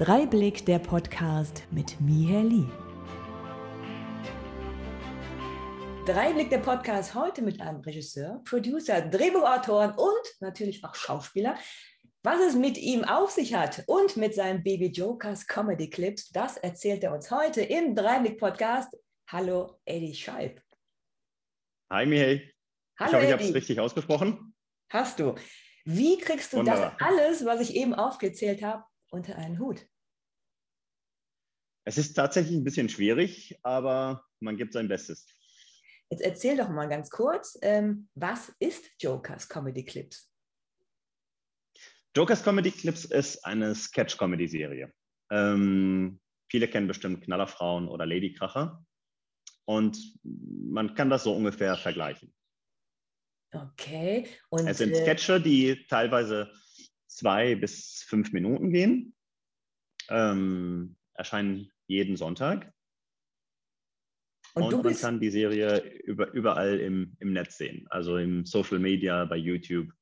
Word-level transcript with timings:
Dreiblick 0.00 0.64
der 0.64 0.78
Podcast 0.78 1.64
mit 1.70 2.00
Miher 2.00 2.42
Lee. 2.42 2.64
Dreiblick 6.06 6.48
der 6.48 6.60
Podcast 6.60 7.14
heute 7.14 7.42
mit 7.42 7.60
einem 7.60 7.82
Regisseur, 7.82 8.40
Producer, 8.46 9.02
Drehbuchautoren 9.02 9.90
und 9.90 10.40
natürlich 10.40 10.82
auch 10.86 10.94
Schauspieler. 10.94 11.54
Was 12.22 12.40
es 12.40 12.54
mit 12.54 12.78
ihm 12.78 13.04
auf 13.04 13.30
sich 13.30 13.52
hat 13.52 13.84
und 13.88 14.16
mit 14.16 14.34
seinen 14.34 14.62
Baby 14.62 14.86
Jokers 14.86 15.46
Comedy 15.46 15.90
Clips, 15.90 16.30
das 16.30 16.56
erzählt 16.56 17.04
er 17.04 17.12
uns 17.12 17.30
heute 17.30 17.60
im 17.60 17.94
Dreiblick 17.94 18.38
Podcast. 18.38 18.96
Hallo, 19.28 19.80
Eddie 19.84 20.14
Scheib. 20.14 20.62
Hi, 21.92 22.06
Mihail. 22.06 22.50
Hallo, 22.98 23.10
ich 23.10 23.14
hoffe, 23.16 23.26
ich 23.26 23.32
habe 23.32 23.42
es 23.42 23.54
richtig 23.54 23.78
ausgesprochen. 23.78 24.54
Hast 24.88 25.20
du. 25.20 25.34
Wie 25.84 26.16
kriegst 26.16 26.54
du 26.54 26.56
Wunderbar. 26.56 26.96
das 26.98 27.06
alles, 27.06 27.44
was 27.44 27.60
ich 27.60 27.76
eben 27.76 27.92
aufgezählt 27.92 28.62
habe, 28.62 28.84
unter 29.10 29.36
einen 29.36 29.58
Hut? 29.58 29.89
Es 31.84 31.98
ist 31.98 32.14
tatsächlich 32.14 32.56
ein 32.56 32.64
bisschen 32.64 32.88
schwierig, 32.88 33.58
aber 33.62 34.24
man 34.40 34.56
gibt 34.56 34.72
sein 34.72 34.88
Bestes. 34.88 35.26
Jetzt 36.10 36.22
erzähl 36.22 36.56
doch 36.56 36.68
mal 36.68 36.88
ganz 36.88 37.08
kurz, 37.10 37.58
ähm, 37.62 38.08
was 38.14 38.52
ist 38.58 38.84
Jokers 38.98 39.48
Comedy 39.48 39.84
Clips? 39.84 40.30
Jokers 42.16 42.42
Comedy 42.42 42.72
Clips 42.72 43.04
ist 43.04 43.44
eine 43.44 43.74
Sketch-Comedy-Serie. 43.74 44.92
Ähm, 45.30 46.20
viele 46.50 46.66
kennen 46.66 46.88
bestimmt 46.88 47.22
Knallerfrauen 47.22 47.88
oder 47.88 48.06
Ladykracher. 48.06 48.84
Und 49.64 50.18
man 50.24 50.94
kann 50.96 51.10
das 51.10 51.22
so 51.22 51.32
ungefähr 51.32 51.76
vergleichen. 51.76 52.34
Okay. 53.52 54.26
Und, 54.48 54.66
es 54.66 54.78
sind 54.78 54.92
äh, 54.92 55.02
Sketche, 55.02 55.40
die 55.40 55.86
teilweise 55.88 56.52
zwei 57.06 57.54
bis 57.54 58.04
fünf 58.08 58.32
Minuten 58.32 58.72
gehen, 58.72 59.14
ähm, 60.08 60.96
erscheinen 61.20 61.70
jeden 61.86 62.16
Sonntag. 62.16 62.72
Und, 64.54 64.74
und 64.74 64.84
man 64.84 64.96
kann 64.96 65.20
die 65.20 65.30
Serie 65.30 65.80
über, 66.04 66.32
überall 66.32 66.80
im, 66.80 67.14
im 67.20 67.32
Netz 67.32 67.58
sehen, 67.58 67.86
also 67.90 68.16
im 68.16 68.44
Social 68.44 68.80
Media, 68.80 69.24
bei 69.26 69.36
YouTube. 69.36 69.92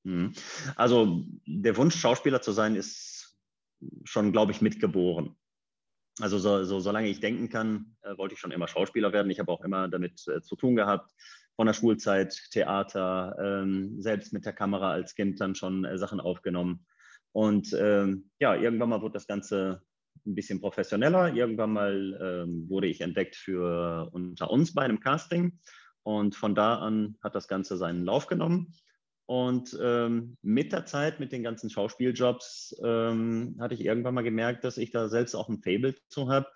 Mhm. 0.06 0.31
Also 0.78 1.25
der 1.46 1.75
Wunsch, 1.75 1.98
Schauspieler 1.98 2.42
zu 2.42 2.53
sein, 2.53 2.78
ist 2.78 3.38
schon, 4.06 4.31
glaube 4.31 4.53
ich, 4.53 4.62
mitgeboren. 4.62 5.36
Also 6.22 6.38
so, 6.38 6.64
so, 6.64 6.80
solange 6.80 7.09
ich 7.09 7.19
denken 7.19 7.50
kann, 7.50 7.98
äh, 8.03 8.18
wollte 8.18 8.36
ich 8.36 8.40
schon 8.40 8.52
immer 8.52 8.69
Schauspieler 8.69 9.12
werden. 9.12 9.30
Ich 9.30 9.42
habe 9.42 9.52
auch 9.52 9.66
immer 9.66 9.90
damit 9.90 10.25
äh, 10.30 10.42
zu 10.42 10.56
tun 10.56 10.78
gehabt, 10.78 11.12
von 11.58 11.68
der 11.68 11.74
Schulzeit, 11.74 12.34
Theater, 12.52 13.36
ähm, 13.42 14.02
selbst 14.02 14.31
mit 14.31 14.46
der 14.46 14.53
Kamera 14.53 14.92
als 14.92 15.16
Kind 15.16 15.42
dann 15.42 15.53
schon 15.53 15.84
äh, 15.84 15.98
Sachen 15.98 16.22
aufgenommen. 16.22 16.86
Und 17.31 17.75
ähm, 17.79 18.29
ja, 18.40 18.56
irgendwann 18.56 18.90
mal 18.90 19.01
wurde 19.01 19.13
das 19.13 19.28
Ganze 19.28 19.81
ein 20.25 20.35
bisschen 20.35 20.62
professioneller. 20.62 21.34
Irgendwann 21.34 21.73
mal 21.73 22.45
ähm, 22.47 22.69
wurde 22.69 22.88
ich 22.88 23.01
entdeckt 23.01 23.35
für 23.35 24.09
unter 24.12 24.50
uns 24.50 24.73
bei 24.73 24.84
einem 24.84 25.00
Casting 25.00 25.59
und 26.03 26.35
von 26.35 26.56
da 26.56 26.79
an 26.79 27.18
hat 27.22 27.35
das 27.35 27.47
Ganze 27.47 27.78
seinen 27.78 28.03
Lauf 28.06 28.28
genommen. 28.28 28.73
Und 29.25 29.78
ähm, 29.79 30.38
mit 30.41 30.72
der 30.72 30.85
Zeit, 30.85 31.19
mit 31.19 31.31
den 31.31 31.44
ganzen 31.44 31.69
Schauspieljobs, 31.69 32.75
ähm, 32.84 33.57
hatte 33.59 33.75
ich 33.75 33.85
irgendwann 33.85 34.16
mal 34.16 34.23
gemerkt, 34.23 34.63
dass 34.63 34.79
ich 34.79 34.89
da 34.89 35.07
selbst 35.07 35.35
auch 35.35 35.50
ein 35.50 35.62
Fable 35.62 35.94
zu 36.07 36.29
habe, 36.29 36.47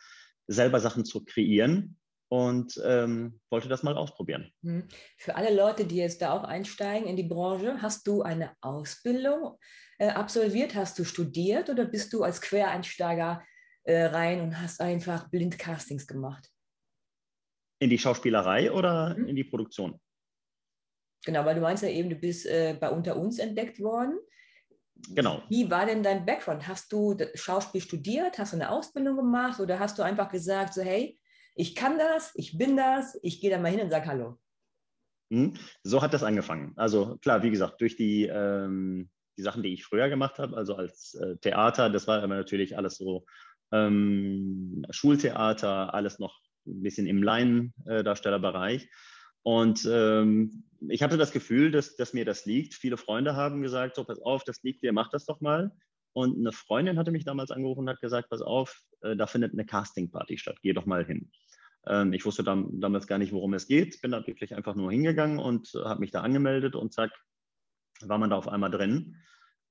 selber 0.47 0.79
Sachen 0.79 1.05
zu 1.05 1.23
kreieren 1.23 1.97
und 2.29 2.81
ähm, 2.83 3.39
wollte 3.51 3.69
das 3.69 3.83
mal 3.83 3.95
ausprobieren. 3.95 4.51
Hm. 4.63 4.87
Für 5.17 5.35
alle 5.35 5.55
Leute, 5.55 5.85
die 5.85 5.97
jetzt 5.97 6.23
da 6.23 6.31
auch 6.31 6.43
einsteigen 6.43 7.07
in 7.07 7.15
die 7.15 7.27
Branche, 7.27 7.79
hast 7.79 8.07
du 8.07 8.23
eine 8.23 8.53
Ausbildung 8.61 9.59
äh, 9.99 10.09
absolviert? 10.09 10.75
Hast 10.75 10.97
du 10.99 11.03
studiert 11.03 11.69
oder 11.69 11.85
bist 11.85 12.13
du 12.13 12.23
als 12.23 12.41
Quereinsteiger 12.41 13.43
äh, 13.83 14.05
rein 14.05 14.41
und 14.41 14.59
hast 14.59 14.81
einfach 14.81 15.29
Blindcastings 15.29 16.07
gemacht. 16.07 16.49
In 17.79 17.89
die 17.89 17.99
Schauspielerei 17.99 18.71
oder 18.71 19.15
mhm. 19.17 19.27
in 19.27 19.35
die 19.35 19.43
Produktion? 19.43 19.99
Genau, 21.25 21.45
weil 21.45 21.55
du 21.55 21.61
meinst 21.61 21.83
ja 21.83 21.89
eben, 21.89 22.09
du 22.09 22.15
bist 22.15 22.45
äh, 22.45 22.77
bei 22.79 22.89
Unter 22.89 23.17
uns 23.17 23.39
entdeckt 23.39 23.79
worden. 23.79 24.17
Genau. 25.09 25.43
Wie 25.49 25.69
war 25.69 25.85
denn 25.85 26.03
dein 26.03 26.25
Background? 26.25 26.67
Hast 26.67 26.91
du 26.91 27.17
Schauspiel 27.33 27.81
studiert? 27.81 28.37
Hast 28.37 28.53
du 28.53 28.57
eine 28.57 28.69
Ausbildung 28.69 29.17
gemacht? 29.17 29.59
Oder 29.59 29.79
hast 29.79 29.97
du 29.99 30.03
einfach 30.03 30.29
gesagt, 30.29 30.73
so 30.73 30.81
hey, 30.81 31.19
ich 31.55 31.75
kann 31.75 31.97
das, 31.97 32.31
ich 32.35 32.57
bin 32.57 32.77
das, 32.77 33.17
ich 33.21 33.41
gehe 33.41 33.49
da 33.49 33.57
mal 33.57 33.71
hin 33.71 33.81
und 33.81 33.89
sage 33.89 34.07
Hallo? 34.07 34.39
Mhm. 35.29 35.55
So 35.83 36.01
hat 36.01 36.13
das 36.13 36.23
angefangen. 36.23 36.73
Also 36.75 37.17
klar, 37.17 37.43
wie 37.43 37.51
gesagt, 37.51 37.81
durch 37.81 37.95
die, 37.95 38.27
ähm, 38.27 39.09
die 39.37 39.41
Sachen, 39.41 39.63
die 39.63 39.73
ich 39.73 39.85
früher 39.85 40.09
gemacht 40.09 40.39
habe, 40.39 40.55
also 40.55 40.75
als 40.75 41.15
äh, 41.15 41.37
Theater, 41.37 41.89
das 41.89 42.07
war 42.07 42.21
aber 42.21 42.35
natürlich 42.35 42.77
alles 42.77 42.97
so 42.97 43.25
ähm, 43.71 44.85
Schultheater, 44.89 45.93
alles 45.93 46.19
noch 46.19 46.39
ein 46.65 46.83
bisschen 46.83 47.07
im 47.07 47.23
Laiendarstellerbereich. 47.23 48.89
Und 49.41 49.85
ähm, 49.91 50.63
ich 50.87 51.03
hatte 51.03 51.17
das 51.17 51.31
Gefühl, 51.31 51.71
dass, 51.71 51.95
dass 51.95 52.13
mir 52.13 52.25
das 52.25 52.45
liegt. 52.45 52.75
Viele 52.75 52.97
Freunde 52.97 53.35
haben 53.35 53.61
gesagt, 53.61 53.95
so 53.95 54.03
pass 54.03 54.21
auf, 54.21 54.43
das 54.43 54.63
liegt 54.63 54.83
dir, 54.83 54.93
mach 54.93 55.09
das 55.09 55.25
doch 55.25 55.41
mal. 55.41 55.71
Und 56.13 56.37
eine 56.37 56.51
Freundin 56.51 56.97
hatte 56.97 57.11
mich 57.11 57.25
damals 57.25 57.51
angerufen 57.51 57.81
und 57.81 57.89
hat 57.89 57.99
gesagt, 57.99 58.29
pass 58.29 58.41
auf, 58.41 58.79
äh, 59.01 59.15
da 59.15 59.27
findet 59.27 59.53
eine 59.53 59.65
Castingparty 59.65 60.37
statt, 60.37 60.57
geh 60.61 60.73
doch 60.73 60.85
mal 60.85 61.03
hin. 61.03 61.31
Ähm, 61.87 62.13
ich 62.13 62.25
wusste 62.25 62.43
dam 62.43 62.79
damals 62.79 63.07
gar 63.07 63.17
nicht, 63.17 63.33
worum 63.33 63.53
es 63.53 63.67
geht, 63.67 64.01
bin 64.01 64.11
da 64.11 64.25
wirklich 64.25 64.55
einfach 64.55 64.75
nur 64.75 64.91
hingegangen 64.91 65.39
und 65.39 65.73
äh, 65.75 65.79
habe 65.79 65.99
mich 65.99 66.11
da 66.11 66.21
angemeldet 66.21 66.75
und 66.75 66.93
zack, 66.93 67.11
war 68.09 68.17
man 68.17 68.29
da 68.29 68.37
auf 68.37 68.47
einmal 68.47 68.71
drin. 68.71 69.15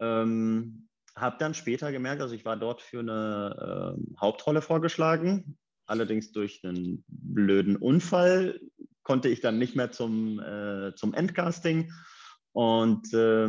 Ähm, 0.01 0.89
habe 1.17 1.37
dann 1.39 1.55
später 1.55 1.93
gemerkt, 1.93 2.23
also 2.23 2.35
ich 2.35 2.45
war 2.45 2.57
dort 2.57 2.81
für 2.81 3.01
eine 3.01 3.97
äh, 3.99 4.21
Hauptrolle 4.21 4.63
vorgeschlagen. 4.63 5.59
Allerdings 5.87 6.33
durch 6.33 6.63
einen 6.65 7.05
blöden 7.09 7.77
Unfall 7.77 8.61
konnte 9.03 9.29
ich 9.29 9.41
dann 9.41 9.59
nicht 9.59 9.77
mehr 9.77 9.91
zum, 9.91 10.41
äh, 10.41 10.95
zum 10.95 11.13
Endcasting. 11.13 11.93
Und 12.53 13.13
äh, 13.13 13.49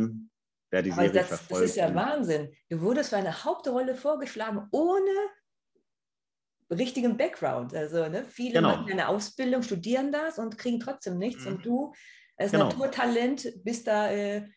wer 0.70 0.82
die 0.82 0.92
Aber 0.92 1.02
Serie 1.02 1.12
das, 1.12 1.28
verfolgt. 1.28 1.62
Das 1.62 1.70
ist 1.70 1.76
ja 1.76 1.94
Wahnsinn. 1.94 2.52
Du 2.68 2.80
wurdest 2.80 3.10
für 3.10 3.16
eine 3.16 3.44
Hauptrolle 3.44 3.94
vorgeschlagen, 3.94 4.66
ohne 4.72 5.10
richtigen 6.70 7.16
Background. 7.16 7.74
Also 7.74 8.08
ne, 8.08 8.24
viele 8.24 8.54
genau. 8.54 8.76
machen 8.76 8.92
eine 8.92 9.08
Ausbildung, 9.08 9.62
studieren 9.62 10.12
das 10.12 10.38
und 10.38 10.58
kriegen 10.58 10.80
trotzdem 10.80 11.18
nichts. 11.18 11.44
Mhm. 11.44 11.52
Und 11.52 11.66
du 11.66 11.92
als 12.36 12.52
genau. 12.52 12.64
Naturtalent 12.64 13.48
bist 13.62 13.86
da 13.86 14.10
äh, 14.10 14.48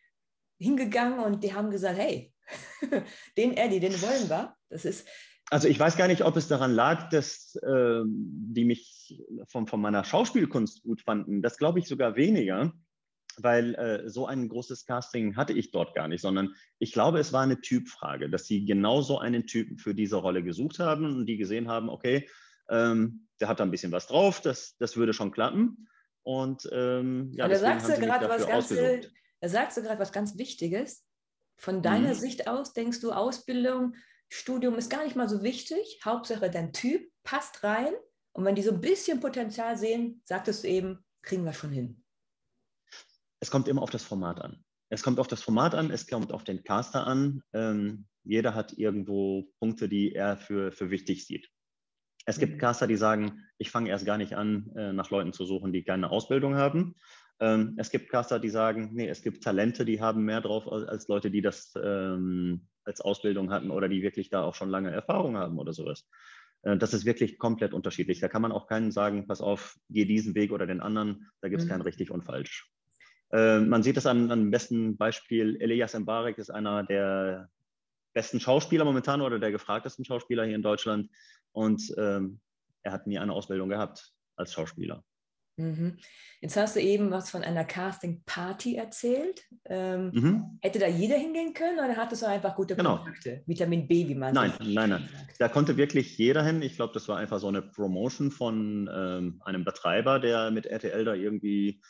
hingegangen 0.58 1.20
und 1.20 1.44
die 1.44 1.54
haben 1.54 1.72
gesagt, 1.72 1.98
hey, 1.98 2.34
den 3.38 3.56
Eddie, 3.56 3.80
den 3.80 4.02
wollen 4.02 4.30
wir. 4.30 4.56
Das 4.70 4.86
ist, 4.86 5.08
Also 5.50 5.68
ich 5.68 5.80
weiß 5.80 5.98
gar 5.98 6.08
nicht, 6.08 6.24
ob 6.24 6.36
es 6.38 6.48
daran 6.48 6.74
lag, 6.74 7.10
dass 7.10 7.56
äh, 7.56 8.02
die 8.06 8.66
mich 8.66 9.24
von, 9.48 9.68
von 9.68 9.82
meiner 9.82 10.04
Schauspielkunst 10.04 10.84
gut 10.84 11.02
fanden. 11.02 11.42
Das 11.42 11.58
glaube 11.58 11.80
ich 11.80 11.88
sogar 11.88 12.16
weniger, 12.16 12.74
weil 13.38 13.76
äh, 13.76 14.10
so 14.10 14.26
ein 14.26 14.50
großes 14.50 14.86
Casting 14.86 15.36
hatte 15.36 15.54
ich 15.54 15.72
dort 15.72 15.94
gar 15.96 16.08
nicht, 16.08 16.22
sondern 16.22 16.54
ich 16.80 16.92
glaube, 16.92 17.20
es 17.20 17.34
war 17.34 17.44
eine 17.44 17.62
Typfrage, 17.62 18.30
dass 18.30 18.46
sie 18.46 18.66
genau 18.66 19.02
so 19.02 19.20
einen 19.20 19.46
Typen 19.46 19.78
für 19.78 19.94
diese 19.94 20.18
Rolle 20.18 20.44
gesucht 20.44 20.80
haben 20.80 21.06
und 21.06 21.26
die 21.28 21.38
gesehen 21.38 21.68
haben, 21.68 21.90
okay, 21.90 22.28
ähm, 22.70 23.28
der 23.40 23.48
hat 23.48 23.60
da 23.60 23.64
ein 23.64 23.72
bisschen 23.72 23.92
was 23.92 24.08
drauf, 24.08 24.42
das, 24.42 24.76
das 24.78 24.98
würde 24.98 25.14
schon 25.14 25.32
klappen. 25.32 25.88
Und 26.24 26.68
ähm, 26.74 27.32
ja, 27.34 27.48
da 27.48 27.56
sagst 27.56 27.88
du 27.88 27.94
gerade 28.02 28.28
was 28.28 28.46
ganz, 28.46 28.76
da 29.42 29.50
sagst 29.50 29.78
du 29.78 29.82
gerade 29.82 30.00
was 30.00 30.12
ganz 30.12 30.38
Wichtiges. 30.38 31.06
Von 31.60 31.82
deiner 31.82 32.10
mhm. 32.10 32.20
Sicht 32.20 32.48
aus 32.48 32.74
denkst 32.74 33.02
du, 33.02 33.12
Ausbildung, 33.12 33.96
Studium 34.30 34.76
ist 34.76 34.90
gar 34.90 35.04
nicht 35.04 35.16
mal 35.16 35.30
so 35.30 35.42
wichtig. 35.44 36.00
Hauptsache 36.04 36.50
dein 36.50 36.74
Typ 36.74 37.10
passt 37.24 37.64
rein. 37.64 37.94
Und 38.34 38.46
wenn 38.46 38.56
die 38.56 38.62
so 38.62 38.72
ein 38.72 38.82
bisschen 38.82 39.20
Potenzial 39.20 39.78
sehen, 39.78 40.22
sagtest 40.26 40.64
du 40.64 40.68
eben, 40.68 41.04
kriegen 41.24 41.44
wir 41.44 41.54
schon 41.54 41.72
hin. 41.72 42.04
Es 43.40 43.50
kommt 43.52 43.68
immer 43.68 43.82
auf 43.82 43.90
das 43.90 44.04
Format 44.04 44.42
an. 44.42 44.64
Es 44.90 45.04
kommt 45.04 45.20
auf 45.20 45.28
das 45.28 45.42
Format 45.42 45.76
an, 45.76 45.92
es 45.92 46.08
kommt 46.08 46.32
auf 46.32 46.44
den 46.44 46.64
Caster 46.64 47.06
an. 47.06 47.42
Ähm, 47.54 48.08
jeder 48.24 48.54
hat 48.54 48.74
irgendwo 48.74 49.52
Punkte, 49.60 49.90
die 49.90 50.14
er 50.14 50.38
für, 50.38 50.72
für 50.72 50.90
wichtig 50.92 51.26
sieht. 51.26 51.50
Es 52.26 52.40
gibt 52.40 52.56
mhm. 52.56 52.58
Caster, 52.60 52.88
die 52.88 52.98
sagen, 52.98 53.46
ich 53.58 53.72
fange 53.72 53.90
erst 53.90 54.06
gar 54.06 54.18
nicht 54.18 54.34
an, 54.34 54.72
äh, 54.76 54.94
nach 54.94 55.10
Leuten 55.10 55.34
zu 55.34 55.46
suchen, 55.46 55.74
die 55.74 55.84
keine 55.84 56.10
Ausbildung 56.12 56.56
haben. 56.56 56.96
Ähm, 57.40 57.76
es 57.78 57.92
gibt 57.92 58.10
Caster, 58.10 58.40
die 58.40 58.50
sagen, 58.50 58.90
nee, 58.94 59.08
es 59.08 59.22
gibt 59.22 59.44
Talente, 59.44 59.86
die 59.86 60.02
haben 60.02 60.24
mehr 60.24 60.42
drauf 60.42 60.72
als, 60.72 61.08
Leute, 61.08 61.30
die 61.30 61.42
das 61.42 61.74
ähm, 61.82 62.68
als 62.84 63.02
Ausbildung 63.02 63.52
hatten 63.52 63.70
oder 63.70 63.88
die 63.88 64.02
wirklich 64.02 64.30
da 64.30 64.44
auch 64.44 64.56
schon 64.56 64.70
lange 64.70 64.92
Erfahrung 64.92 65.38
haben 65.38 65.60
oder 65.60 65.74
sowas. 65.74 66.08
Äh, 66.64 66.78
das 66.78 66.94
ist 66.94 67.06
wirklich 67.06 67.38
komplett 67.38 67.74
unterschiedlich. 67.74 68.20
Da 68.20 68.28
kann 68.28 68.42
man 68.42 68.52
auch 68.52 68.68
keinen 68.68 68.92
sagen, 68.92 69.28
pass 69.28 69.42
auf, 69.42 69.78
geh 69.90 70.06
diesen 70.06 70.36
Weg 70.36 70.52
oder 70.52 70.66
den 70.66 70.82
anderen. 70.82 71.28
Da 71.42 71.50
gibt 71.50 71.62
es 71.62 71.68
mhm. 71.68 71.72
kein 71.72 71.82
richtig 71.82 72.12
und 72.12 72.24
falsch. 72.24 72.72
Äh, 73.32 73.60
man 73.60 73.84
sieht 73.84 73.98
es 73.98 74.06
an, 74.06 74.32
an 74.32 74.52
besten 74.52 74.98
Beispiel. 74.98 75.58
Elias 75.62 75.98
Mbarek 75.98 76.38
ist 76.38 76.50
einer 76.50 76.84
der 76.84 77.50
besten 78.14 78.40
Schauspieler 78.40 78.86
momentan 78.86 79.22
oder 79.22 79.38
der 79.38 79.52
gefragtesten 79.52 80.06
Schauspieler 80.06 80.46
hier 80.46 80.56
in 80.56 80.64
Deutschland. 80.64 81.10
Und 81.52 81.94
ähm, 81.98 82.40
er 82.82 82.94
hat 82.94 83.06
nie 83.06 83.20
eine 83.20 83.34
Ausbildung 83.34 83.70
gehabt 83.70 84.14
als 84.36 84.54
Schauspieler. 84.54 85.04
Mhm. 85.58 85.98
Jetzt 86.40 86.56
hast 86.56 86.76
du 86.76 86.80
eben 86.80 87.10
was 87.10 87.32
von 87.32 87.44
einer 87.44 87.66
Casting-Party 87.66 88.76
erzählt. 88.76 89.44
Ähm, 89.66 90.12
mhm. 90.14 90.60
Hätte 90.62 90.78
da 90.78 90.88
jeder 90.88 91.18
hingehen 91.18 91.54
können 91.54 91.80
oder 91.80 91.98
hattest 91.98 92.22
du 92.22 92.28
einfach 92.28 92.56
gute 92.56 92.76
genau. 92.76 92.98
Kontakte? 92.98 93.44
Vitamin 93.48 93.88
B, 93.88 94.08
wie 94.08 94.16
man 94.16 94.34
Nein, 94.34 94.54
nein, 94.60 94.90
nein. 94.92 95.10
Da 95.40 95.50
konnte 95.50 95.78
wirklich 95.78 96.18
jeder 96.18 96.44
hin. 96.44 96.62
Ich 96.62 96.76
glaube, 96.76 96.94
das 96.94 97.08
war 97.08 97.18
einfach 97.18 97.40
so 97.40 97.48
eine 97.48 97.64
Promotion 97.64 98.30
von 98.30 98.90
ähm, 98.94 99.42
einem 99.44 99.66
Betreiber, 99.66 100.20
der 100.20 100.52
mit 100.52 100.68
RTL 100.68 101.06
da 101.06 101.16
irgendwie 101.16 101.82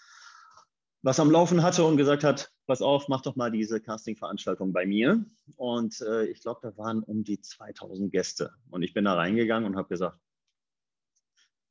was 1.03 1.19
am 1.19 1.29
Laufen 1.29 1.61
hatte 1.61 1.85
und 1.85 1.97
gesagt 1.97 2.23
hat, 2.23 2.51
pass 2.65 2.81
auf, 2.81 3.07
mach 3.07 3.21
doch 3.21 3.35
mal 3.35 3.51
diese 3.51 3.79
Casting-Veranstaltung 3.79 4.73
bei 4.73 4.85
mir. 4.85 5.23
Und 5.55 6.01
äh, 6.01 6.25
ich 6.25 6.41
glaube, 6.41 6.59
da 6.63 6.77
waren 6.77 7.03
um 7.03 7.23
die 7.23 7.39
2000 7.39 8.11
Gäste. 8.11 8.51
Und 8.69 8.81
ich 8.81 8.93
bin 8.93 9.05
da 9.05 9.13
reingegangen 9.13 9.69
und 9.69 9.77
habe 9.77 9.89
gesagt, 9.89 10.17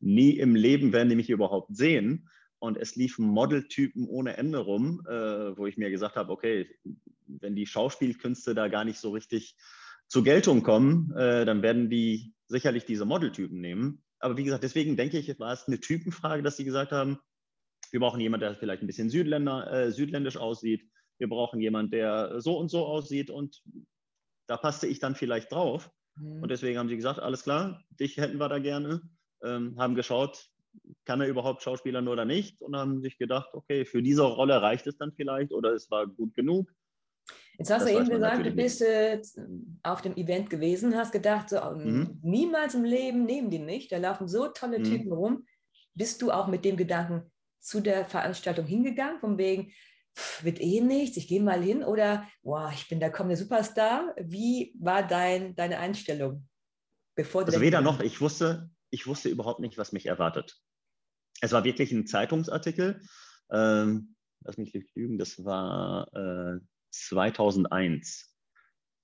nie 0.00 0.38
im 0.38 0.54
Leben 0.54 0.92
werden 0.92 1.08
die 1.08 1.16
mich 1.16 1.30
überhaupt 1.30 1.76
sehen. 1.76 2.28
Und 2.58 2.78
es 2.78 2.96
liefen 2.96 3.26
Modeltypen 3.26 4.06
ohne 4.08 4.36
Ende 4.36 4.58
rum, 4.58 5.02
äh, 5.06 5.56
wo 5.56 5.66
ich 5.66 5.76
mir 5.76 5.90
gesagt 5.90 6.16
habe, 6.16 6.32
okay, 6.32 6.68
wenn 7.26 7.54
die 7.54 7.66
Schauspielkünste 7.66 8.54
da 8.54 8.68
gar 8.68 8.84
nicht 8.84 8.98
so 8.98 9.10
richtig 9.10 9.56
zur 10.08 10.24
Geltung 10.24 10.62
kommen, 10.62 11.12
äh, 11.16 11.44
dann 11.44 11.62
werden 11.62 11.90
die 11.90 12.34
sicherlich 12.48 12.84
diese 12.84 13.04
Modeltypen 13.04 13.60
nehmen. 13.60 14.02
Aber 14.18 14.36
wie 14.36 14.44
gesagt, 14.44 14.64
deswegen 14.64 14.96
denke 14.96 15.18
ich, 15.18 15.38
war 15.38 15.52
es 15.52 15.66
eine 15.66 15.80
Typenfrage, 15.80 16.42
dass 16.42 16.56
sie 16.56 16.64
gesagt 16.64 16.92
haben, 16.92 17.18
wir 17.90 18.00
brauchen 18.00 18.20
jemanden, 18.20 18.46
der 18.46 18.54
vielleicht 18.54 18.82
ein 18.82 18.86
bisschen 18.86 19.10
Südländer, 19.10 19.70
äh, 19.70 19.92
südländisch 19.92 20.36
aussieht. 20.36 20.88
Wir 21.18 21.28
brauchen 21.28 21.60
jemanden, 21.60 21.92
der 21.92 22.40
so 22.40 22.58
und 22.58 22.70
so 22.70 22.86
aussieht. 22.86 23.30
Und 23.30 23.62
da 24.46 24.56
passte 24.56 24.86
ich 24.86 24.98
dann 24.98 25.14
vielleicht 25.14 25.52
drauf. 25.52 25.90
Mhm. 26.16 26.42
Und 26.42 26.50
deswegen 26.50 26.78
haben 26.78 26.88
sie 26.88 26.96
gesagt, 26.96 27.20
alles 27.20 27.42
klar, 27.42 27.84
dich 27.90 28.16
hätten 28.16 28.38
wir 28.38 28.48
da 28.48 28.58
gerne. 28.58 29.02
Ähm, 29.44 29.78
haben 29.78 29.94
geschaut, 29.94 30.48
kann 31.04 31.20
er 31.20 31.28
überhaupt 31.28 31.62
Schauspieler 31.62 32.00
nur 32.02 32.14
oder 32.14 32.24
nicht? 32.24 32.60
Und 32.62 32.76
haben 32.76 33.00
sich 33.00 33.18
gedacht, 33.18 33.50
okay, 33.52 33.84
für 33.84 34.02
diese 34.02 34.22
Rolle 34.22 34.60
reicht 34.60 34.86
es 34.86 34.96
dann 34.96 35.12
vielleicht 35.12 35.52
oder 35.52 35.72
es 35.72 35.90
war 35.90 36.06
gut 36.06 36.34
genug. 36.34 36.70
Jetzt 37.58 37.70
hast 37.70 37.82
das 37.82 37.90
du 37.90 37.98
eben 37.98 38.08
gesagt, 38.08 38.44
du 38.44 38.50
bist 38.50 38.82
äh, 38.82 39.20
auf 39.82 40.02
dem 40.02 40.14
Event 40.16 40.50
gewesen, 40.50 40.94
hast 40.94 41.12
gedacht, 41.12 41.48
so, 41.48 41.56
ähm, 41.56 41.98
mhm. 41.98 42.18
niemals 42.22 42.74
im 42.74 42.84
Leben 42.84 43.24
nehmen 43.24 43.50
die 43.50 43.58
nicht, 43.58 43.90
da 43.92 43.98
laufen 43.98 44.28
so 44.28 44.48
tolle 44.48 44.78
mhm. 44.78 44.84
Typen 44.84 45.12
rum. 45.12 45.46
Bist 45.94 46.20
du 46.20 46.30
auch 46.30 46.48
mit 46.48 46.64
dem 46.64 46.76
Gedanken 46.76 47.30
zu 47.60 47.80
der 47.80 48.04
Veranstaltung 48.04 48.66
hingegangen, 48.66 49.20
von 49.20 49.38
wegen, 49.38 49.72
pff, 50.16 50.44
wird 50.44 50.60
eh 50.60 50.82
nichts, 50.82 51.16
ich 51.16 51.28
gehe 51.28 51.42
mal 51.42 51.62
hin 51.62 51.82
oder, 51.82 52.28
wow, 52.42 52.70
ich 52.72 52.88
bin 52.88 53.00
der 53.00 53.10
kommende 53.10 53.36
Superstar. 53.36 54.14
Wie 54.20 54.74
war 54.78 55.06
dein, 55.06 55.54
deine 55.56 55.78
Einstellung? 55.78 56.46
Bevor 57.14 57.44
du 57.44 57.48
also 57.48 57.60
weder 57.62 57.80
noch, 57.80 58.00
ich 58.00 58.20
wusste, 58.20 58.68
ich 58.90 59.06
wusste 59.06 59.28
überhaupt 59.28 59.60
nicht, 59.60 59.78
was 59.78 59.92
mich 59.92 60.06
erwartet. 60.06 60.60
Es 61.40 61.52
war 61.52 61.64
wirklich 61.64 61.92
ein 61.92 62.06
Zeitungsartikel. 62.06 63.00
Ähm, 63.50 64.16
lass 64.44 64.56
mich 64.56 64.72
nicht 64.74 64.94
lügen, 64.94 65.18
das 65.18 65.44
war 65.44 66.08
äh, 66.14 66.60
2001. 66.90 68.34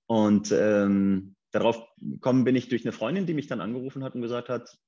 Und 0.07 0.53
ähm, 0.53 1.37
darauf 1.51 1.83
gekommen 1.99 2.45
bin 2.45 2.57
ich 2.57 2.69
durch 2.69 2.85
eine 2.85 2.93
Freundin, 2.93 3.27
die 3.27 3.35
mich 3.35 3.47
dann 3.47 3.61
angerufen 3.61 4.05
hat 4.05 4.15
und 4.15 4.23
gesagt 4.23 4.49
hat, 4.49 4.79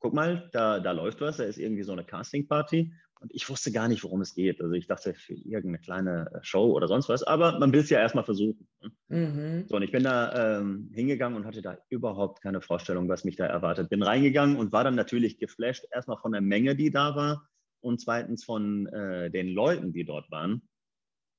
guck 0.00 0.14
mal, 0.14 0.48
da, 0.52 0.80
da 0.80 0.92
läuft 0.92 1.20
was, 1.20 1.36
da 1.36 1.44
ist 1.44 1.58
irgendwie 1.58 1.84
so 1.84 1.92
eine 1.92 2.04
Casting-Party 2.04 2.92
und 3.22 3.32
ich 3.32 3.48
wusste 3.48 3.70
gar 3.70 3.86
nicht, 3.88 4.02
worum 4.02 4.20
es 4.20 4.34
geht. 4.34 4.60
Also 4.60 4.74
ich 4.74 4.88
dachte 4.88 5.14
für 5.14 5.34
irgendeine 5.34 5.78
kleine 5.78 6.30
äh, 6.34 6.38
Show 6.42 6.72
oder 6.72 6.88
sonst 6.88 7.08
was, 7.08 7.22
aber 7.22 7.58
man 7.58 7.72
will 7.72 7.80
es 7.80 7.90
ja 7.90 8.00
erstmal 8.00 8.24
versuchen. 8.24 8.66
Ne? 8.80 8.92
Mhm. 9.08 9.68
So, 9.68 9.76
und 9.76 9.82
ich 9.82 9.92
bin 9.92 10.02
da 10.02 10.58
ähm, 10.58 10.90
hingegangen 10.92 11.36
und 11.36 11.46
hatte 11.46 11.62
da 11.62 11.78
überhaupt 11.88 12.42
keine 12.42 12.60
Vorstellung, 12.60 13.08
was 13.08 13.24
mich 13.24 13.36
da 13.36 13.46
erwartet. 13.46 13.90
Bin 13.90 14.02
reingegangen 14.02 14.56
und 14.56 14.72
war 14.72 14.82
dann 14.82 14.96
natürlich 14.96 15.38
geflasht, 15.38 15.86
erstmal 15.92 16.18
von 16.18 16.32
der 16.32 16.40
Menge, 16.40 16.74
die 16.74 16.90
da 16.90 17.14
war 17.14 17.48
und 17.80 18.00
zweitens 18.00 18.44
von 18.44 18.86
äh, 18.86 19.30
den 19.30 19.48
Leuten, 19.48 19.92
die 19.92 20.04
dort 20.04 20.30
waren. 20.30 20.62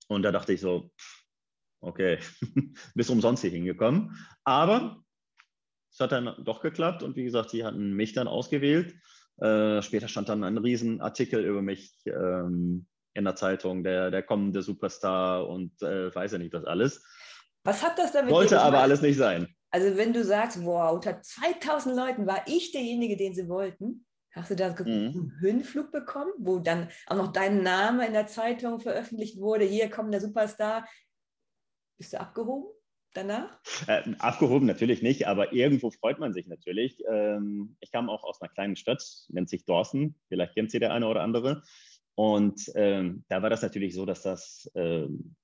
Und 0.08 0.24
da 0.24 0.32
dachte 0.32 0.54
ich 0.54 0.62
so, 0.62 0.92
okay, 1.82 2.20
bis 2.96 3.10
umsonst 3.10 3.42
hier 3.42 3.52
hingekommen. 3.52 4.18
Aber 4.46 5.04
es 5.92 6.00
hat 6.00 6.14
dann 6.14 6.34
doch 6.44 6.62
geklappt 6.62 7.04
und 7.04 7.16
wie 7.18 7.24
gesagt, 7.24 7.50
sie 7.50 7.66
hatten 7.66 7.94
mich 7.94 8.14
dann 8.14 8.28
ausgewählt. 8.28 8.96
Äh, 9.38 9.82
später 9.82 10.08
stand 10.08 10.30
dann 10.30 10.44
ein 10.44 10.58
Riesenartikel 10.58 11.44
über 11.44 11.62
mich 11.62 11.96
ähm, 12.06 12.86
in 13.14 13.26
der 13.26 13.36
Zeitung, 13.36 13.84
der, 13.84 14.12
der 14.12 14.24
kommende 14.24 14.62
Superstar 14.62 15.48
und 15.48 15.82
äh, 15.82 16.14
weiß 16.14 16.34
ja 16.34 16.38
nicht 16.38 16.54
was 16.54 16.66
alles. 16.66 17.04
Was 17.64 17.84
hat 17.84 17.98
das 17.98 18.12
damit 18.12 18.32
Wollte 18.32 18.62
aber 18.62 18.80
alles 18.80 19.02
nicht 19.02 19.18
sein. 19.18 19.48
Also 19.72 19.98
wenn 19.98 20.14
du 20.14 20.24
sagst, 20.24 20.64
wow, 20.64 20.94
unter 20.94 21.22
2000 21.22 21.96
Leuten 21.96 22.28
war 22.28 22.44
ich 22.46 22.72
derjenige, 22.72 23.18
den 23.18 23.34
sie 23.34 23.48
wollten, 23.48 24.06
hast 24.32 24.52
du 24.52 24.56
da 24.56 24.70
mhm. 24.70 24.86
einen 24.86 25.38
Höhenflug 25.40 25.92
bekommen, 25.92 26.32
wo 26.38 26.60
dann 26.60 26.90
auch 27.08 27.16
noch 27.16 27.32
dein 27.32 27.64
Name 27.64 28.06
in 28.06 28.14
der 28.14 28.28
Zeitung 28.28 28.80
veröffentlicht 28.80 29.40
wurde, 29.40 29.66
hier 29.66 29.90
kommt 29.90 30.14
der 30.14 30.22
Superstar. 30.22 30.88
Bist 31.98 32.14
du 32.14 32.20
abgehoben? 32.20 32.68
Danach? 33.14 33.60
Äh, 33.88 34.04
abgehoben 34.20 34.66
natürlich 34.66 35.02
nicht, 35.02 35.28
aber 35.28 35.54
irgendwo 35.54 35.92
freut 35.92 36.20
man 36.20 36.34
sich 36.34 36.48
natürlich. 36.48 37.04
Ähm, 37.10 37.76
ich 37.80 37.92
kam 37.92 38.10
auch 38.10 38.24
aus 38.24 38.42
einer 38.42 38.52
kleinen 38.52 38.76
Stadt, 38.76 39.04
nennt 39.30 39.50
sich 39.50 39.66
Dorsten, 39.66 40.16
vielleicht 40.28 40.56
kennt 40.56 40.72
sie 40.72 40.80
der 40.80 40.94
eine 40.94 41.08
oder 41.08 41.22
andere. 41.22 41.64
Und 42.16 42.72
ähm, 42.76 43.24
da 43.28 43.42
war 43.42 43.50
das 43.50 43.62
natürlich 43.62 43.96
so, 43.96 44.06
dass 44.06 44.22
das 44.22 44.70
ähm, 44.76 45.36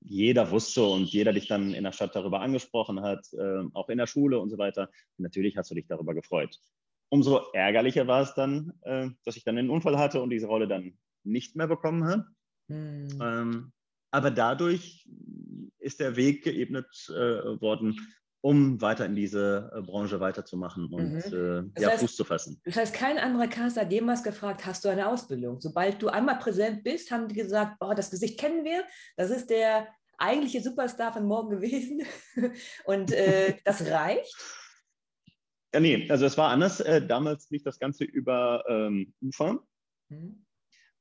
jeder 0.00 0.50
wusste 0.50 0.84
und 0.84 1.04
jeder 1.04 1.32
dich 1.32 1.48
dann 1.48 1.72
in 1.72 1.84
der 1.84 1.92
Stadt 1.92 2.14
darüber 2.14 2.40
angesprochen 2.40 3.00
hat, 3.00 3.26
äh, 3.32 3.64
auch 3.72 3.88
in 3.88 3.98
der 3.98 4.06
Schule 4.06 4.38
und 4.38 4.50
so 4.50 4.58
weiter. 4.58 4.90
Und 5.16 5.22
natürlich 5.22 5.56
hast 5.56 5.70
du 5.70 5.74
dich 5.74 5.86
darüber 5.86 6.14
gefreut. 6.14 6.58
Umso 7.08 7.42
ärgerlicher 7.52 8.06
war 8.06 8.22
es 8.22 8.34
dann, 8.34 8.72
äh, 8.82 9.08
dass 9.24 9.36
ich 9.36 9.44
dann 9.44 9.58
einen 9.58 9.70
Unfall 9.70 9.98
hatte 9.98 10.22
und 10.22 10.30
diese 10.30 10.46
Rolle 10.46 10.68
dann 10.68 10.98
nicht 11.22 11.56
mehr 11.56 11.68
bekommen 11.68 12.04
habe. 12.04 12.26
Hm. 12.68 13.72
Aber 14.14 14.30
dadurch 14.30 15.04
ist 15.80 15.98
der 15.98 16.14
Weg 16.14 16.44
geebnet 16.44 16.86
äh, 17.08 17.60
worden, 17.60 17.98
um 18.42 18.80
weiter 18.80 19.06
in 19.06 19.16
diese 19.16 19.72
äh, 19.74 19.82
Branche 19.82 20.20
weiterzumachen 20.20 20.86
und 20.86 21.14
mhm. 21.32 21.72
äh, 21.76 21.82
ja, 21.82 21.88
heißt, 21.88 21.98
Fuß 21.98 22.14
zu 22.14 22.22
fassen. 22.22 22.60
Das 22.64 22.76
heißt, 22.76 22.94
kein 22.94 23.18
anderer 23.18 23.48
Cast 23.48 23.76
hat 23.76 23.90
jemals 23.90 24.22
gefragt, 24.22 24.64
hast 24.66 24.84
du 24.84 24.88
eine 24.88 25.08
Ausbildung? 25.08 25.60
Sobald 25.60 26.00
du 26.00 26.06
einmal 26.06 26.38
präsent 26.38 26.84
bist, 26.84 27.10
haben 27.10 27.26
die 27.26 27.34
gesagt, 27.34 27.78
oh, 27.80 27.92
das 27.92 28.12
Gesicht 28.12 28.38
kennen 28.38 28.64
wir, 28.64 28.84
das 29.16 29.30
ist 29.30 29.50
der 29.50 29.88
eigentliche 30.16 30.62
Superstar 30.62 31.12
von 31.12 31.26
morgen 31.26 31.50
gewesen 31.50 32.02
und 32.84 33.10
äh, 33.10 33.56
das 33.64 33.84
reicht? 33.84 34.36
Ja, 35.74 35.80
nee, 35.80 36.08
also 36.08 36.24
es 36.24 36.38
war 36.38 36.50
anders. 36.50 36.78
Äh, 36.78 37.04
damals 37.04 37.50
lief 37.50 37.64
das 37.64 37.80
Ganze 37.80 38.04
über 38.04 38.62
ähm, 38.68 39.12
UFA. 39.20 39.58
Mhm. 40.08 40.46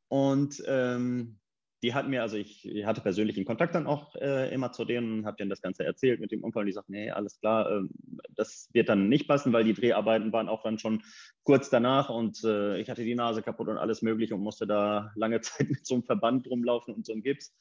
Und 0.08 0.64
ähm, 0.66 1.40
die 1.84 1.94
hat 1.94 2.08
mir, 2.08 2.22
also 2.22 2.38
ich, 2.38 2.66
hatte 2.86 3.02
persönlichen 3.02 3.44
Kontakt 3.44 3.76
dann 3.76 3.88
auch 3.88 4.16
äh, 4.16 4.54
immer 4.54 4.72
zu 4.72 4.86
denen 4.86 5.26
habe 5.26 5.36
denen 5.36 5.50
das 5.50 5.62
Ganze 5.62 5.84
erzählt 5.84 6.22
mit 6.22 6.32
dem 6.32 6.44
Unfall 6.44 6.62
und 6.62 6.68
die 6.68 6.74
sagten, 6.74 6.94
nee, 6.94 7.12
alles 7.12 7.40
klar, 7.40 7.70
äh, 7.70 7.82
das 8.30 8.70
wird 8.72 8.88
dann 8.88 9.10
nicht 9.10 9.28
passen, 9.28 9.52
weil 9.52 9.66
die 9.66 9.74
Dreharbeiten 9.74 10.32
waren 10.32 10.48
auch 10.48 10.64
dann 10.64 10.80
schon 10.80 11.04
kurz 11.44 11.70
danach 11.70 12.10
und 12.10 12.42
äh, 12.46 12.80
ich 12.80 12.90
hatte 12.90 13.04
die 13.04 13.16
Nase 13.16 13.42
kaputt 13.42 13.68
und 13.68 13.78
alles 13.78 14.02
mögliche 14.02 14.34
und 14.34 14.42
musste 14.42 14.66
da 14.66 15.12
lange 15.16 15.42
Zeit 15.42 15.70
mit 15.70 15.86
so 15.86 15.96
einem 15.96 16.04
Verband 16.04 16.50
rumlaufen 16.50 16.94
und 16.94 17.06
so 17.06 17.12
einem 17.12 17.22
Gips. 17.22 17.54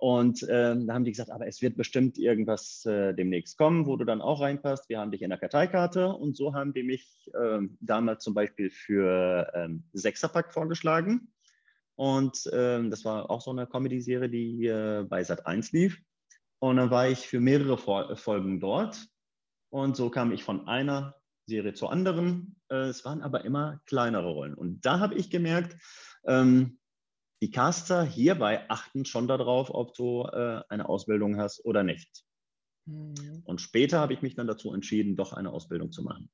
Und 0.00 0.46
ähm, 0.48 0.86
da 0.86 0.94
haben 0.94 1.04
die 1.04 1.10
gesagt, 1.10 1.30
aber 1.30 1.48
es 1.48 1.60
wird 1.60 1.76
bestimmt 1.76 2.18
irgendwas 2.18 2.86
äh, 2.86 3.14
demnächst 3.14 3.58
kommen, 3.58 3.84
wo 3.84 3.96
du 3.96 4.04
dann 4.04 4.22
auch 4.22 4.40
reinpasst. 4.40 4.88
Wir 4.88 5.00
haben 5.00 5.10
dich 5.10 5.22
in 5.22 5.30
der 5.30 5.40
Karteikarte 5.40 6.08
und 6.08 6.36
so 6.36 6.54
haben 6.54 6.72
die 6.72 6.84
mich 6.84 7.28
ähm, 7.38 7.76
damals 7.80 8.22
zum 8.22 8.32
Beispiel 8.32 8.70
für 8.70 9.50
ähm, 9.54 9.82
Sechserpack 9.92 10.54
vorgeschlagen 10.54 11.32
und 11.98 12.48
ähm, 12.52 12.90
das 12.90 13.04
war 13.04 13.28
auch 13.28 13.40
so 13.40 13.50
eine 13.50 13.66
Comedy-Serie, 13.66 14.30
die 14.30 14.66
äh, 14.66 15.04
bei 15.08 15.22
Sat1 15.22 15.70
lief. 15.72 16.00
Und 16.60 16.76
dann 16.76 16.92
war 16.92 17.08
ich 17.08 17.26
für 17.26 17.40
mehrere 17.40 17.76
Fol 17.76 18.14
Folgen 18.14 18.60
dort. 18.60 19.04
Und 19.70 19.96
so 19.96 20.08
kam 20.08 20.30
ich 20.30 20.44
von 20.44 20.68
einer 20.68 21.16
Serie 21.48 21.74
zur 21.74 21.90
anderen. 21.90 22.54
Äh, 22.70 22.86
es 22.86 23.04
waren 23.04 23.20
aber 23.20 23.44
immer 23.44 23.80
kleinere 23.86 24.30
Rollen. 24.30 24.54
Und 24.54 24.86
da 24.86 25.00
habe 25.00 25.16
ich 25.16 25.28
gemerkt, 25.28 25.76
ähm, 26.24 26.78
die 27.42 27.50
Caster 27.50 28.04
hierbei 28.04 28.70
achten 28.70 29.04
schon 29.04 29.26
darauf, 29.26 29.68
ob 29.70 29.94
du 29.94 30.22
äh, 30.22 30.62
eine 30.68 30.88
Ausbildung 30.88 31.36
hast 31.36 31.64
oder 31.64 31.82
nicht. 31.82 32.22
Mhm. 32.86 33.42
Und 33.44 33.60
später 33.60 33.98
habe 33.98 34.12
ich 34.12 34.22
mich 34.22 34.36
dann 34.36 34.46
dazu 34.46 34.72
entschieden, 34.72 35.16
doch 35.16 35.32
eine 35.32 35.50
Ausbildung 35.50 35.90
zu 35.90 36.04
machen. 36.04 36.30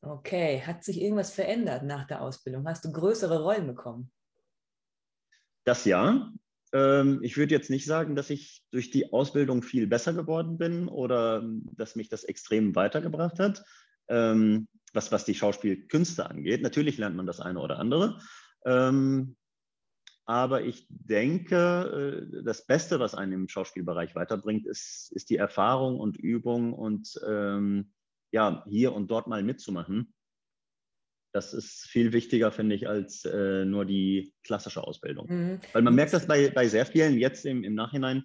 Okay, 0.00 0.62
hat 0.62 0.84
sich 0.84 1.00
irgendwas 1.00 1.32
verändert 1.32 1.82
nach 1.82 2.06
der 2.06 2.22
Ausbildung? 2.22 2.66
Hast 2.68 2.84
du 2.84 2.92
größere 2.92 3.42
Rollen 3.42 3.66
bekommen? 3.66 4.10
Das 5.64 5.84
ja. 5.84 6.32
Ähm, 6.72 7.20
ich 7.22 7.36
würde 7.36 7.54
jetzt 7.54 7.70
nicht 7.70 7.86
sagen, 7.86 8.14
dass 8.14 8.30
ich 8.30 8.64
durch 8.70 8.90
die 8.90 9.12
Ausbildung 9.12 9.62
viel 9.62 9.86
besser 9.86 10.12
geworden 10.12 10.58
bin 10.58 10.88
oder 10.88 11.42
dass 11.72 11.96
mich 11.96 12.08
das 12.08 12.24
extrem 12.24 12.76
weitergebracht 12.76 13.38
hat, 13.38 13.64
ähm, 14.08 14.68
was, 14.92 15.10
was 15.10 15.24
die 15.24 15.34
Schauspielkünste 15.34 16.28
angeht. 16.28 16.62
Natürlich 16.62 16.98
lernt 16.98 17.16
man 17.16 17.26
das 17.26 17.40
eine 17.40 17.60
oder 17.60 17.78
andere. 17.78 18.20
Ähm, 18.64 19.36
aber 20.26 20.62
ich 20.62 20.86
denke, 20.90 22.28
äh, 22.30 22.42
das 22.44 22.66
Beste, 22.66 23.00
was 23.00 23.14
einen 23.14 23.32
im 23.32 23.48
Schauspielbereich 23.48 24.14
weiterbringt, 24.14 24.66
ist, 24.66 25.10
ist 25.12 25.30
die 25.30 25.38
Erfahrung 25.38 25.98
und 25.98 26.18
Übung 26.18 26.74
und 26.74 27.18
ähm, 27.26 27.92
ja, 28.30 28.64
hier 28.68 28.92
und 28.92 29.10
dort 29.10 29.26
mal 29.26 29.42
mitzumachen. 29.42 30.14
Das 31.32 31.52
ist 31.52 31.86
viel 31.88 32.12
wichtiger, 32.12 32.50
finde 32.50 32.74
ich, 32.74 32.88
als 32.88 33.24
äh, 33.24 33.64
nur 33.64 33.84
die 33.84 34.32
klassische 34.44 34.82
Ausbildung. 34.82 35.26
Mhm. 35.28 35.60
Weil 35.72 35.82
man 35.82 35.94
merkt 35.94 36.12
das 36.12 36.26
bei, 36.26 36.48
bei 36.50 36.68
sehr 36.68 36.86
vielen 36.86 37.18
jetzt 37.18 37.44
im, 37.44 37.64
im 37.64 37.74
Nachhinein, 37.74 38.24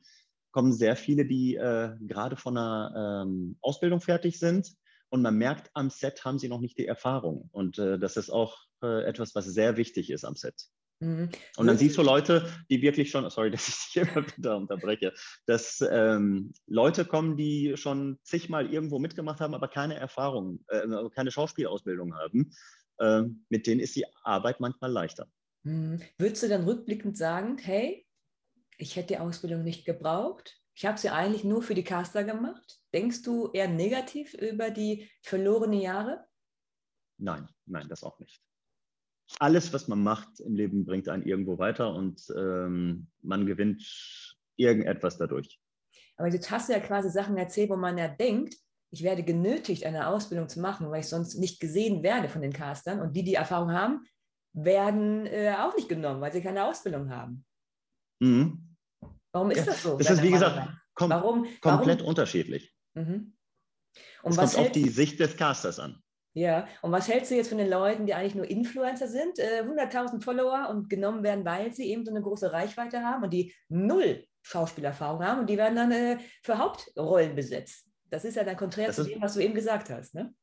kommen 0.52 0.72
sehr 0.72 0.96
viele, 0.96 1.26
die 1.26 1.56
äh, 1.56 1.96
gerade 2.02 2.38
von 2.38 2.58
einer 2.58 3.26
ähm, 3.26 3.58
Ausbildung 3.62 4.02
fertig 4.02 4.40
sind 4.40 4.74
und 5.10 5.22
man 5.22 5.38
merkt, 5.38 5.70
am 5.74 5.90
Set 5.90 6.26
haben 6.26 6.40
sie 6.40 6.48
noch 6.48 6.60
nicht 6.60 6.78
die 6.78 6.88
Erfahrung. 6.88 7.50
Und 7.52 7.78
äh, 7.78 8.00
das 8.00 8.18
ist 8.18 8.30
auch 8.30 8.58
äh, 8.82 9.04
etwas, 9.04 9.36
was 9.36 9.46
sehr 9.46 9.78
wichtig 9.78 10.10
ist 10.10 10.26
am 10.26 10.36
Set. 10.36 10.70
Mhm. 11.04 11.30
Und 11.58 11.68
dann 11.68 11.78
siehst 11.78 11.98
du 11.98 12.02
Leute, 12.02 12.50
die 12.70 12.82
wirklich 12.82 13.12
schon, 13.12 13.30
sorry, 13.30 13.52
dass 13.52 13.68
ich 13.68 13.76
dich 13.76 13.96
immer 13.98 14.26
wieder 14.26 14.58
unterbreche, 14.58 15.14
dass 15.46 15.84
ähm, 15.90 16.54
Leute 16.66 17.06
kommen, 17.06 17.36
die 17.36 17.76
schon 17.76 18.20
zigmal 18.24 18.72
irgendwo 18.72 19.00
mitgemacht 19.00 19.42
haben, 19.42 19.54
aber 19.54 19.68
keine 19.68 19.96
Erfahrung, 19.96 20.64
äh, 20.68 20.88
keine 21.14 21.32
Schauspielausbildung 21.32 22.16
haben. 22.16 22.54
Äh, 23.00 23.24
mit 23.50 23.68
denen 23.68 23.82
ist 23.82 23.96
die 23.96 24.06
Arbeit 24.24 24.60
manchmal 24.60 24.92
leichter. 24.92 25.28
Mhm. 25.64 26.02
Würdest 26.18 26.44
du 26.44 26.50
dann 26.50 26.64
rückblickend 26.64 27.18
sagen, 27.18 27.58
hey, 27.58 28.08
ich 28.78 28.96
hätte 28.96 29.10
die 29.10 29.20
Ausbildung 29.20 29.64
nicht 29.64 29.86
gebraucht? 29.86 30.60
Ich 30.76 30.86
habe 30.86 30.98
sie 30.98 31.10
eigentlich 31.10 31.44
nur 31.44 31.62
für 31.62 31.76
die 31.76 31.84
Caster 31.84 32.24
gemacht. 32.24 32.80
Denkst 32.94 33.22
du 33.22 33.52
eher 33.52 33.68
negativ 33.68 34.34
über 34.34 34.72
die 34.72 35.10
verlorenen 35.22 35.80
Jahre? 35.80 36.26
Nein, 37.18 37.48
nein, 37.66 37.88
das 37.90 38.04
auch 38.04 38.20
nicht 38.20 38.42
alles, 39.40 39.74
was 39.74 39.88
man 39.88 40.04
macht 40.04 40.40
im 40.40 40.56
Leben, 40.56 40.86
bringt 40.86 41.10
einen 41.10 41.24
irgendwo 41.24 41.58
weiter 41.58 41.94
und 41.94 42.22
ähm, 42.36 43.08
man 43.22 43.46
gewinnt 43.46 43.84
irgendetwas 44.56 45.18
dadurch. 45.18 45.60
Aber 46.18 46.28
jetzt 46.28 46.52
hast 46.52 46.70
du 46.70 46.74
ja 46.74 46.80
quasi 46.80 47.10
Sachen 47.10 47.38
erzählt, 47.38 47.70
wo 47.70 47.76
man 47.76 47.98
ja 47.98 48.08
denkt, 48.08 48.56
ich 48.92 49.02
werde 49.02 49.24
genötigt, 49.24 49.86
eine 49.86 50.08
Ausbildung 50.08 50.48
zu 50.48 50.60
machen, 50.60 50.90
weil 50.92 51.00
ich 51.00 51.08
sonst 51.08 51.36
nicht 51.36 51.60
gesehen 51.60 52.04
werde 52.04 52.30
von 52.30 52.44
den 52.44 52.54
Castern. 52.54 53.02
Und 53.02 53.16
die, 53.16 53.24
die 53.24 53.34
Erfahrung 53.34 53.72
haben, 53.72 54.06
werden 54.54 55.26
äh, 55.26 55.56
auch 55.58 55.76
nicht 55.76 55.90
genommen, 55.90 56.22
weil 56.22 56.32
sie 56.32 56.42
keine 56.42 56.66
Ausbildung 56.66 57.10
haben. 57.10 57.44
Mhm. 58.20 58.76
Warum 59.32 59.50
ist 59.50 59.58
ja, 59.58 59.66
das 59.66 59.82
so? 59.82 59.98
Das 59.98 60.12
ist, 60.12 60.22
wie 60.22 60.30
gesagt, 60.30 60.70
kom 60.94 61.10
warum, 61.10 61.48
komplett 61.60 62.00
warum? 62.00 62.10
unterschiedlich. 62.10 62.72
Mhm. 62.94 63.36
Und 64.22 64.32
es 64.32 64.38
kommt 64.38 64.58
auf 64.58 64.72
die 64.72 64.90
Sicht 64.90 65.20
des 65.20 65.36
Casters 65.38 65.80
an. 65.80 66.03
Ja, 66.36 66.68
und 66.82 66.92
was 66.92 67.08
hältst 67.08 67.30
du 67.30 67.36
jetzt 67.36 67.50
von 67.50 67.60
den 67.60 67.70
Leuten, 67.70 68.08
die 68.08 68.16
eigentlich 68.16 68.34
nur 68.34 68.50
Influencer 68.50 69.08
sind, 69.08 69.38
äh, 69.38 69.64
100.000 69.64 70.24
Follower 70.24 70.68
und 70.70 70.90
genommen 70.90 71.24
werden, 71.24 71.46
weil 71.46 71.72
sie 71.74 71.90
eben 71.90 72.04
so 72.04 72.12
eine 72.12 72.24
große 72.24 72.52
Reichweite 72.52 73.02
haben 73.04 73.24
und 73.24 73.32
die 73.32 73.54
null 73.70 74.26
Schauspielerfahrung 74.42 75.24
haben 75.24 75.42
und 75.42 75.50
die 75.50 75.58
werden 75.58 75.76
dann 75.76 75.92
äh, 75.92 76.18
für 76.42 76.58
Hauptrollen 76.58 77.36
besetzt? 77.36 77.88
Das 78.10 78.26
ist 78.26 78.36
ja 78.36 78.44
dann 78.44 78.58
konträr 78.58 78.88
das 78.88 78.96
zu 78.96 79.04
dem, 79.04 79.22
was 79.22 79.36
du 79.36 79.42
eben 79.42 79.54
gesagt 79.54 79.92
hast. 79.92 80.16
Ne? 80.16 80.34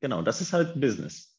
Genau, 0.00 0.20
das 0.20 0.42
ist 0.42 0.52
halt 0.52 0.78
Business. 0.78 1.34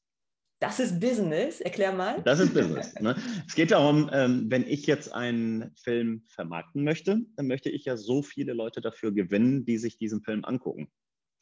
Das 0.60 0.80
ist 0.80 1.00
Business, 1.00 1.62
erklär 1.62 1.94
mal. 1.94 2.22
Das 2.24 2.40
ist 2.40 2.54
Business. 2.54 2.94
Ne? 3.00 3.16
Es 3.48 3.56
geht 3.56 3.72
darum, 3.72 4.10
ähm, 4.12 4.48
wenn 4.50 4.68
ich 4.68 4.88
jetzt 4.88 5.14
einen 5.14 5.74
Film 5.76 6.26
vermarkten 6.28 6.84
möchte, 6.84 7.22
dann 7.36 7.48
möchte 7.48 7.70
ich 7.70 7.86
ja 7.86 7.96
so 7.96 8.24
viele 8.24 8.54
Leute 8.54 8.82
dafür 8.82 9.14
gewinnen, 9.14 9.66
die 9.66 9.78
sich 9.78 9.98
diesen 9.98 10.22
Film 10.22 10.44
angucken 10.44 10.92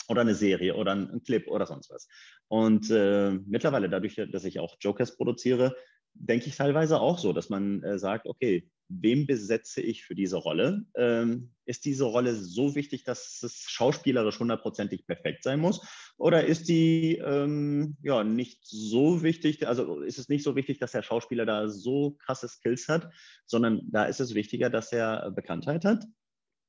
oder 0.08 0.22
eine 0.22 0.36
Serie 0.36 0.76
oder 0.76 0.94
ein, 0.94 1.10
ein 1.12 1.24
Clip 1.24 1.48
oder 1.48 1.66
sonst 1.66 1.90
was. 1.90 2.08
Und 2.48 2.90
äh, 2.90 3.32
mittlerweile, 3.32 3.90
dadurch, 3.90 4.16
dass 4.32 4.46
ich 4.46 4.60
auch 4.60 4.78
Jokers 4.80 5.18
produziere, 5.18 5.76
denke 6.14 6.48
ich 6.48 6.56
teilweise 6.56 7.00
auch 7.00 7.20
so, 7.20 7.34
dass 7.34 7.50
man 7.50 7.84
äh, 7.84 8.00
sagt, 8.00 8.28
okay, 8.28 8.70
wem 8.90 9.28
besetze 9.28 9.82
ich 9.82 10.06
für 10.06 10.16
diese 10.16 10.38
Rolle? 10.38 10.86
Ähm, 10.96 11.52
ist 11.66 11.86
diese 11.86 12.06
Rolle 12.06 12.36
so 12.36 12.74
wichtig, 12.76 13.04
dass 13.04 13.44
es 13.44 13.66
schauspielerisch 13.68 14.40
hundertprozentig 14.40 15.06
perfekt 15.06 15.44
sein 15.44 15.60
muss? 15.60 15.86
Oder 16.18 16.46
ist 16.46 16.70
die 16.70 17.18
ähm, 17.18 17.98
ja 18.02 18.24
nicht 18.24 18.60
so 18.64 19.24
wichtig, 19.24 19.68
also 19.68 20.02
ist 20.02 20.18
es 20.18 20.30
nicht 20.30 20.44
so 20.44 20.56
wichtig, 20.56 20.80
dass 20.80 20.94
der 20.94 21.02
Schauspieler 21.02 21.46
da 21.46 21.68
so 21.68 22.12
krasse 22.26 22.48
Skills 22.48 22.88
hat, 22.88 23.12
sondern 23.46 23.82
da 23.92 24.06
ist 24.06 24.22
es 24.22 24.34
wichtiger, 24.34 24.70
dass 24.70 24.92
er 24.94 25.32
Bekanntheit 25.32 25.84
hat 25.84 26.06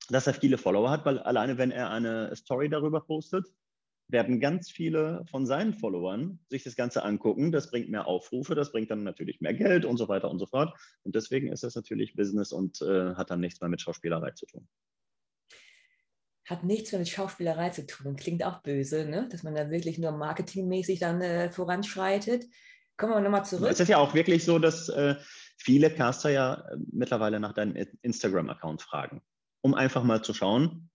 dass 0.08 0.26
er 0.26 0.34
viele 0.34 0.58
Follower 0.58 0.90
hat, 0.90 1.04
weil 1.04 1.18
alleine 1.18 1.58
wenn 1.58 1.70
er 1.70 1.90
eine 1.90 2.34
Story 2.34 2.68
darüber 2.68 3.00
postet, 3.00 3.46
werden 4.10 4.40
ganz 4.40 4.70
viele 4.70 5.24
von 5.30 5.44
seinen 5.44 5.74
Followern 5.74 6.40
sich 6.48 6.64
das 6.64 6.76
Ganze 6.76 7.04
angucken. 7.04 7.52
Das 7.52 7.70
bringt 7.70 7.90
mehr 7.90 8.06
Aufrufe, 8.06 8.54
das 8.54 8.72
bringt 8.72 8.90
dann 8.90 9.04
natürlich 9.04 9.40
mehr 9.40 9.52
Geld 9.52 9.84
und 9.84 9.98
so 9.98 10.08
weiter 10.08 10.30
und 10.30 10.38
so 10.38 10.46
fort. 10.46 10.74
Und 11.02 11.14
deswegen 11.14 11.52
ist 11.52 11.62
das 11.62 11.74
natürlich 11.74 12.16
Business 12.16 12.52
und 12.52 12.80
äh, 12.80 13.14
hat 13.14 13.30
dann 13.30 13.40
nichts 13.40 13.60
mehr 13.60 13.68
mit 13.68 13.82
Schauspielerei 13.82 14.30
zu 14.30 14.46
tun. 14.46 14.66
Hat 16.46 16.64
nichts 16.64 16.92
mehr 16.92 17.00
mit 17.00 17.08
Schauspielerei 17.08 17.68
zu 17.68 17.84
tun. 17.86 18.16
Klingt 18.16 18.42
auch 18.42 18.62
böse, 18.62 19.04
ne? 19.04 19.28
dass 19.30 19.42
man 19.42 19.54
da 19.54 19.70
wirklich 19.70 19.98
nur 19.98 20.12
marketingmäßig 20.12 21.00
dann 21.00 21.20
äh, 21.20 21.50
voranschreitet. 21.50 22.46
Kommen 22.96 23.12
wir 23.12 23.20
nochmal 23.20 23.44
zurück. 23.44 23.68
Es 23.70 23.78
ist 23.78 23.88
ja 23.88 23.98
auch 23.98 24.14
wirklich 24.14 24.42
so, 24.42 24.58
dass 24.58 24.88
äh, 24.88 25.16
viele 25.58 25.90
Caster 25.90 26.30
ja 26.30 26.54
äh, 26.54 26.76
mittlerweile 26.90 27.40
nach 27.40 27.52
deinem 27.52 27.76
Instagram-Account 28.00 28.80
fragen 28.80 29.22
um 29.60 29.74
einfach 29.74 30.04
mal 30.04 30.22
zu 30.22 30.34
schauen, 30.34 30.90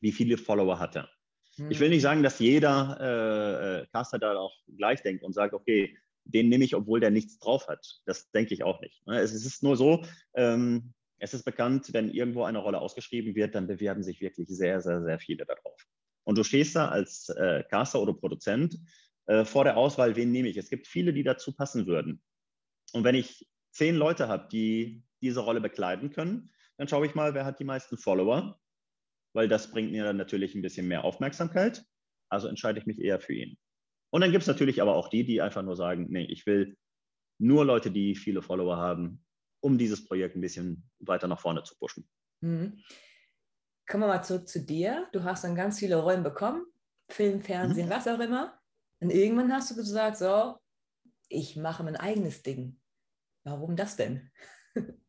wie 0.00 0.12
viele 0.12 0.38
Follower 0.38 0.78
hat 0.78 0.96
er. 0.96 1.08
Mhm. 1.56 1.70
Ich 1.70 1.80
will 1.80 1.88
nicht 1.88 2.02
sagen, 2.02 2.22
dass 2.22 2.38
jeder 2.38 2.98
äh, 3.00 3.80
äh, 3.82 3.86
Caster 3.92 4.18
da 4.18 4.36
auch 4.36 4.54
gleich 4.76 5.02
denkt 5.02 5.22
und 5.22 5.32
sagt, 5.32 5.54
okay, 5.54 5.96
den 6.24 6.48
nehme 6.48 6.64
ich, 6.64 6.74
obwohl 6.74 7.00
der 7.00 7.10
nichts 7.10 7.38
drauf 7.38 7.68
hat. 7.68 8.00
Das 8.04 8.30
denke 8.30 8.52
ich 8.52 8.64
auch 8.64 8.80
nicht. 8.80 9.06
Ne? 9.06 9.20
Es 9.20 9.32
ist 9.32 9.62
nur 9.62 9.76
so, 9.76 10.04
ähm, 10.34 10.92
es 11.18 11.34
ist 11.34 11.44
bekannt, 11.44 11.92
wenn 11.92 12.10
irgendwo 12.10 12.44
eine 12.44 12.58
Rolle 12.58 12.80
ausgeschrieben 12.80 13.34
wird, 13.34 13.54
dann 13.54 13.66
bewerben 13.66 14.02
sich 14.02 14.20
wirklich 14.20 14.48
sehr, 14.48 14.80
sehr, 14.80 15.02
sehr 15.02 15.18
viele 15.18 15.46
darauf. 15.46 15.80
Und 16.24 16.36
du 16.36 16.42
stehst 16.42 16.76
da 16.76 16.88
als 16.88 17.28
äh, 17.30 17.62
Caster 17.70 18.02
oder 18.02 18.12
Produzent 18.12 18.76
äh, 19.26 19.44
vor 19.44 19.64
der 19.64 19.76
Auswahl, 19.76 20.16
wen 20.16 20.32
nehme 20.32 20.48
ich. 20.48 20.56
Es 20.56 20.68
gibt 20.68 20.88
viele, 20.88 21.12
die 21.12 21.22
dazu 21.22 21.52
passen 21.54 21.86
würden. 21.86 22.20
Und 22.92 23.04
wenn 23.04 23.14
ich 23.14 23.48
zehn 23.70 23.94
Leute 23.94 24.28
habe, 24.28 24.48
die 24.50 25.04
diese 25.22 25.40
Rolle 25.40 25.60
bekleiden 25.60 26.10
können, 26.10 26.50
dann 26.78 26.88
schaue 26.88 27.06
ich 27.06 27.14
mal, 27.14 27.34
wer 27.34 27.44
hat 27.44 27.58
die 27.58 27.64
meisten 27.64 27.96
Follower, 27.98 28.58
weil 29.34 29.48
das 29.48 29.70
bringt 29.70 29.92
mir 29.92 30.04
dann 30.04 30.16
natürlich 30.16 30.54
ein 30.54 30.62
bisschen 30.62 30.88
mehr 30.88 31.04
Aufmerksamkeit. 31.04 31.84
Also 32.28 32.48
entscheide 32.48 32.78
ich 32.78 32.86
mich 32.86 33.00
eher 33.00 33.20
für 33.20 33.34
ihn. 33.34 33.58
Und 34.10 34.20
dann 34.20 34.32
gibt 34.32 34.42
es 34.42 34.48
natürlich 34.48 34.80
aber 34.82 34.94
auch 34.94 35.08
die, 35.08 35.24
die 35.24 35.40
einfach 35.40 35.62
nur 35.62 35.76
sagen, 35.76 36.06
nee, 36.10 36.24
ich 36.24 36.46
will 36.46 36.76
nur 37.38 37.64
Leute, 37.64 37.90
die 37.90 38.14
viele 38.14 38.42
Follower 38.42 38.76
haben, 38.76 39.24
um 39.60 39.78
dieses 39.78 40.06
Projekt 40.06 40.36
ein 40.36 40.40
bisschen 40.40 40.88
weiter 41.00 41.28
nach 41.28 41.40
vorne 41.40 41.62
zu 41.62 41.76
pushen. 41.76 42.08
Mhm. 42.40 42.82
Kommen 43.88 44.04
wir 44.04 44.08
mal 44.08 44.22
zurück 44.22 44.48
zu 44.48 44.64
dir. 44.64 45.08
Du 45.12 45.22
hast 45.22 45.44
dann 45.44 45.54
ganz 45.54 45.78
viele 45.78 45.96
Rollen 45.96 46.22
bekommen, 46.22 46.64
Film, 47.08 47.40
Fernsehen, 47.40 47.86
mhm. 47.86 47.90
was 47.90 48.08
auch 48.08 48.18
immer. 48.18 48.58
Und 49.00 49.10
irgendwann 49.10 49.52
hast 49.52 49.70
du 49.70 49.76
gesagt, 49.76 50.16
so, 50.16 50.56
ich 51.28 51.56
mache 51.56 51.84
mein 51.84 51.96
eigenes 51.96 52.42
Ding. 52.42 52.80
Warum 53.44 53.76
das 53.76 53.96
denn? 53.96 54.30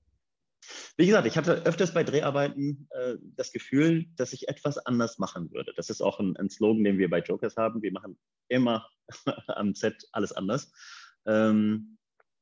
Wie 0.98 1.06
gesagt, 1.06 1.28
ich 1.28 1.38
hatte 1.38 1.66
öfters 1.66 1.94
bei 1.94 2.04
Dreharbeiten 2.04 2.88
äh, 2.92 3.16
das 3.36 3.52
Gefühl, 3.52 4.06
dass 4.16 4.34
ich 4.34 4.48
etwas 4.48 4.78
anders 4.78 5.18
machen 5.18 5.52
würde. 5.52 5.74
Das 5.76 5.90
ist 5.90 6.02
auch 6.02 6.20
ein, 6.20 6.36
ein 6.38 6.50
Slogan, 6.50 6.84
den 6.84 6.98
wir 6.98 7.10
bei 7.10 7.20
Jokers 7.20 7.58
haben. 7.58 7.82
Wir 7.82 7.92
machen 7.92 8.18
immer 8.48 8.88
am 9.48 9.74
Set 9.74 10.08
alles 10.12 10.32
anders. 10.32 10.72
Ähm, 11.26 11.98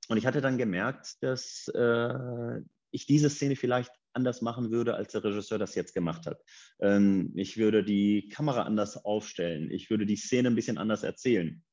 und 0.07 0.17
ich 0.17 0.25
hatte 0.25 0.41
dann 0.41 0.57
gemerkt, 0.57 1.21
dass 1.21 1.67
äh, 1.73 2.61
ich 2.91 3.05
diese 3.05 3.29
Szene 3.29 3.55
vielleicht 3.55 3.91
anders 4.13 4.41
machen 4.41 4.71
würde, 4.71 4.95
als 4.95 5.11
der 5.11 5.23
Regisseur 5.23 5.59
das 5.59 5.75
jetzt 5.75 5.93
gemacht 5.93 6.25
hat. 6.25 6.41
Ähm, 6.79 7.31
ich 7.35 7.57
würde 7.57 7.83
die 7.83 8.29
Kamera 8.29 8.63
anders 8.63 9.03
aufstellen. 9.03 9.69
Ich 9.71 9.89
würde 9.89 10.05
die 10.05 10.15
Szene 10.15 10.49
ein 10.49 10.55
bisschen 10.55 10.77
anders 10.77 11.03
erzählen. 11.03 11.63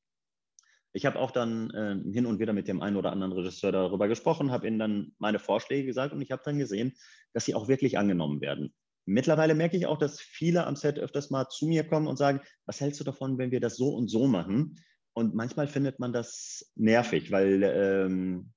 Ich 0.93 1.05
habe 1.05 1.19
auch 1.19 1.31
dann 1.31 1.71
äh, 1.71 2.13
hin 2.13 2.25
und 2.25 2.39
wieder 2.39 2.53
mit 2.53 2.67
dem 2.67 2.81
einen 2.81 2.97
oder 2.97 3.11
anderen 3.11 3.33
Regisseur 3.33 3.71
darüber 3.71 4.07
gesprochen, 4.07 4.51
habe 4.51 4.67
ihnen 4.67 4.79
dann 4.79 5.11
meine 5.17 5.39
Vorschläge 5.39 5.87
gesagt 5.87 6.13
und 6.13 6.21
ich 6.21 6.31
habe 6.31 6.43
dann 6.45 6.59
gesehen, 6.59 6.93
dass 7.33 7.45
sie 7.45 7.55
auch 7.55 7.67
wirklich 7.67 7.97
angenommen 7.97 8.41
werden. 8.41 8.73
Mittlerweile 9.05 9.55
merke 9.55 9.75
ich 9.75 9.85
auch, 9.85 9.97
dass 9.97 10.21
viele 10.21 10.65
am 10.65 10.75
Set 10.75 10.97
öfters 10.99 11.29
mal 11.29 11.49
zu 11.49 11.67
mir 11.67 11.83
kommen 11.83 12.07
und 12.07 12.17
sagen, 12.17 12.41
was 12.65 12.79
hältst 12.79 12.99
du 12.99 13.03
davon, 13.03 13.37
wenn 13.37 13.51
wir 13.51 13.59
das 13.59 13.75
so 13.75 13.89
und 13.89 14.07
so 14.07 14.27
machen? 14.27 14.79
Und 15.13 15.35
manchmal 15.35 15.67
findet 15.67 15.99
man 15.99 16.13
das 16.13 16.71
nervig, 16.75 17.31
weil 17.31 17.63
ähm, 17.63 18.53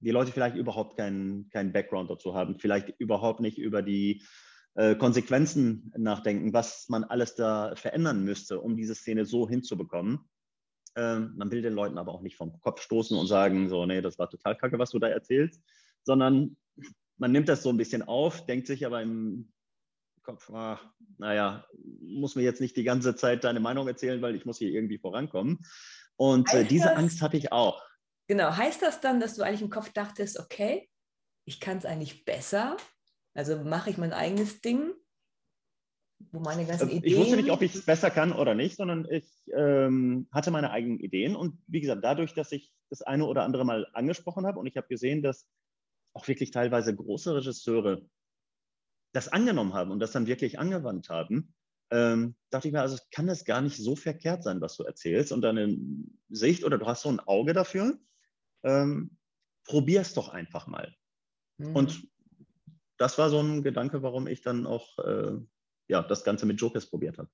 die 0.00 0.10
Leute 0.10 0.32
vielleicht 0.32 0.56
überhaupt 0.56 0.96
keinen 0.96 1.48
kein 1.50 1.72
Background 1.72 2.10
dazu 2.10 2.34
haben, 2.34 2.58
vielleicht 2.58 2.94
überhaupt 2.98 3.40
nicht 3.40 3.58
über 3.58 3.82
die 3.82 4.22
äh, 4.74 4.94
Konsequenzen 4.94 5.92
nachdenken, 5.96 6.52
was 6.52 6.88
man 6.88 7.04
alles 7.04 7.34
da 7.34 7.74
verändern 7.76 8.24
müsste, 8.24 8.60
um 8.60 8.76
diese 8.76 8.94
Szene 8.94 9.24
so 9.24 9.48
hinzubekommen. 9.48 10.20
Ähm, 10.96 11.34
man 11.36 11.50
will 11.50 11.62
den 11.62 11.74
Leuten 11.74 11.98
aber 11.98 12.12
auch 12.12 12.22
nicht 12.22 12.36
vom 12.36 12.58
Kopf 12.60 12.80
stoßen 12.80 13.16
und 13.16 13.26
sagen, 13.26 13.68
so, 13.68 13.84
nee, 13.84 14.00
das 14.00 14.18
war 14.18 14.30
total 14.30 14.56
kacke, 14.56 14.78
was 14.78 14.90
du 14.90 14.98
da 14.98 15.08
erzählst, 15.08 15.62
sondern 16.02 16.56
man 17.18 17.32
nimmt 17.32 17.48
das 17.48 17.62
so 17.62 17.68
ein 17.68 17.76
bisschen 17.76 18.02
auf, 18.02 18.46
denkt 18.46 18.66
sich 18.66 18.84
aber 18.86 19.02
im 19.02 19.52
Kopf, 20.22 20.50
ach, 20.52 20.84
naja, 21.18 21.66
muss 22.00 22.34
mir 22.34 22.42
jetzt 22.42 22.60
nicht 22.60 22.76
die 22.76 22.84
ganze 22.84 23.14
Zeit 23.14 23.44
deine 23.44 23.60
Meinung 23.60 23.86
erzählen, 23.86 24.20
weil 24.22 24.34
ich 24.34 24.44
muss 24.46 24.58
hier 24.58 24.70
irgendwie 24.70 24.98
vorankommen. 24.98 25.60
Und 26.16 26.52
äh, 26.52 26.64
diese 26.64 26.88
das, 26.88 26.96
Angst 26.96 27.22
hatte 27.22 27.36
ich 27.36 27.52
auch. 27.52 27.82
Genau, 28.26 28.56
heißt 28.56 28.82
das 28.82 29.00
dann, 29.00 29.20
dass 29.20 29.36
du 29.36 29.42
eigentlich 29.42 29.62
im 29.62 29.70
Kopf 29.70 29.92
dachtest, 29.92 30.40
okay, 30.40 30.88
ich 31.44 31.60
kann 31.60 31.78
es 31.78 31.84
eigentlich 31.84 32.24
besser, 32.24 32.76
also 33.34 33.62
mache 33.62 33.90
ich 33.90 33.98
mein 33.98 34.12
eigenes 34.12 34.60
Ding 34.62 34.94
wo 36.18 36.40
meine 36.40 36.64
ganzen 36.64 36.90
Ideen. 36.90 37.04
Ähm, 37.04 37.08
ich 37.12 37.16
wusste 37.16 37.36
nicht, 37.36 37.50
ob 37.50 37.62
ich 37.62 37.74
es 37.74 37.84
besser 37.84 38.10
kann 38.10 38.32
oder 38.32 38.54
nicht, 38.54 38.76
sondern 38.76 39.06
ich 39.10 39.26
ähm, 39.54 40.28
hatte 40.32 40.50
meine 40.50 40.70
eigenen 40.70 40.98
Ideen. 40.98 41.36
Und 41.36 41.58
wie 41.66 41.80
gesagt, 41.80 42.04
dadurch, 42.04 42.34
dass 42.34 42.52
ich 42.52 42.72
das 42.90 43.02
eine 43.02 43.26
oder 43.26 43.44
andere 43.44 43.64
mal 43.64 43.86
angesprochen 43.92 44.46
habe 44.46 44.58
und 44.58 44.66
ich 44.66 44.76
habe 44.76 44.88
gesehen, 44.88 45.22
dass 45.22 45.48
auch 46.14 46.26
wirklich 46.28 46.50
teilweise 46.50 46.94
große 46.94 47.34
Regisseure 47.34 48.08
das 49.12 49.28
angenommen 49.28 49.74
haben 49.74 49.90
und 49.90 50.00
das 50.00 50.12
dann 50.12 50.26
wirklich 50.26 50.58
angewandt 50.58 51.08
haben, 51.08 51.54
ähm, 51.90 52.34
dachte 52.50 52.68
ich 52.68 52.72
mir, 52.72 52.80
also 52.80 52.98
kann 53.10 53.26
das 53.26 53.44
gar 53.44 53.60
nicht 53.60 53.76
so 53.76 53.96
verkehrt 53.96 54.42
sein, 54.42 54.60
was 54.60 54.76
du 54.76 54.82
erzählst 54.82 55.32
und 55.32 55.42
deine 55.42 55.76
Sicht 56.28 56.64
oder 56.64 56.78
du 56.78 56.86
hast 56.86 57.02
so 57.02 57.08
ein 57.08 57.20
Auge 57.20 57.52
dafür. 57.52 57.98
Ähm, 58.64 59.16
Probier 59.64 60.00
es 60.00 60.14
doch 60.14 60.28
einfach 60.28 60.66
mal. 60.66 60.94
Mhm. 61.58 61.76
Und 61.76 62.08
das 62.98 63.18
war 63.18 63.30
so 63.30 63.40
ein 63.40 63.62
Gedanke, 63.62 64.02
warum 64.02 64.26
ich 64.26 64.40
dann 64.40 64.66
auch 64.66 64.98
äh, 64.98 65.38
ja, 65.88 66.02
das 66.02 66.24
Ganze 66.24 66.46
mit 66.46 66.60
Jokers 66.60 66.88
probiert 66.88 67.18
habe. 67.18 67.28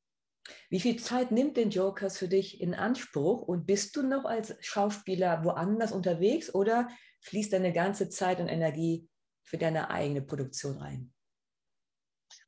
Wie 0.71 0.81
viel 0.81 0.97
Zeit 0.97 1.31
nimmt 1.31 1.57
denn 1.57 1.71
Jokers 1.71 2.19
für 2.19 2.29
dich 2.29 2.61
in 2.61 2.75
Anspruch 2.75 3.43
und 3.43 3.67
bist 3.67 3.95
du 3.97 4.03
noch 4.03 4.25
als 4.25 4.55
Schauspieler 4.61 5.45
woanders 5.45 5.93
unterwegs 5.93 6.53
oder 6.53 6.89
fließt 7.21 7.53
deine 7.53 7.73
ganze 7.73 8.09
Zeit 8.09 8.41
und 8.41 8.49
Energie 8.49 9.09
für 9.45 9.59
deine 9.59 9.91
eigene 9.91 10.23
Produktion 10.23 10.79
rein? 10.79 11.13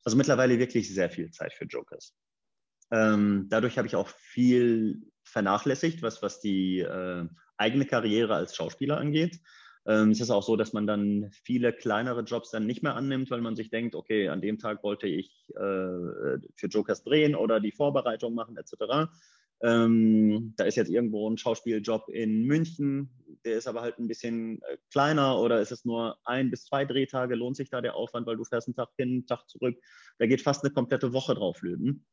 Also 0.02 0.16
mittlerweile 0.16 0.58
wirklich 0.58 0.92
sehr 0.92 1.10
viel 1.10 1.30
Zeit 1.30 1.52
für 1.54 1.66
Jokers. 1.66 2.14
Ähm, 2.90 3.46
dadurch 3.48 3.78
habe 3.78 3.88
ich 3.88 3.96
auch 3.96 4.08
viel 4.08 5.02
vernachlässigt, 5.22 6.02
was, 6.02 6.20
was 6.20 6.40
die 6.40 6.80
äh, 6.80 7.26
eigene 7.56 7.86
Karriere 7.86 8.34
als 8.34 8.54
Schauspieler 8.56 8.98
angeht. 8.98 9.40
Ähm, 9.86 10.10
es 10.10 10.20
ist 10.20 10.30
auch 10.30 10.42
so, 10.42 10.56
dass 10.56 10.72
man 10.72 10.86
dann 10.86 11.30
viele 11.42 11.72
kleinere 11.72 12.22
Jobs 12.22 12.50
dann 12.50 12.66
nicht 12.66 12.82
mehr 12.82 12.96
annimmt, 12.96 13.30
weil 13.30 13.40
man 13.40 13.56
sich 13.56 13.70
denkt, 13.70 13.94
okay, 13.94 14.28
an 14.28 14.40
dem 14.40 14.58
Tag 14.58 14.82
wollte 14.82 15.06
ich 15.06 15.50
äh, 15.50 16.38
für 16.54 16.68
Jokers 16.68 17.04
drehen 17.04 17.34
oder 17.34 17.60
die 17.60 17.72
Vorbereitung 17.72 18.34
machen 18.34 18.56
etc. 18.56 19.10
Ähm, 19.60 20.54
da 20.56 20.64
ist 20.64 20.76
jetzt 20.76 20.90
irgendwo 20.90 21.28
ein 21.28 21.38
Schauspieljob 21.38 22.08
in 22.08 22.44
München, 22.44 23.10
der 23.44 23.56
ist 23.56 23.66
aber 23.66 23.82
halt 23.82 23.98
ein 23.98 24.08
bisschen 24.08 24.60
äh, 24.62 24.78
kleiner 24.90 25.38
oder 25.38 25.60
ist 25.60 25.72
es 25.72 25.84
nur 25.84 26.18
ein 26.24 26.50
bis 26.50 26.64
zwei 26.64 26.84
Drehtage, 26.84 27.34
lohnt 27.34 27.56
sich 27.56 27.70
da 27.70 27.80
der 27.80 27.94
Aufwand, 27.94 28.26
weil 28.26 28.36
du 28.36 28.44
fährst 28.44 28.68
einen 28.68 28.74
Tag 28.74 28.90
hin, 28.96 29.08
einen 29.10 29.26
Tag 29.26 29.48
zurück. 29.48 29.78
Da 30.18 30.26
geht 30.26 30.42
fast 30.42 30.64
eine 30.64 30.72
komplette 30.72 31.12
Woche 31.12 31.34
drauf 31.34 31.62
löten. 31.62 32.06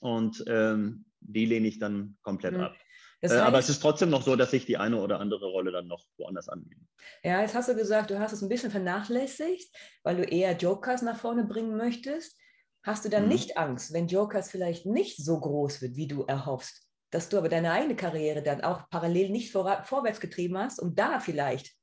Und 0.00 0.44
ähm, 0.46 1.04
die 1.20 1.46
lehne 1.46 1.66
ich 1.66 1.78
dann 1.78 2.16
komplett 2.22 2.54
mhm. 2.54 2.60
ab. 2.60 2.76
Das 3.20 3.32
heißt, 3.32 3.40
äh, 3.40 3.44
aber 3.44 3.58
es 3.58 3.68
ist 3.68 3.80
trotzdem 3.80 4.10
noch 4.10 4.22
so, 4.22 4.36
dass 4.36 4.52
ich 4.52 4.64
die 4.64 4.76
eine 4.76 5.00
oder 5.00 5.18
andere 5.18 5.46
Rolle 5.46 5.72
dann 5.72 5.88
noch 5.88 6.04
woanders 6.18 6.48
annehme. 6.48 6.86
Ja, 7.24 7.40
jetzt 7.40 7.54
hast 7.54 7.68
du 7.68 7.74
gesagt, 7.74 8.10
du 8.10 8.18
hast 8.18 8.32
es 8.32 8.42
ein 8.42 8.48
bisschen 8.48 8.70
vernachlässigt, 8.70 9.74
weil 10.04 10.16
du 10.16 10.22
eher 10.22 10.56
Jokers 10.56 11.02
nach 11.02 11.18
vorne 11.18 11.44
bringen 11.44 11.76
möchtest. 11.76 12.38
Hast 12.84 13.04
du 13.04 13.08
dann 13.08 13.24
mhm. 13.24 13.30
nicht 13.30 13.58
Angst, 13.58 13.92
wenn 13.92 14.06
Jokers 14.06 14.50
vielleicht 14.50 14.86
nicht 14.86 15.16
so 15.16 15.40
groß 15.40 15.82
wird, 15.82 15.96
wie 15.96 16.06
du 16.06 16.24
erhoffst, 16.24 16.88
dass 17.10 17.28
du 17.28 17.38
aber 17.38 17.48
deine 17.48 17.72
eigene 17.72 17.96
Karriere 17.96 18.42
dann 18.42 18.60
auch 18.60 18.88
parallel 18.88 19.30
nicht 19.30 19.50
vor, 19.50 19.82
vorwärts 19.84 20.20
getrieben 20.20 20.56
hast, 20.56 20.78
um 20.80 20.94
da 20.94 21.18
vielleicht 21.18 21.74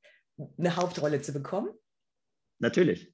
eine 0.58 0.76
Hauptrolle 0.76 1.22
zu 1.22 1.34
bekommen? 1.34 1.70
Natürlich. 2.60 3.14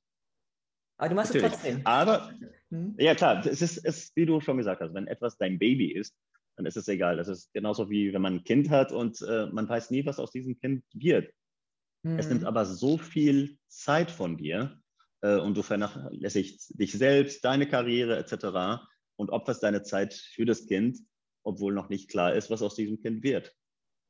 Aber 0.98 1.10
du 1.10 1.16
machst 1.16 1.34
Natürlich. 1.34 1.54
es 1.54 1.62
trotzdem. 1.62 1.82
Aber, 1.86 2.32
hm? 2.70 2.96
ja 3.00 3.16
klar, 3.16 3.44
es 3.44 3.64
ist, 3.64 3.84
es, 3.84 4.12
wie 4.16 4.28
du 4.28 4.40
schon 4.40 4.58
gesagt 4.58 4.82
hast, 4.82 4.94
wenn 4.94 5.08
etwas 5.08 5.36
dein 5.38 5.58
Baby 5.58 5.92
ist, 5.92 6.16
dann 6.56 6.66
ist 6.66 6.78
es 6.78 6.88
egal. 6.88 7.18
Das 7.18 7.28
ist 7.28 7.54
genauso 7.54 7.90
wie 7.90 8.14
wenn 8.14 8.22
man 8.22 8.36
ein 8.36 8.44
Kind 8.44 8.70
hat 8.70 8.92
und 8.92 9.22
äh, 9.22 9.48
man 9.48 9.68
weiß 9.68 9.92
nie, 9.92 10.06
was 10.06 10.20
aus 10.20 10.32
diesem 10.32 10.60
Kind 10.60 10.84
wird. 10.94 11.32
Mhm. 12.04 12.20
Es 12.20 12.28
nimmt 12.28 12.42
hm. 12.42 12.48
aber 12.48 12.66
so 12.66 12.98
viel 12.98 13.58
Zeit 13.68 14.12
von 14.12 14.38
dir 14.38 14.80
äh, 15.22 15.38
und 15.38 15.56
du 15.56 15.62
vernachlässigst 15.62 16.80
dich 16.80 16.94
selbst, 16.94 17.46
deine 17.46 17.68
Karriere 17.68 18.18
etc. 18.18 18.84
und 19.16 19.30
opferst 19.30 19.64
deine 19.64 19.84
Zeit 19.84 20.14
für 20.14 20.46
das 20.46 20.66
Kind, 20.66 21.00
obwohl 21.44 21.74
noch 21.74 21.90
nicht 21.90 22.10
klar 22.10 22.34
ist, 22.34 22.50
was 22.50 22.62
aus 22.62 22.76
diesem 22.76 23.02
Kind 23.02 23.24
wird. 23.24 23.56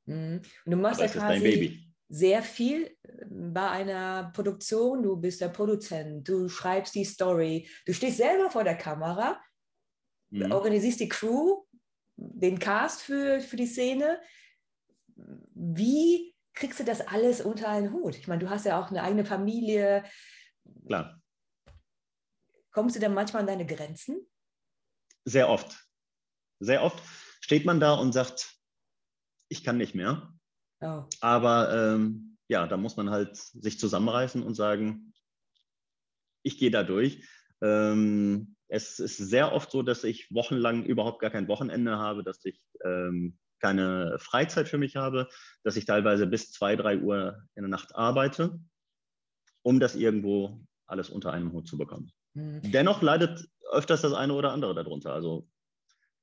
Mhm. 0.05 0.41
Und 0.65 0.71
du 0.71 0.77
machst 0.77 1.01
aber 1.01 1.13
ja 1.13 1.19
quasi 1.19 1.91
sehr 2.09 2.43
viel 2.43 2.85
äh, 3.03 3.25
bei 3.29 3.69
einer 3.69 4.31
Produktion. 4.33 5.03
Du 5.03 5.15
bist 5.17 5.41
der 5.41 5.49
Produzent, 5.49 6.27
du 6.27 6.49
schreibst 6.49 6.95
die 6.95 7.05
Story, 7.05 7.67
du 7.85 7.93
stehst 7.93 8.17
selber 8.17 8.49
vor 8.49 8.63
der 8.63 8.75
Kamera, 8.75 9.41
mhm. 10.29 10.51
organisierst 10.51 10.99
die 10.99 11.09
Crew, 11.09 11.63
den 12.21 12.59
Cast 12.59 13.01
für, 13.01 13.41
für 13.41 13.55
die 13.55 13.65
Szene. 13.65 14.21
Wie 15.15 16.35
kriegst 16.53 16.79
du 16.79 16.83
das 16.83 17.01
alles 17.01 17.41
unter 17.41 17.69
einen 17.69 17.91
Hut? 17.91 18.15
Ich 18.15 18.27
meine, 18.27 18.43
du 18.43 18.49
hast 18.49 18.65
ja 18.65 18.79
auch 18.79 18.89
eine 18.89 19.03
eigene 19.03 19.25
Familie. 19.25 20.03
Klar. 20.85 21.21
Kommst 22.71 22.95
du 22.95 22.99
dann 22.99 23.13
manchmal 23.13 23.41
an 23.41 23.47
deine 23.47 23.65
Grenzen? 23.65 24.25
Sehr 25.25 25.49
oft. 25.49 25.85
Sehr 26.59 26.83
oft 26.83 27.01
steht 27.41 27.65
man 27.65 27.79
da 27.79 27.95
und 27.95 28.13
sagt, 28.13 28.55
ich 29.49 29.63
kann 29.63 29.77
nicht 29.77 29.95
mehr. 29.95 30.33
Oh. 30.79 31.03
Aber 31.19 31.73
ähm, 31.73 32.37
ja, 32.47 32.67
da 32.67 32.77
muss 32.77 32.97
man 32.97 33.09
halt 33.09 33.35
sich 33.35 33.79
zusammenreißen 33.79 34.43
und 34.43 34.55
sagen, 34.55 35.13
ich 36.43 36.57
gehe 36.57 36.71
da 36.71 36.83
durch. 36.83 37.27
Ähm, 37.61 38.55
es 38.71 38.99
ist 38.99 39.17
sehr 39.17 39.51
oft 39.51 39.69
so, 39.69 39.81
dass 39.81 40.05
ich 40.05 40.33
wochenlang 40.33 40.85
überhaupt 40.85 41.19
gar 41.19 41.29
kein 41.29 41.49
Wochenende 41.49 41.97
habe, 41.97 42.23
dass 42.23 42.43
ich 42.45 42.61
ähm, 42.85 43.37
keine 43.59 44.17
Freizeit 44.17 44.69
für 44.69 44.77
mich 44.77 44.95
habe, 44.95 45.27
dass 45.63 45.75
ich 45.75 45.83
teilweise 45.83 46.25
bis 46.25 46.53
zwei, 46.53 46.77
drei 46.77 46.97
Uhr 46.97 47.43
in 47.55 47.63
der 47.63 47.69
Nacht 47.69 47.93
arbeite, 47.95 48.59
um 49.61 49.81
das 49.81 49.95
irgendwo 49.95 50.65
alles 50.87 51.09
unter 51.09 51.33
einem 51.33 51.51
Hut 51.51 51.67
zu 51.67 51.77
bekommen. 51.77 52.13
Mhm. 52.33 52.71
Dennoch 52.71 53.01
leidet 53.01 53.45
öfters 53.71 54.03
das 54.03 54.13
eine 54.13 54.33
oder 54.33 54.53
andere 54.53 54.73
darunter. 54.73 55.13
Also 55.13 55.49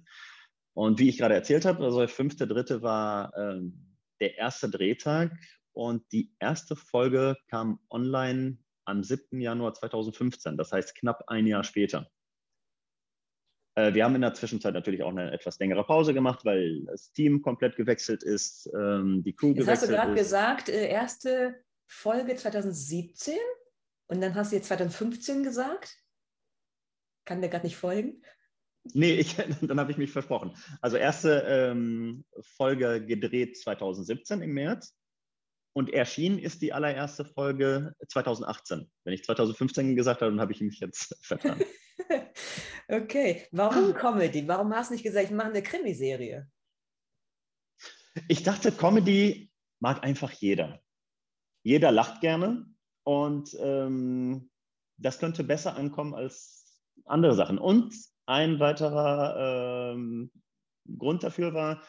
Und 0.77 0.99
wie 0.99 1.09
ich 1.09 1.17
gerade 1.17 1.33
erzählt 1.33 1.65
habe, 1.65 1.83
also 1.83 1.97
der 1.97 2.07
fünfte, 2.07 2.47
dritte 2.47 2.83
war 2.83 3.35
äh, 3.35 3.61
der 4.19 4.37
erste 4.37 4.69
Drehtag 4.69 5.31
und 5.73 6.03
die 6.11 6.31
erste 6.39 6.75
Folge 6.75 7.35
kam 7.49 7.79
online 7.89 8.59
am 8.85 9.03
7. 9.03 9.41
Januar 9.41 9.73
2015, 9.73 10.55
das 10.55 10.71
heißt 10.71 10.93
knapp 10.93 11.23
ein 11.29 11.47
Jahr 11.47 11.63
später. 11.63 12.07
Äh, 13.73 13.95
wir 13.95 14.05
haben 14.05 14.13
in 14.13 14.21
der 14.21 14.35
Zwischenzeit 14.35 14.75
natürlich 14.75 15.01
auch 15.01 15.09
eine 15.09 15.31
etwas 15.31 15.57
längere 15.57 15.83
Pause 15.83 16.13
gemacht, 16.13 16.45
weil 16.45 16.83
das 16.85 17.11
Team 17.11 17.41
komplett 17.41 17.75
gewechselt 17.75 18.21
ist, 18.21 18.69
ähm, 18.75 19.23
die 19.23 19.33
Crew 19.33 19.47
Jetzt 19.47 19.61
gewechselt 19.61 19.67
ist. 19.67 19.81
hast 19.81 19.89
du 19.89 19.93
gerade 19.95 20.13
gesagt, 20.13 20.69
äh, 20.69 20.89
erste 20.89 21.55
Folge 21.87 22.35
2017 22.35 23.33
und 24.05 24.21
dann 24.21 24.35
hast 24.35 24.51
du 24.51 24.57
jetzt 24.57 24.67
2015 24.67 25.41
gesagt. 25.41 25.97
Kann 27.25 27.41
der 27.41 27.49
gerade 27.49 27.65
nicht 27.65 27.77
folgen? 27.77 28.21
Nee, 28.93 29.15
ich, 29.15 29.35
dann 29.61 29.79
habe 29.79 29.91
ich 29.91 29.97
mich 29.97 30.11
versprochen. 30.11 30.55
Also 30.81 30.97
erste 30.97 31.43
ähm, 31.47 32.25
Folge 32.41 33.05
gedreht 33.05 33.57
2017 33.57 34.41
im 34.41 34.53
März 34.53 34.95
und 35.73 35.93
erschienen 35.93 36.39
ist 36.39 36.61
die 36.61 36.73
allererste 36.73 37.23
Folge 37.23 37.95
2018. 38.07 38.89
Wenn 39.03 39.13
ich 39.13 39.23
2015 39.23 39.95
gesagt 39.95 40.21
habe, 40.21 40.31
dann 40.31 40.41
habe 40.41 40.51
ich 40.51 40.61
mich 40.61 40.79
jetzt 40.79 41.15
vertan. 41.21 41.61
okay, 42.87 43.45
warum 43.51 43.93
Comedy? 43.93 44.47
Warum 44.47 44.73
hast 44.73 44.89
du 44.89 44.95
nicht 44.95 45.03
gesagt, 45.03 45.25
ich 45.25 45.31
mache 45.31 45.49
eine 45.49 45.61
Krimiserie? 45.61 46.49
Ich 48.27 48.41
dachte, 48.41 48.71
Comedy 48.71 49.51
mag 49.79 50.03
einfach 50.03 50.31
jeder. 50.31 50.81
Jeder 51.63 51.91
lacht 51.91 52.21
gerne 52.21 52.65
und 53.03 53.55
ähm, 53.59 54.49
das 54.97 55.19
könnte 55.19 55.43
besser 55.43 55.75
ankommen 55.75 56.15
als 56.15 56.81
andere 57.05 57.35
Sachen. 57.35 57.59
Und 57.59 57.93
ein 58.27 58.59
weiterer 58.59 59.93
ähm, 59.93 60.31
Grund 60.97 61.23
dafür 61.23 61.53
war, 61.53 61.81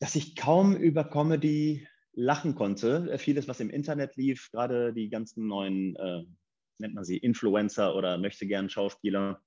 dass 0.00 0.14
ich 0.14 0.36
kaum 0.36 0.76
über 0.76 1.04
Comedy 1.04 1.86
lachen 2.12 2.54
konnte. 2.54 3.18
Vieles, 3.18 3.48
was 3.48 3.60
im 3.60 3.70
Internet 3.70 4.16
lief, 4.16 4.50
gerade 4.52 4.92
die 4.92 5.08
ganzen 5.08 5.46
neuen 5.46 5.96
äh, 5.96 6.24
nennt 6.78 6.94
man 6.94 7.04
sie 7.04 7.18
Influencer 7.18 7.94
oder 7.96 8.18
möchte 8.18 8.46
gern 8.46 8.68
Schauspieler, 8.68 9.40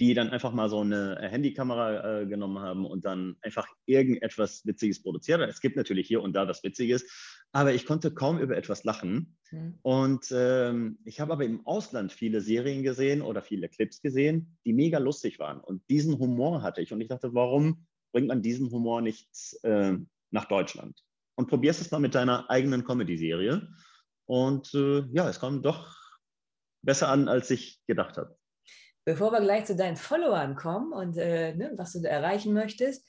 die 0.00 0.14
dann 0.14 0.30
einfach 0.30 0.52
mal 0.52 0.68
so 0.68 0.80
eine 0.80 1.18
äh, 1.20 1.28
Handykamera 1.28 2.20
äh, 2.20 2.26
genommen 2.26 2.58
haben 2.58 2.86
und 2.86 3.04
dann 3.04 3.36
einfach 3.40 3.66
irgendetwas 3.86 4.64
Witziges 4.66 5.02
produziert. 5.02 5.40
Es 5.42 5.60
gibt 5.60 5.76
natürlich 5.76 6.06
hier 6.06 6.22
und 6.22 6.34
da 6.34 6.48
was 6.48 6.62
Witziges, 6.62 7.35
aber 7.56 7.72
ich 7.72 7.86
konnte 7.86 8.10
kaum 8.12 8.38
über 8.38 8.54
etwas 8.54 8.84
lachen. 8.84 9.38
Mhm. 9.50 9.78
Und 9.80 10.26
ähm, 10.30 10.98
ich 11.06 11.20
habe 11.20 11.32
aber 11.32 11.46
im 11.46 11.66
Ausland 11.66 12.12
viele 12.12 12.42
Serien 12.42 12.82
gesehen 12.82 13.22
oder 13.22 13.40
viele 13.40 13.70
Clips 13.70 14.02
gesehen, 14.02 14.58
die 14.66 14.74
mega 14.74 14.98
lustig 14.98 15.38
waren. 15.38 15.60
Und 15.60 15.82
diesen 15.88 16.18
Humor 16.18 16.60
hatte 16.60 16.82
ich. 16.82 16.92
Und 16.92 17.00
ich 17.00 17.08
dachte, 17.08 17.32
warum 17.32 17.86
bringt 18.12 18.28
man 18.28 18.42
diesen 18.42 18.70
Humor 18.70 19.00
nicht 19.00 19.30
äh, 19.62 19.94
nach 20.30 20.44
Deutschland? 20.44 21.02
Und 21.34 21.48
probierst 21.48 21.80
es 21.80 21.90
mal 21.90 21.98
mit 21.98 22.14
deiner 22.14 22.50
eigenen 22.50 22.84
Comedy-Serie. 22.84 23.66
Und 24.26 24.74
äh, 24.74 25.06
ja, 25.12 25.26
es 25.26 25.40
kommt 25.40 25.64
doch 25.64 25.96
besser 26.82 27.08
an, 27.08 27.26
als 27.26 27.50
ich 27.50 27.80
gedacht 27.86 28.18
habe. 28.18 28.36
Bevor 29.06 29.32
wir 29.32 29.40
gleich 29.40 29.64
zu 29.64 29.76
deinen 29.76 29.96
Followern 29.96 30.56
kommen 30.56 30.92
und 30.92 31.16
äh, 31.16 31.54
ne, 31.54 31.72
was 31.78 31.94
du 31.94 32.06
erreichen 32.06 32.52
möchtest, 32.52 33.08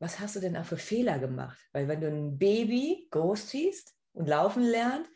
was 0.00 0.18
hast 0.18 0.34
du 0.34 0.40
denn 0.40 0.56
auch 0.56 0.64
für 0.64 0.78
Fehler 0.78 1.18
gemacht? 1.18 1.58
Weil 1.72 1.86
wenn 1.86 2.00
du 2.00 2.08
ein 2.08 2.38
Baby 2.38 3.06
großziehst 3.10 3.94
und 4.14 4.28
laufen 4.28 4.62
lernt, 4.62 5.08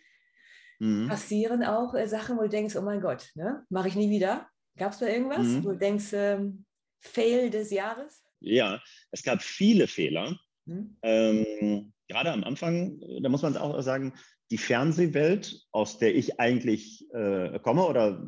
mhm. 0.79 1.09
passieren 1.09 1.65
auch 1.65 1.95
äh, 1.95 2.07
Sachen, 2.07 2.37
wo 2.37 2.43
du 2.43 2.49
denkst, 2.49 2.77
oh 2.77 2.83
mein 2.83 3.01
Gott, 3.01 3.31
ne, 3.35 3.65
mache 3.71 3.89
ich 3.89 3.97
nie 3.97 4.11
wieder. 4.11 4.49
Gab 4.77 4.93
es 4.93 4.99
da 4.99 5.07
irgendwas, 5.07 5.47
mhm. 5.47 5.65
wo 5.65 5.71
du 5.71 5.79
denkst, 5.79 6.13
ähm, 6.13 6.67
Fail 7.01 7.51
des 7.51 7.71
Jahres? 7.71 8.23
Ja, 8.41 8.83
es 9.11 9.23
gab 9.23 9.43
viele 9.43 9.87
Fehler. 9.87 10.39
Mhm. 10.67 10.97
Ähm, 11.03 11.93
gerade 12.09 12.33
am 12.33 12.45
Anfang, 12.45 13.01
da 13.23 13.29
muss 13.29 13.43
man 13.43 13.57
auch 13.57 13.81
sagen, 13.81 14.15
die 14.51 14.59
Fernsehwelt, 14.59 15.67
aus 15.73 15.99
der 15.99 16.15
ich 16.15 16.39
eigentlich 16.39 17.09
äh, 17.15 17.59
komme 17.61 17.87
oder 17.87 18.27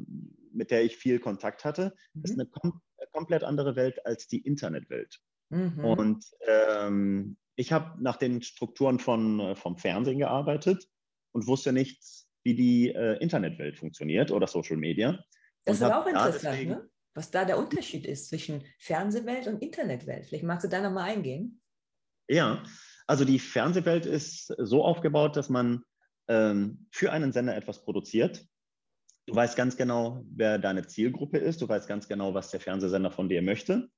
mit 0.52 0.70
der 0.70 0.84
ich 0.84 0.96
viel 0.96 1.18
Kontakt 1.20 1.64
hatte, 1.66 1.94
mhm. 2.14 2.24
ist 2.24 2.32
eine 2.32 2.46
kom 2.46 2.80
komplett 3.12 3.44
andere 3.44 3.76
Welt 3.76 4.04
als 4.04 4.26
die 4.26 4.38
Internetwelt. 4.38 5.20
Mhm. 5.50 5.84
Und 5.84 6.24
ähm, 6.46 7.36
ich 7.56 7.72
habe 7.72 8.02
nach 8.02 8.16
den 8.16 8.42
Strukturen 8.42 8.98
von, 8.98 9.40
äh, 9.40 9.56
vom 9.56 9.76
Fernsehen 9.76 10.18
gearbeitet 10.18 10.88
und 11.32 11.46
wusste 11.46 11.72
nicht, 11.72 12.02
wie 12.44 12.54
die 12.54 12.90
äh, 12.90 13.18
Internetwelt 13.18 13.78
funktioniert 13.78 14.30
oder 14.30 14.46
Social 14.46 14.76
Media. 14.76 15.24
Das 15.64 15.76
ist 15.76 15.82
aber 15.82 16.02
auch 16.02 16.06
interessant, 16.06 16.42
deswegen, 16.42 16.70
ne? 16.70 16.88
was 17.14 17.30
da 17.30 17.44
der 17.44 17.58
Unterschied 17.58 18.06
ist 18.06 18.28
zwischen 18.28 18.62
Fernsehwelt 18.78 19.46
und 19.48 19.62
Internetwelt. 19.62 20.26
Vielleicht 20.26 20.44
magst 20.44 20.64
du 20.64 20.68
da 20.68 20.80
nochmal 20.80 21.10
eingehen. 21.10 21.60
Ja, 22.28 22.62
also 23.06 23.24
die 23.24 23.38
Fernsehwelt 23.38 24.06
ist 24.06 24.54
so 24.58 24.84
aufgebaut, 24.84 25.36
dass 25.36 25.48
man 25.48 25.82
ähm, 26.28 26.86
für 26.90 27.12
einen 27.12 27.32
Sender 27.32 27.56
etwas 27.56 27.82
produziert. 27.82 28.46
Du 29.26 29.34
weißt 29.34 29.56
ganz 29.56 29.76
genau, 29.76 30.24
wer 30.28 30.58
deine 30.58 30.86
Zielgruppe 30.86 31.38
ist. 31.38 31.60
Du 31.60 31.68
weißt 31.68 31.88
ganz 31.88 32.06
genau, 32.06 32.34
was 32.34 32.50
der 32.50 32.60
Fernsehsender 32.60 33.10
von 33.10 33.28
dir 33.28 33.42
möchte. 33.42 33.88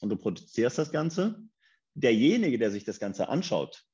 Und 0.00 0.10
du 0.10 0.16
produzierst 0.16 0.78
das 0.78 0.92
Ganze. 0.92 1.42
Derjenige, 1.94 2.58
der 2.58 2.70
sich 2.70 2.84
das 2.84 3.00
Ganze 3.00 3.28
anschaut, 3.28 3.84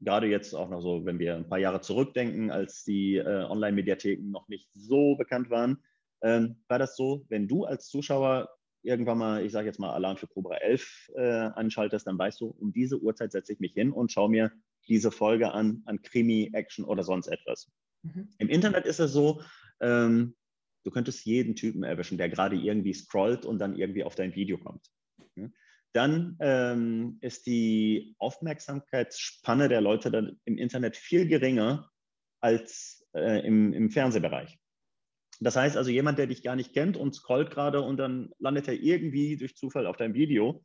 gerade 0.00 0.26
jetzt 0.26 0.54
auch 0.54 0.68
noch 0.68 0.80
so, 0.80 1.04
wenn 1.04 1.18
wir 1.18 1.36
ein 1.36 1.48
paar 1.48 1.58
Jahre 1.58 1.80
zurückdenken, 1.80 2.50
als 2.50 2.84
die 2.84 3.16
äh, 3.16 3.44
Online-Mediatheken 3.44 4.30
noch 4.30 4.48
nicht 4.48 4.68
so 4.74 5.16
bekannt 5.16 5.50
waren, 5.50 5.78
ähm, 6.22 6.56
war 6.68 6.78
das 6.78 6.96
so, 6.96 7.24
wenn 7.28 7.48
du 7.48 7.64
als 7.64 7.88
Zuschauer 7.88 8.48
irgendwann 8.82 9.18
mal, 9.18 9.44
ich 9.44 9.52
sage 9.52 9.66
jetzt 9.66 9.80
mal 9.80 9.92
Alarm 9.92 10.16
für 10.16 10.26
Cobra 10.26 10.56
11 10.56 11.10
äh, 11.16 11.22
anschaltest, 11.22 12.06
dann 12.06 12.18
weißt 12.18 12.40
du, 12.40 12.46
um 12.46 12.72
diese 12.72 13.00
Uhrzeit 13.00 13.32
setze 13.32 13.52
ich 13.52 13.60
mich 13.60 13.72
hin 13.72 13.92
und 13.92 14.12
schaue 14.12 14.30
mir 14.30 14.52
diese 14.88 15.10
Folge 15.10 15.52
an, 15.52 15.82
an 15.86 16.00
Krimi, 16.02 16.50
Action 16.52 16.84
oder 16.84 17.02
sonst 17.02 17.28
etwas. 17.28 17.70
Mhm. 18.02 18.28
Im 18.38 18.48
Internet 18.48 18.86
ist 18.86 19.00
es 19.00 19.12
so, 19.12 19.42
ähm, 19.80 20.34
du 20.84 20.90
könntest 20.90 21.24
jeden 21.26 21.56
Typen 21.56 21.82
erwischen, 21.82 22.18
der 22.18 22.28
gerade 22.28 22.56
irgendwie 22.56 22.94
scrollt 22.94 23.44
und 23.44 23.58
dann 23.58 23.76
irgendwie 23.76 24.04
auf 24.04 24.14
dein 24.14 24.34
Video 24.34 24.58
kommt. 24.58 24.86
Ja? 25.38 25.48
Dann 25.94 26.36
ähm, 26.40 27.18
ist 27.22 27.46
die 27.46 28.14
Aufmerksamkeitsspanne 28.18 29.68
der 29.68 29.80
Leute 29.80 30.10
dann 30.10 30.38
im 30.44 30.58
Internet 30.58 30.96
viel 30.96 31.26
geringer 31.26 31.90
als 32.40 33.06
äh, 33.14 33.44
im, 33.46 33.72
im 33.72 33.90
Fernsehbereich. 33.90 34.58
Das 35.40 35.56
heißt 35.56 35.76
also, 35.76 35.90
jemand, 35.90 36.18
der 36.18 36.26
dich 36.26 36.42
gar 36.42 36.56
nicht 36.56 36.72
kennt 36.72 36.96
und 36.96 37.14
scrollt 37.14 37.50
gerade 37.50 37.80
und 37.80 37.96
dann 37.96 38.30
landet 38.38 38.68
er 38.68 38.74
irgendwie 38.74 39.36
durch 39.36 39.56
Zufall 39.56 39.86
auf 39.86 39.96
deinem 39.96 40.14
Video, 40.14 40.64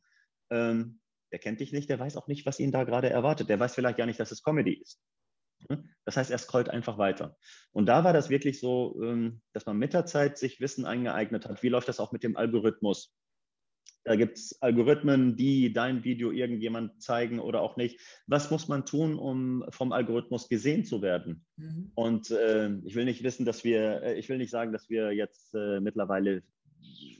ähm, 0.50 1.00
der 1.32 1.38
kennt 1.38 1.60
dich 1.60 1.72
nicht, 1.72 1.88
der 1.88 1.98
weiß 1.98 2.16
auch 2.16 2.28
nicht, 2.28 2.44
was 2.46 2.60
ihn 2.60 2.72
da 2.72 2.84
gerade 2.84 3.10
erwartet. 3.10 3.48
Der 3.48 3.58
weiß 3.58 3.74
vielleicht 3.74 3.98
gar 3.98 4.06
nicht, 4.06 4.20
dass 4.20 4.30
es 4.30 4.42
Comedy 4.42 4.74
ist. 4.74 5.00
Das 6.04 6.16
heißt, 6.16 6.30
er 6.30 6.38
scrollt 6.38 6.68
einfach 6.68 6.98
weiter. 6.98 7.36
Und 7.72 7.86
da 7.86 8.04
war 8.04 8.12
das 8.12 8.28
wirklich 8.28 8.60
so, 8.60 9.00
ähm, 9.02 9.40
dass 9.52 9.66
man 9.66 9.78
mit 9.78 9.94
der 9.94 10.06
Zeit 10.06 10.36
sich 10.38 10.60
Wissen 10.60 10.84
eingeeignet 10.84 11.46
hat. 11.46 11.62
Wie 11.62 11.68
läuft 11.68 11.88
das 11.88 12.00
auch 12.00 12.12
mit 12.12 12.22
dem 12.22 12.36
Algorithmus? 12.36 13.14
Da 14.04 14.16
gibt 14.16 14.36
es 14.36 14.60
Algorithmen, 14.60 15.34
die 15.34 15.72
dein 15.72 16.04
Video 16.04 16.30
irgendjemand 16.30 17.02
zeigen 17.02 17.40
oder 17.40 17.62
auch 17.62 17.76
nicht. 17.76 17.98
Was 18.26 18.50
muss 18.50 18.68
man 18.68 18.84
tun, 18.84 19.18
um 19.18 19.64
vom 19.70 19.92
Algorithmus 19.92 20.48
gesehen 20.48 20.84
zu 20.84 21.00
werden? 21.00 21.46
Mhm. 21.56 21.90
Und 21.94 22.30
äh, 22.30 22.70
ich 22.84 22.94
will 22.94 23.06
nicht 23.06 23.22
wissen, 23.22 23.46
dass 23.46 23.64
wir, 23.64 24.02
äh, 24.02 24.18
ich 24.18 24.28
will 24.28 24.36
nicht 24.36 24.50
sagen, 24.50 24.72
dass 24.72 24.90
wir 24.90 25.12
jetzt 25.12 25.54
äh, 25.54 25.80
mittlerweile 25.80 26.42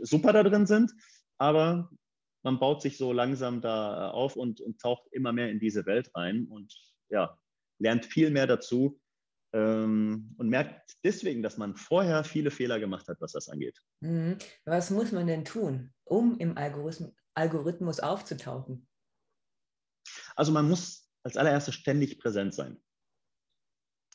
super 0.00 0.34
da 0.34 0.42
drin 0.42 0.66
sind, 0.66 0.92
aber 1.38 1.90
man 2.42 2.58
baut 2.58 2.82
sich 2.82 2.98
so 2.98 3.12
langsam 3.12 3.62
da 3.62 4.10
auf 4.10 4.36
und, 4.36 4.60
und 4.60 4.78
taucht 4.78 5.06
immer 5.10 5.32
mehr 5.32 5.50
in 5.50 5.60
diese 5.60 5.86
Welt 5.86 6.10
rein 6.14 6.46
und 6.50 6.74
ja, 7.08 7.38
lernt 7.78 8.04
viel 8.04 8.30
mehr 8.30 8.46
dazu 8.46 9.00
und 9.56 10.48
merkt 10.48 10.96
deswegen, 11.04 11.42
dass 11.42 11.58
man 11.58 11.76
vorher 11.76 12.24
viele 12.24 12.50
Fehler 12.50 12.80
gemacht 12.80 13.06
hat, 13.06 13.20
was 13.20 13.32
das 13.32 13.48
angeht. 13.48 13.80
Mhm. 14.00 14.36
Was 14.64 14.90
muss 14.90 15.12
man 15.12 15.28
denn 15.28 15.44
tun, 15.44 15.92
um 16.04 16.36
im 16.38 16.56
Algorithmus, 16.56 18.00
aufzutauchen? 18.00 18.88
Also 20.34 20.50
man 20.50 20.68
muss 20.68 21.08
als 21.22 21.36
allererstes 21.36 21.74
ständig 21.74 22.18
präsent 22.18 22.52
sein. 22.52 22.82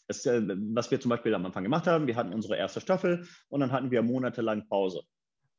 Äh, 0.09 0.41
was 0.73 0.91
wir 0.91 0.99
zum 0.99 1.09
Beispiel 1.09 1.33
am 1.33 1.45
Anfang 1.45 1.63
gemacht 1.63 1.87
haben, 1.87 2.07
wir 2.07 2.17
hatten 2.17 2.33
unsere 2.33 2.57
erste 2.57 2.81
Staffel 2.81 3.25
und 3.47 3.61
dann 3.61 3.71
hatten 3.71 3.91
wir 3.91 4.01
monatelang 4.01 4.67
Pause. 4.67 5.03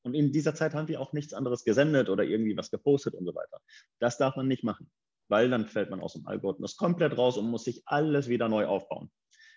Und 0.02 0.14
in 0.14 0.30
dieser 0.30 0.54
Zeit 0.54 0.74
haben 0.74 0.88
wir 0.88 1.00
auch 1.00 1.14
nichts 1.14 1.32
anderes 1.32 1.64
gesendet 1.64 2.10
oder 2.10 2.24
irgendwie 2.24 2.56
was 2.56 2.70
gepostet 2.70 3.14
und 3.14 3.24
so 3.24 3.34
weiter. 3.34 3.60
Das 3.98 4.18
darf 4.18 4.36
man 4.36 4.46
nicht 4.46 4.64
machen, 4.64 4.90
weil 5.28 5.48
dann 5.48 5.66
fällt 5.66 5.88
man 5.88 6.00
aus 6.00 6.14
dem 6.14 6.26
Algorithmus 6.26 6.76
komplett 6.76 7.16
raus 7.16 7.38
und 7.38 7.50
muss 7.50 7.64
sich 7.64 7.82
alles 7.86 8.28
wieder 8.28 8.48
neu 8.48 8.66
aufbauen. 8.66 9.10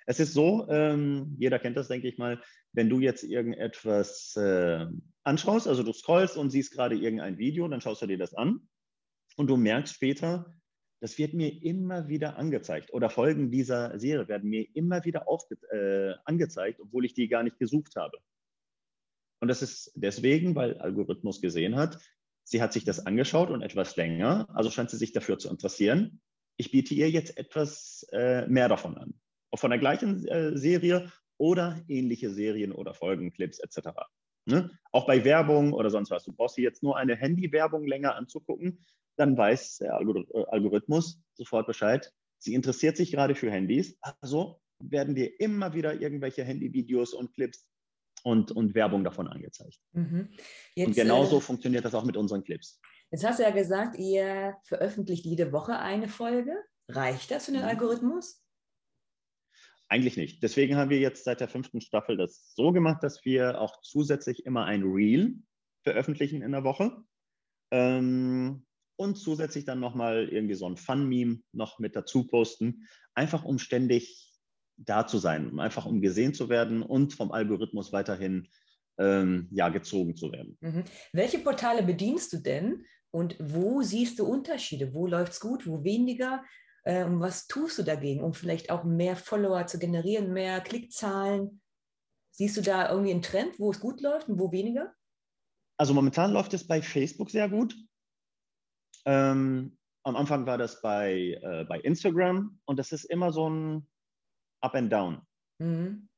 Es 0.06 0.20
ist 0.20 0.34
so, 0.34 0.68
ähm, 0.70 1.36
jeder 1.40 1.60
kennt 1.60 1.78
das, 1.78 1.88
denke 1.88 2.08
ich 2.08 2.18
mal, 2.18 2.42
wenn 2.74 2.90
du 2.90 3.00
jetzt 3.00 3.24
irgendetwas 3.24 4.36
äh, 4.36 4.86
anschaust, 5.24 5.68
also 5.68 5.84
du 5.84 5.94
scrollst 5.94 6.38
und 6.38 6.50
siehst 6.50 6.74
gerade 6.74 6.96
irgendein 6.96 7.38
Video, 7.38 7.68
dann 7.68 7.82
schaust 7.82 8.02
du 8.02 8.08
dir 8.08 8.18
das 8.18 8.34
an 8.34 8.68
und 9.38 9.48
du 9.48 9.58
merkst 9.58 9.94
später, 9.94 10.54
das 11.00 11.18
wird 11.18 11.34
mir 11.34 11.62
immer 11.64 12.08
wieder 12.08 12.38
angezeigt 12.38 12.94
oder 12.94 13.10
Folgen 13.10 13.52
dieser 13.52 13.98
Serie 14.00 14.28
werden 14.28 14.50
mir 14.50 14.66
immer 14.74 15.04
wieder 15.06 15.26
äh, 15.72 16.14
angezeigt, 16.26 16.80
obwohl 16.82 17.06
ich 17.06 17.14
die 17.14 17.28
gar 17.28 17.44
nicht 17.44 17.60
gesucht 17.60 17.96
habe. 17.96 18.18
Und 19.42 19.50
das 19.50 19.62
ist 19.62 19.92
deswegen, 19.96 20.56
weil 20.56 20.78
Algorithmus 20.78 21.42
gesehen 21.42 21.76
hat, 21.76 22.00
sie 22.46 22.62
hat 22.62 22.72
sich 22.72 22.86
das 22.86 23.06
angeschaut 23.06 23.50
und 23.50 23.62
etwas 23.62 23.96
länger, 23.98 24.48
also 24.54 24.70
scheint 24.70 24.90
sie 24.90 24.98
sich 24.98 25.12
dafür 25.12 25.38
zu 25.38 25.50
interessieren. 25.50 26.22
Ich 26.56 26.72
biete 26.72 26.94
ihr 26.94 27.10
jetzt 27.10 27.38
etwas 27.38 28.08
äh, 28.12 28.48
mehr 28.48 28.70
davon 28.70 28.98
an 28.98 29.14
von 29.60 29.70
der 29.70 29.80
gleichen 29.80 30.26
äh, 30.28 30.58
Serie 30.58 31.12
oder 31.38 31.80
ähnliche 31.88 32.30
Serien 32.30 32.72
oder 32.72 32.94
Folgenclips 32.94 33.60
etc. 33.60 33.90
Ne? 34.46 34.72
Auch 34.92 35.06
bei 35.06 35.24
Werbung 35.24 35.74
oder 35.74 35.90
sonst 35.90 36.12
was. 36.12 36.26
Du 36.26 36.34
brauchst 36.34 36.58
dir 36.58 36.64
jetzt 36.64 36.84
nur 36.84 36.98
eine 36.98 37.16
Handy-Werbung 37.16 37.86
länger 37.88 38.16
anzugucken, 38.16 38.80
dann 39.18 39.38
weiß 39.38 39.78
der 39.78 40.00
äh, 40.00 40.44
Algorithmus 40.50 41.22
sofort 41.34 41.68
Bescheid. 41.68 42.12
Sie 42.40 42.54
interessiert 42.54 42.98
sich 42.98 43.12
gerade 43.12 43.36
für 43.36 43.50
Handys, 43.50 43.98
also 44.22 44.60
werden 44.80 45.16
dir 45.16 45.40
immer 45.40 45.74
wieder 45.74 46.02
irgendwelche 46.02 46.44
Handyvideos 46.44 47.14
und 47.14 47.34
Clips 47.34 47.68
und, 48.24 48.52
und 48.52 48.76
Werbung 48.76 49.04
davon 49.04 49.28
angezeigt. 49.28 49.80
Mhm. 49.94 50.30
Jetzt, 50.76 50.88
und 50.88 50.96
genauso 50.96 51.38
äh, 51.38 51.42
funktioniert 51.42 51.86
das 51.86 51.96
auch 51.96 52.04
mit 52.04 52.18
unseren 52.18 52.44
Clips. 52.44 52.80
Jetzt 53.12 53.26
hast 53.26 53.40
du 53.40 53.44
ja 53.44 53.52
gesagt, 53.52 53.98
ihr 53.98 54.56
veröffentlicht 54.64 55.26
jede 55.26 55.52
Woche 55.52 55.78
eine 55.78 56.08
Folge. 56.08 56.56
Reicht 56.90 57.32
das 57.32 57.46
für 57.46 57.52
den 57.52 57.62
mhm. 57.62 57.68
Algorithmus? 57.68 58.43
Eigentlich 59.94 60.18
nicht. 60.18 60.42
Deswegen 60.42 60.76
haben 60.76 60.90
wir 60.90 60.98
jetzt 60.98 61.24
seit 61.24 61.40
der 61.40 61.48
fünften 61.48 61.80
Staffel 61.80 62.18
das 62.18 62.56
so 62.56 62.72
gemacht, 62.72 63.04
dass 63.04 63.26
wir 63.26 63.62
auch 63.62 63.80
zusätzlich 63.82 64.44
immer 64.44 64.66
ein 64.66 64.82
Reel 64.82 65.36
veröffentlichen 65.84 66.42
in 66.42 66.52
der 66.52 66.64
Woche. 66.64 66.98
Ähm, 67.70 68.66
und 68.96 69.18
zusätzlich 69.20 69.66
dann 69.66 69.80
nochmal 69.80 70.30
irgendwie 70.30 70.56
so 70.56 70.68
ein 70.68 70.78
Fun-Meme 70.78 71.42
noch 71.52 71.78
mit 71.78 71.96
dazu 71.96 72.26
posten, 72.26 72.88
einfach 73.14 73.46
um 73.46 73.60
ständig 73.60 74.34
da 74.78 75.06
zu 75.06 75.20
sein, 75.20 75.60
einfach 75.60 75.86
um 75.86 76.02
gesehen 76.02 76.34
zu 76.34 76.50
werden 76.50 76.82
und 76.82 77.14
vom 77.14 77.32
Algorithmus 77.32 77.94
weiterhin 77.94 78.48
ähm, 78.98 79.48
ja, 79.52 79.70
gezogen 79.70 80.16
zu 80.16 80.32
werden. 80.32 80.58
Mhm. 80.62 80.86
Welche 81.12 81.38
Portale 81.38 81.84
bedienst 81.84 82.34
du 82.34 82.38
denn 82.38 82.84
und 83.12 83.36
wo 83.40 83.84
siehst 83.84 84.18
du 84.18 84.26
Unterschiede? 84.26 84.96
Wo 84.96 85.06
läuft 85.06 85.34
es 85.34 85.40
gut, 85.40 85.68
wo 85.68 85.84
weniger? 85.84 86.44
Äh, 86.84 87.06
und 87.06 87.20
was 87.20 87.48
tust 87.48 87.78
du 87.78 87.84
dagegen, 87.84 88.24
um 88.24 88.34
vielleicht 88.34 88.70
auch 88.70 88.84
mehr 88.84 89.16
Follower 89.16 89.66
zu 89.68 89.80
generieren, 89.80 90.34
mehr 90.34 90.62
Klickzahlen? 90.62 91.62
Siehst 92.32 92.58
du 92.58 92.62
da 92.62 92.90
irgendwie 92.90 93.12
einen 93.12 93.22
Trend, 93.22 93.60
wo 93.60 93.72
es 93.72 93.80
gut 93.80 94.02
läuft 94.02 94.28
und 94.28 94.40
wo 94.40 94.52
weniger? 94.52 94.94
Also 95.78 95.94
momentan 95.94 96.32
läuft 96.32 96.54
es 96.54 96.68
bei 96.68 96.82
Facebook 96.82 97.30
sehr 97.30 97.50
gut. 97.50 97.76
Ähm, 99.06 99.78
am 100.06 100.16
Anfang 100.16 100.46
war 100.46 100.58
das 100.58 100.82
bei, 100.82 101.40
äh, 101.42 101.66
bei 101.66 101.80
Instagram 101.80 102.60
und 102.66 102.78
das 102.78 102.92
ist 102.92 103.06
immer 103.06 103.32
so 103.32 103.50
ein 103.50 103.88
Up 104.62 104.76
and 104.76 104.92
Down. 104.92 105.22
Mhm. 105.60 106.10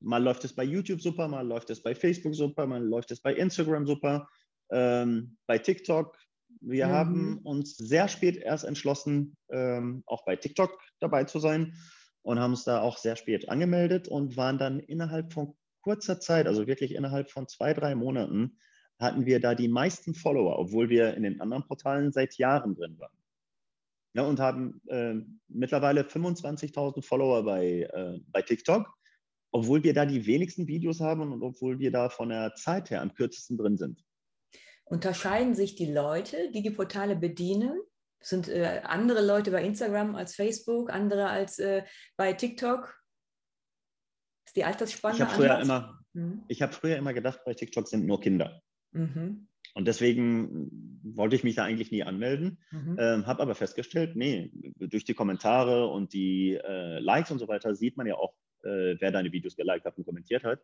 Mal 0.00 0.22
läuft 0.22 0.44
es 0.44 0.54
bei 0.54 0.64
YouTube 0.64 1.00
super, 1.00 1.28
mal 1.28 1.46
läuft 1.46 1.70
es 1.70 1.82
bei 1.82 1.94
Facebook 1.94 2.34
super, 2.34 2.66
mal 2.66 2.82
läuft 2.82 3.10
es 3.10 3.20
bei 3.20 3.34
Instagram 3.34 3.86
super. 3.86 4.28
Ähm, 4.70 5.36
bei 5.46 5.58
TikTok 5.58 6.18
wir 6.60 6.86
mhm. 6.88 6.92
haben 6.92 7.38
uns 7.38 7.76
sehr 7.76 8.08
spät 8.08 8.36
erst 8.36 8.64
entschlossen, 8.64 9.36
ähm, 9.50 10.02
auch 10.06 10.24
bei 10.24 10.36
TikTok 10.36 10.78
dabei 11.00 11.24
zu 11.24 11.38
sein 11.38 11.74
und 12.22 12.40
haben 12.40 12.52
uns 12.52 12.64
da 12.64 12.80
auch 12.80 12.98
sehr 12.98 13.16
spät 13.16 13.48
angemeldet 13.48 14.08
und 14.08 14.36
waren 14.36 14.58
dann 14.58 14.80
innerhalb 14.80 15.32
von 15.32 15.54
kurzer 15.82 16.18
Zeit, 16.18 16.46
also 16.46 16.66
wirklich 16.66 16.94
innerhalb 16.94 17.30
von 17.30 17.46
zwei, 17.46 17.72
drei 17.72 17.94
Monaten, 17.94 18.58
hatten 18.98 19.26
wir 19.26 19.40
da 19.40 19.54
die 19.54 19.68
meisten 19.68 20.14
Follower, 20.14 20.58
obwohl 20.58 20.88
wir 20.88 21.14
in 21.14 21.22
den 21.22 21.40
anderen 21.40 21.64
Portalen 21.64 22.12
seit 22.12 22.36
Jahren 22.38 22.74
drin 22.74 22.98
waren. 22.98 23.16
Ja, 24.14 24.22
und 24.22 24.40
haben 24.40 24.80
äh, 24.88 25.14
mittlerweile 25.48 26.02
25.000 26.02 27.04
Follower 27.04 27.44
bei, 27.44 27.82
äh, 27.82 28.18
bei 28.28 28.42
TikTok, 28.42 28.88
obwohl 29.52 29.84
wir 29.84 29.92
da 29.92 30.06
die 30.06 30.26
wenigsten 30.26 30.66
Videos 30.66 31.00
haben 31.00 31.20
und 31.20 31.42
obwohl 31.42 31.78
wir 31.78 31.90
da 31.90 32.08
von 32.08 32.30
der 32.30 32.54
Zeit 32.54 32.90
her 32.90 33.02
am 33.02 33.12
kürzesten 33.14 33.58
drin 33.58 33.76
sind. 33.76 34.02
Unterscheiden 34.88 35.56
sich 35.56 35.74
die 35.74 35.92
Leute, 35.92 36.50
die 36.52 36.62
die 36.62 36.70
Portale 36.70 37.16
bedienen? 37.16 37.80
Sind 38.20 38.48
äh, 38.48 38.82
andere 38.84 39.24
Leute 39.24 39.50
bei 39.50 39.62
Instagram 39.62 40.14
als 40.14 40.36
Facebook, 40.36 40.90
andere 40.90 41.28
als 41.28 41.58
äh, 41.58 41.82
bei 42.16 42.32
TikTok? 42.32 42.96
Ist 44.46 44.56
die 44.56 44.64
Altersspanne 44.64 45.16
ich 45.16 45.20
habe 45.22 45.32
früher, 45.32 45.60
immer, 45.60 46.00
mhm. 46.12 46.44
hab 46.48 46.74
früher 46.74 46.96
immer 46.96 47.12
gedacht, 47.12 47.40
bei 47.44 47.54
TikTok 47.54 47.88
sind 47.88 48.06
nur 48.06 48.20
Kinder. 48.20 48.62
Mhm. 48.92 49.48
Und 49.74 49.88
deswegen 49.88 50.70
wollte 51.02 51.34
ich 51.34 51.44
mich 51.44 51.56
da 51.56 51.64
eigentlich 51.64 51.90
nie 51.90 52.04
anmelden, 52.04 52.58
mhm. 52.70 52.96
ähm, 52.98 53.26
habe 53.26 53.42
aber 53.42 53.56
festgestellt, 53.56 54.14
nee, 54.14 54.52
durch 54.78 55.04
die 55.04 55.14
Kommentare 55.14 55.88
und 55.88 56.12
die 56.12 56.54
äh, 56.54 57.00
Likes 57.00 57.32
und 57.32 57.40
so 57.40 57.48
weiter 57.48 57.74
sieht 57.74 57.96
man 57.96 58.06
ja 58.06 58.14
auch, 58.14 58.34
äh, 58.62 58.96
wer 59.00 59.10
deine 59.10 59.32
Videos 59.32 59.56
geliked 59.56 59.84
hat 59.84 59.98
und 59.98 60.04
kommentiert 60.04 60.44
hat. 60.44 60.60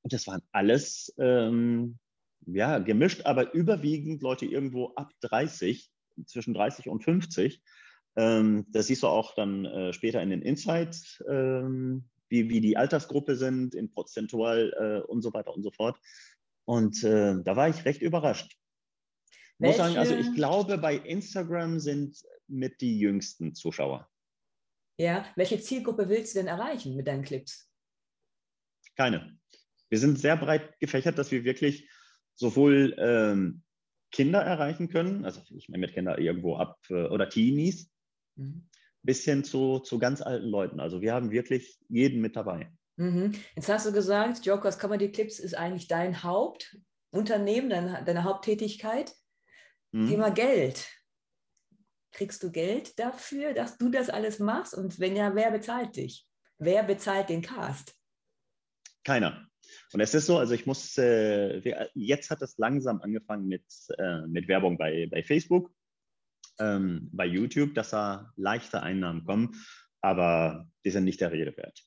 Und 0.00 0.12
das 0.14 0.26
waren 0.26 0.42
alles 0.50 1.14
ähm, 1.18 1.98
ja, 2.46 2.78
gemischt, 2.78 3.26
aber 3.26 3.52
überwiegend 3.54 4.22
Leute 4.22 4.46
irgendwo 4.46 4.94
ab 4.94 5.12
30, 5.20 5.90
zwischen 6.26 6.54
30 6.54 6.88
und 6.88 7.04
50. 7.04 7.62
Ähm, 8.16 8.66
das 8.70 8.86
siehst 8.86 9.02
du 9.02 9.08
auch 9.08 9.34
dann 9.34 9.64
äh, 9.64 9.92
später 9.92 10.22
in 10.22 10.30
den 10.30 10.42
Insights, 10.42 11.22
ähm, 11.28 12.08
wie, 12.28 12.48
wie 12.48 12.60
die 12.60 12.76
Altersgruppe 12.76 13.36
sind, 13.36 13.74
in 13.74 13.90
prozentual 13.90 14.72
äh, 14.78 15.10
und 15.10 15.22
so 15.22 15.32
weiter 15.34 15.54
und 15.54 15.62
so 15.62 15.70
fort. 15.70 15.98
Und 16.64 17.02
äh, 17.04 17.42
da 17.42 17.56
war 17.56 17.68
ich 17.68 17.84
recht 17.84 18.00
überrascht. 18.00 18.56
Ich 19.58 19.66
muss 19.66 19.76
sagen, 19.76 19.96
also 19.96 20.14
ich 20.14 20.34
glaube, 20.34 20.78
bei 20.78 20.96
Instagram 20.96 21.80
sind 21.80 22.22
mit 22.46 22.80
die 22.80 22.98
jüngsten 22.98 23.54
Zuschauer. 23.54 24.08
Ja, 24.98 25.26
welche 25.36 25.60
Zielgruppe 25.60 26.08
willst 26.08 26.34
du 26.34 26.40
denn 26.40 26.48
erreichen 26.48 26.96
mit 26.96 27.06
deinen 27.06 27.22
Clips? 27.22 27.70
Keine. 28.96 29.38
Wir 29.88 29.98
sind 29.98 30.18
sehr 30.18 30.36
breit 30.36 30.78
gefächert, 30.80 31.18
dass 31.18 31.30
wir 31.30 31.44
wirklich 31.44 31.88
sowohl 32.36 32.94
ähm, 32.98 33.62
Kinder 34.12 34.40
erreichen 34.40 34.88
können, 34.88 35.24
also 35.24 35.40
ich 35.50 35.68
meine 35.68 35.80
mit 35.80 35.94
Kinder 35.94 36.18
irgendwo 36.18 36.56
ab 36.56 36.78
äh, 36.88 37.06
oder 37.08 37.28
Teenies, 37.28 37.90
mhm. 38.36 38.68
bis 39.02 39.24
hin 39.24 39.42
zu, 39.42 39.80
zu 39.80 39.98
ganz 39.98 40.22
alten 40.22 40.46
Leuten. 40.46 40.80
Also 40.80 41.00
wir 41.00 41.12
haben 41.12 41.30
wirklich 41.30 41.78
jeden 41.88 42.20
mit 42.20 42.36
dabei. 42.36 42.70
Mhm. 42.96 43.32
Jetzt 43.56 43.68
hast 43.68 43.86
du 43.86 43.92
gesagt, 43.92 44.46
Jokers 44.46 44.78
Comedy 44.78 45.10
Clips 45.10 45.38
ist 45.38 45.54
eigentlich 45.54 45.88
dein 45.88 46.22
Hauptunternehmen, 46.22 47.68
deine, 47.68 48.04
deine 48.04 48.24
Haupttätigkeit. 48.24 49.12
Mhm. 49.92 50.08
Thema 50.08 50.30
Geld. 50.30 50.86
Kriegst 52.12 52.42
du 52.42 52.50
Geld 52.50 52.98
dafür, 52.98 53.52
dass 53.52 53.76
du 53.76 53.90
das 53.90 54.08
alles 54.08 54.38
machst? 54.38 54.74
Und 54.74 54.98
wenn 54.98 55.16
ja, 55.16 55.34
wer 55.34 55.50
bezahlt 55.50 55.96
dich? 55.96 56.26
Wer 56.58 56.82
bezahlt 56.82 57.28
den 57.28 57.42
Cast? 57.42 57.94
Keiner. 59.04 59.45
Und 59.92 60.00
es 60.00 60.14
ist 60.14 60.26
so, 60.26 60.38
also 60.38 60.54
ich 60.54 60.66
muss, 60.66 60.98
äh, 60.98 61.88
jetzt 61.94 62.30
hat 62.30 62.42
es 62.42 62.58
langsam 62.58 63.00
angefangen 63.00 63.46
mit, 63.46 63.64
äh, 63.98 64.26
mit 64.26 64.48
Werbung 64.48 64.78
bei, 64.78 65.08
bei 65.10 65.22
Facebook, 65.22 65.72
ähm, 66.58 67.08
bei 67.12 67.26
YouTube, 67.26 67.74
dass 67.74 67.90
da 67.90 68.32
leichte 68.36 68.82
Einnahmen 68.82 69.24
kommen. 69.24 69.54
aber 70.02 70.68
die 70.84 70.90
sind 70.90 71.04
nicht 71.04 71.20
der 71.20 71.32
Rede 71.32 71.56
wert. 71.56 71.82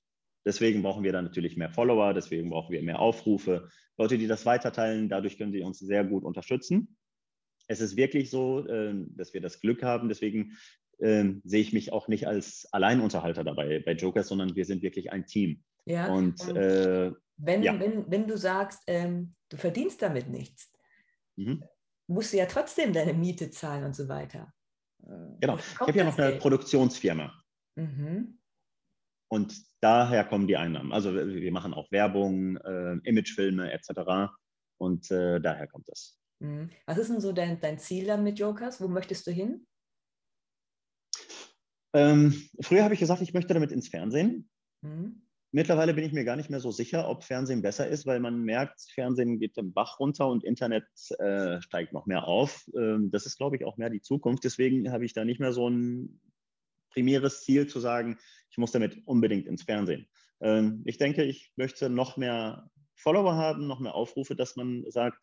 Deswegen 0.46 0.82
brauchen 0.82 1.04
wir 1.04 1.14
dann 1.14 1.26
natürlich 1.26 1.56
mehr 1.58 1.70
Follower, 1.70 2.14
deswegen 2.14 2.50
brauchen 2.50 2.74
wir 2.74 2.82
mehr 2.84 3.00
Aufrufe, 3.00 3.70
Leute, 3.98 4.18
die 4.18 4.28
das 4.28 4.46
weiterteilen. 4.46 5.10
Dadurch 5.10 5.38
können 5.38 5.52
sie 5.52 5.62
uns 5.62 5.80
sehr 5.80 6.04
gut 6.04 6.24
unterstützen. 6.24 6.98
Es 7.68 7.82
ist 7.82 7.96
wirklich 7.98 8.30
so, 8.30 8.66
äh, 8.68 8.94
dass 9.10 9.34
wir 9.34 9.42
das 9.42 9.60
Glück 9.60 9.84
haben. 9.84 10.10
Deswegen 10.10 10.58
ähm, 11.00 11.42
sehe 11.44 11.62
ich 11.62 11.72
mich 11.72 11.94
auch 11.94 12.08
nicht 12.08 12.28
als 12.28 12.68
Alleinunterhalter 12.72 13.44
dabei 13.44 13.80
bei 13.86 13.94
Jokers, 13.94 14.28
sondern 14.28 14.56
wir 14.56 14.66
sind 14.66 14.82
wirklich 14.82 15.12
ein 15.12 15.26
Team. 15.26 15.64
Ja, 15.86 16.08
und, 16.08 16.42
und 16.48 16.58
wenn, 17.40 17.64
ja. 17.64 17.80
wenn, 17.80 18.10
wenn 18.10 18.28
du 18.28 18.38
sagst, 18.38 18.84
ähm, 18.88 19.36
du 19.50 19.58
verdienst 19.58 20.02
damit 20.02 20.28
nichts, 20.28 20.72
mhm. 21.36 21.64
musst 22.08 22.34
du 22.34 22.38
ja 22.38 22.46
trotzdem 22.46 22.94
deine 22.94 23.14
Miete 23.14 23.50
zahlen 23.50 23.84
und 23.84 23.96
so 23.96 24.08
weiter. 24.08 24.54
Genau. 25.40 25.58
Ich 25.58 25.80
habe 25.80 25.98
ja 25.98 26.04
noch 26.04 26.18
eine 26.18 26.32
Geld? 26.32 26.42
Produktionsfirma. 26.42 27.34
Mhm. 27.76 28.40
Und 29.32 29.56
daher 29.82 30.26
kommen 30.26 30.48
die 30.48 30.58
Einnahmen. 30.58 30.92
Also 30.92 31.14
wir 31.14 31.52
machen 31.52 31.74
auch 31.74 31.92
Werbung, 31.92 32.58
äh, 32.58 32.98
Imagefilme 33.04 33.72
etc. 33.72 34.32
Und 34.78 35.10
äh, 35.12 35.40
daher 35.40 35.68
kommt 35.68 35.88
das. 35.88 36.20
Mhm. 36.40 36.70
Was 36.86 36.98
ist 36.98 37.10
denn 37.10 37.22
so 37.22 37.32
dein, 37.32 37.60
dein 37.60 37.80
Ziel 37.80 38.06
dann 38.06 38.24
mit 38.24 38.40
Jokers? 38.40 38.82
Wo 38.82 38.88
möchtest 38.88 39.28
du 39.28 39.32
hin? 39.32 39.66
Ähm, 41.94 42.50
früher 42.62 42.84
habe 42.84 42.94
ich 42.94 43.00
gesagt, 43.00 43.22
ich 43.22 43.34
möchte 43.34 43.54
damit 43.54 43.72
ins 43.72 43.88
Fernsehen. 43.88 44.50
Mhm. 44.82 45.22
Mittlerweile 45.52 45.96
bin 45.96 46.04
ich 46.04 46.14
mir 46.14 46.26
gar 46.26 46.36
nicht 46.36 46.52
mehr 46.52 46.60
so 46.60 46.72
sicher, 46.72 47.10
ob 47.10 47.24
Fernsehen 47.24 47.64
besser 47.64 47.88
ist, 47.88 48.06
weil 48.06 48.20
man 48.20 48.44
merkt, 48.44 48.82
Fernsehen 48.94 49.40
geht 49.40 49.58
den 49.58 49.74
Bach 49.74 50.00
runter 50.00 50.28
und 50.28 50.44
Internet 50.44 50.86
äh, 51.18 51.60
steigt 51.62 51.92
noch 51.92 52.06
mehr 52.06 52.28
auf. 52.28 52.70
Ähm, 52.76 53.10
das 53.12 53.26
ist, 53.26 53.38
glaube 53.38 53.56
ich, 53.56 53.66
auch 53.66 53.78
mehr 53.78 53.90
die 53.90 54.02
Zukunft. 54.02 54.44
Deswegen 54.44 54.92
habe 54.92 55.06
ich 55.06 55.14
da 55.14 55.26
nicht 55.26 55.40
mehr 55.40 55.52
so 55.52 55.68
ein 55.68 56.22
primäres 56.92 57.44
Ziel 57.44 57.68
zu 57.68 57.80
sagen, 57.80 58.18
ich 58.52 58.58
muss 58.58 58.72
damit 58.72 59.02
unbedingt 59.06 59.48
ins 59.48 59.64
Fernsehen. 59.64 60.08
Ähm, 60.40 60.84
ich 60.86 60.98
denke, 60.98 61.24
ich 61.24 61.52
möchte 61.56 61.90
noch 61.90 62.16
mehr 62.16 62.70
Follower 62.96 63.36
haben, 63.36 63.66
noch 63.66 63.80
mehr 63.80 63.96
Aufrufe, 63.96 64.36
dass 64.36 64.56
man 64.56 64.86
sagt, 64.90 65.18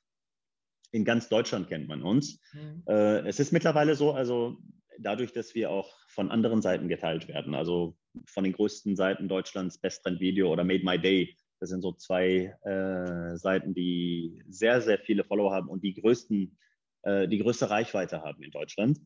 in 0.91 1.05
ganz 1.05 1.29
Deutschland 1.29 1.69
kennt 1.69 1.89
man 1.89 2.03
uns. 2.03 2.41
Mhm. 2.53 2.83
Äh, 2.89 3.29
es 3.29 3.39
ist 3.39 3.53
mittlerweile 3.53 3.95
so, 3.95 4.13
also 4.13 4.57
dadurch, 4.99 5.33
dass 5.33 5.55
wir 5.55 5.71
auch 5.71 5.95
von 6.09 6.31
anderen 6.31 6.63
Seiten 6.63 6.89
geteilt 6.89 7.29
werden, 7.29 7.55
also 7.55 7.97
von 8.27 8.45
den 8.45 8.53
größten 8.53 8.97
Seiten 8.97 9.29
Deutschlands, 9.29 9.79
Best 9.79 10.03
Trend 10.03 10.21
Video 10.21 10.53
oder 10.53 10.65
Made 10.65 10.85
My 10.85 10.99
Day, 10.99 11.37
das 11.59 11.71
sind 11.71 11.83
so 11.83 11.93
zwei 11.93 12.55
äh, 12.65 13.37
Seiten, 13.37 13.75
die 13.75 14.43
sehr, 14.49 14.83
sehr 14.83 14.99
viele 14.99 15.25
Follower 15.25 15.53
haben 15.53 15.69
und 15.69 15.83
die 15.83 15.95
größten, 15.95 16.59
äh, 17.03 17.29
die 17.29 17.39
größte 17.39 17.71
Reichweite 17.71 18.23
haben 18.23 18.43
in 18.43 18.51
Deutschland. 18.51 19.01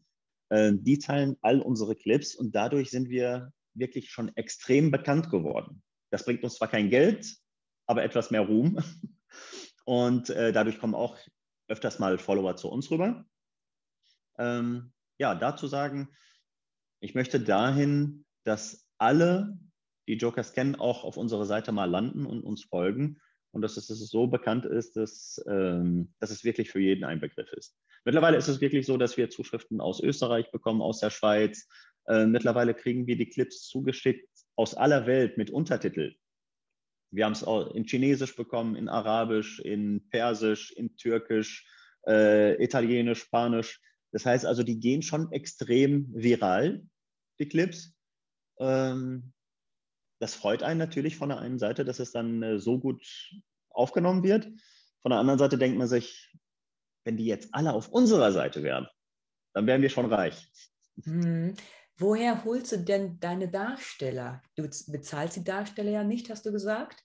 Äh, 0.48 0.72
die 0.74 0.98
teilen 0.98 1.36
all 1.42 1.60
unsere 1.60 1.94
Clips 1.94 2.34
und 2.34 2.54
dadurch 2.54 2.90
sind 2.90 3.08
wir 3.08 3.52
wirklich 3.74 4.10
schon 4.10 4.34
extrem 4.36 4.90
bekannt 4.90 5.30
geworden. 5.30 5.82
Das 6.10 6.24
bringt 6.24 6.42
uns 6.42 6.56
zwar 6.56 6.68
kein 6.68 6.90
Geld, 6.90 7.36
aber 7.86 8.02
etwas 8.02 8.30
mehr 8.30 8.42
Ruhm. 8.42 8.78
Und 9.84 10.30
äh, 10.30 10.52
dadurch 10.52 10.78
kommen 10.78 10.94
auch 10.94 11.18
öfters 11.66 11.98
mal 11.98 12.18
Follower 12.18 12.54
zu 12.54 12.68
uns 12.68 12.90
rüber. 12.90 13.24
Ähm, 14.38 14.92
ja, 15.18 15.34
dazu 15.34 15.66
sagen, 15.66 16.10
ich 17.00 17.14
möchte 17.14 17.40
dahin, 17.40 18.24
dass 18.44 18.86
alle, 19.00 19.58
die 20.08 20.14
Jokers 20.14 20.52
kennen, 20.52 20.74
auch 20.74 21.04
auf 21.04 21.16
unserer 21.16 21.46
Seite 21.46 21.72
mal 21.72 21.88
landen 21.88 22.26
und 22.26 22.42
uns 22.42 22.64
folgen 22.64 23.20
und 23.52 23.62
dass 23.62 23.76
es, 23.76 23.86
so 23.86 24.26
bekannt 24.26 24.64
ist, 24.64 24.96
dass, 24.96 25.42
ähm, 25.48 26.12
dass 26.20 26.30
es 26.30 26.44
wirklich 26.44 26.70
für 26.70 26.80
jeden 26.80 27.04
ein 27.04 27.20
Begriff 27.20 27.52
ist. 27.52 27.76
Mittlerweile 28.04 28.36
ist 28.36 28.48
es 28.48 28.60
wirklich 28.60 28.86
so, 28.86 28.96
dass 28.96 29.16
wir 29.16 29.30
Zuschriften 29.30 29.80
aus 29.80 30.00
Österreich 30.00 30.50
bekommen, 30.50 30.82
aus 30.82 31.00
der 31.00 31.10
Schweiz. 31.10 31.68
Äh, 32.06 32.26
mittlerweile 32.26 32.74
kriegen 32.74 33.06
wir 33.06 33.16
die 33.16 33.28
Clips 33.28 33.66
zugeschickt 33.68 34.28
aus 34.56 34.74
aller 34.74 35.06
Welt 35.06 35.36
mit 35.36 35.50
Untertitel. 35.50 36.14
Wir 37.12 37.24
haben 37.24 37.32
es 37.32 37.44
auch 37.44 37.74
in 37.74 37.84
Chinesisch 37.84 38.36
bekommen, 38.36 38.76
in 38.76 38.88
Arabisch, 38.88 39.58
in 39.60 40.08
Persisch, 40.10 40.70
in 40.72 40.96
Türkisch, 40.96 41.66
äh, 42.06 42.62
Italienisch, 42.62 43.20
Spanisch. 43.20 43.80
Das 44.12 44.24
heißt 44.24 44.46
also, 44.46 44.62
die 44.62 44.78
gehen 44.78 45.02
schon 45.02 45.30
extrem 45.32 46.06
viral, 46.14 46.86
die 47.38 47.48
Clips. 47.48 47.94
Ähm, 48.60 49.32
das 50.20 50.34
freut 50.34 50.62
einen 50.62 50.78
natürlich 50.78 51.16
von 51.16 51.30
der 51.30 51.38
einen 51.38 51.58
Seite, 51.58 51.84
dass 51.84 51.98
es 51.98 52.12
dann 52.12 52.42
äh, 52.42 52.58
so 52.58 52.78
gut 52.78 53.02
aufgenommen 53.70 54.22
wird. 54.22 54.46
Von 55.00 55.10
der 55.10 55.18
anderen 55.18 55.38
Seite 55.38 55.56
denkt 55.56 55.78
man 55.78 55.88
sich, 55.88 56.36
wenn 57.04 57.16
die 57.16 57.24
jetzt 57.24 57.48
alle 57.52 57.72
auf 57.72 57.88
unserer 57.88 58.30
Seite 58.30 58.62
wären, 58.62 58.86
dann 59.54 59.66
wären 59.66 59.80
wir 59.80 59.88
schon 59.88 60.12
reich. 60.12 60.52
Hm. 61.04 61.54
Woher 61.96 62.44
holst 62.44 62.72
du 62.72 62.78
denn 62.78 63.18
deine 63.20 63.48
Darsteller? 63.48 64.42
Du 64.56 64.62
bezahlst 64.62 65.36
die 65.36 65.44
Darsteller 65.44 65.90
ja 65.90 66.04
nicht, 66.04 66.30
hast 66.30 66.46
du 66.46 66.52
gesagt. 66.52 67.02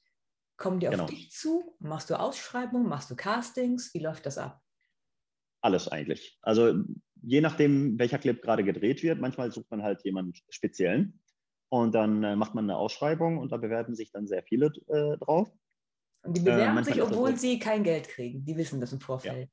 Kommen 0.58 0.80
die 0.80 0.88
auf 0.88 0.94
genau. 0.94 1.08
dich 1.08 1.32
zu? 1.32 1.76
Machst 1.80 2.10
du 2.10 2.20
Ausschreibungen? 2.20 2.88
Machst 2.88 3.12
du 3.12 3.16
Castings? 3.16 3.94
Wie 3.94 4.00
läuft 4.00 4.26
das 4.26 4.38
ab? 4.38 4.62
Alles 5.62 5.88
eigentlich. 5.88 6.38
Also 6.42 6.84
je 7.22 7.42
nachdem, 7.42 8.00
welcher 8.00 8.20
Clip 8.20 8.42
gerade 8.42 8.64
gedreht 8.64 9.04
wird, 9.04 9.20
manchmal 9.20 9.52
sucht 9.52 9.70
man 9.72 9.84
halt 9.84 10.04
jemanden 10.06 10.34
speziellen 10.50 11.20
und 11.70 11.94
dann 11.94 12.24
äh, 12.24 12.36
macht 12.36 12.56
man 12.56 12.66
eine 12.66 12.78
Ausschreibung 12.78 13.38
und 13.38 13.52
da 13.52 13.58
bewerben 13.58 13.96
sich 13.96 14.12
dann 14.12 14.28
sehr 14.28 14.44
viele 14.44 14.68
äh, 14.88 15.18
drauf. 15.18 15.52
Und 16.24 16.38
die 16.38 16.42
bewerben 16.42 16.78
äh, 16.78 16.84
sich, 16.84 17.02
obwohl 17.02 17.36
sie 17.38 17.60
kein 17.60 17.84
Geld 17.84 18.08
kriegen. 18.08 18.46
Die 18.46 18.58
wissen 18.58 18.82
das 18.82 18.94
im 18.94 19.00
Vorfeld. 19.00 19.50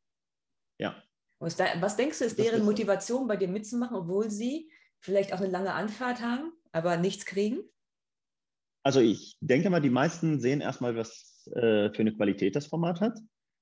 Ja. 0.79 0.91
ja. 0.91 1.03
Was, 1.39 1.57
da, 1.57 1.65
was, 1.81 1.97
denkst 1.97 2.19
du, 2.19 2.25
ist 2.25 2.39
das 2.39 2.45
deren 2.45 2.61
ist 2.61 2.67
Motivation, 2.67 3.27
bei 3.27 3.37
dir 3.37 3.49
mitzumachen, 3.49 3.97
obwohl 3.97 4.31
sie 4.31 4.71
vielleicht 5.01 5.33
auch 5.33 5.41
eine 5.41 5.49
lange 5.49 5.73
Anfahrt 5.73 6.23
haben, 6.23 6.53
aber 6.71 6.97
nichts 6.97 7.27
kriegen? 7.27 7.63
Also 8.85 9.01
ich 9.01 9.37
denke 9.41 9.71
mal, 9.71 9.81
die 9.81 9.91
meisten 9.91 10.41
sehen 10.41 10.61
erstmal, 10.61 10.97
was 10.97 11.47
äh, 11.55 11.91
für 11.91 11.99
eine 11.99 12.15
Qualität 12.15 12.57
das 12.57 12.67
Format 12.67 13.01
hat 13.01 13.19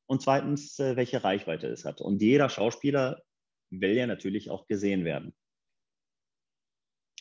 und 0.07 0.23
zweitens, 0.23 0.79
äh, 0.79 0.97
welche 0.97 1.25
Reichweite 1.25 1.69
es 1.69 1.85
hat. 1.85 2.01
Und 2.01 2.21
jeder 2.23 2.49
Schauspieler 2.49 3.23
will 3.71 3.93
ja 3.93 4.07
natürlich 4.07 4.51
auch 4.51 4.67
gesehen 4.67 5.05
werden. 5.05 5.35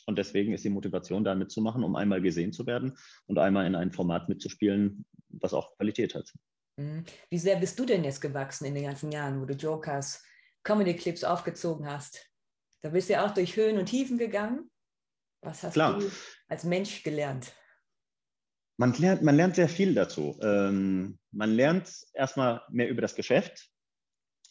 Und 0.06 0.18
deswegen 0.18 0.52
ist 0.52 0.64
die 0.64 0.70
Motivation 0.70 1.24
da 1.24 1.34
mitzumachen, 1.34 1.84
um 1.84 1.96
einmal 1.96 2.20
gesehen 2.20 2.52
zu 2.52 2.66
werden 2.66 2.96
und 3.26 3.38
einmal 3.38 3.66
in 3.66 3.74
ein 3.74 3.92
Format 3.92 4.28
mitzuspielen, 4.28 5.04
was 5.28 5.54
auch 5.54 5.76
Qualität 5.76 6.14
hat. 6.14 6.32
Mhm. 6.76 7.04
Wie 7.28 7.38
sehr 7.38 7.56
bist 7.56 7.78
du 7.78 7.84
denn 7.84 8.04
jetzt 8.04 8.20
gewachsen 8.20 8.66
in 8.66 8.74
den 8.74 8.84
ganzen 8.84 9.12
Jahren, 9.12 9.40
wo 9.40 9.44
du 9.44 9.54
Jokers, 9.54 10.24
Comedy-Clips 10.64 11.24
aufgezogen 11.24 11.86
hast? 11.86 12.26
Da 12.82 12.90
bist 12.90 13.08
du 13.08 13.14
ja 13.14 13.26
auch 13.26 13.34
durch 13.34 13.56
Höhen 13.56 13.78
und 13.78 13.86
Tiefen 13.86 14.18
gegangen. 14.18 14.70
Was 15.42 15.62
hast 15.62 15.74
Klar. 15.74 15.98
du 15.98 16.10
als 16.48 16.64
Mensch 16.64 17.02
gelernt? 17.02 17.54
Man 18.78 18.94
lernt, 18.94 19.22
man 19.22 19.36
lernt 19.36 19.56
sehr 19.56 19.68
viel 19.68 19.94
dazu. 19.94 20.38
Ähm, 20.42 21.18
man 21.32 21.50
lernt 21.50 21.92
erstmal 22.14 22.62
mehr 22.70 22.88
über 22.88 23.02
das 23.02 23.14
Geschäft, 23.14 23.70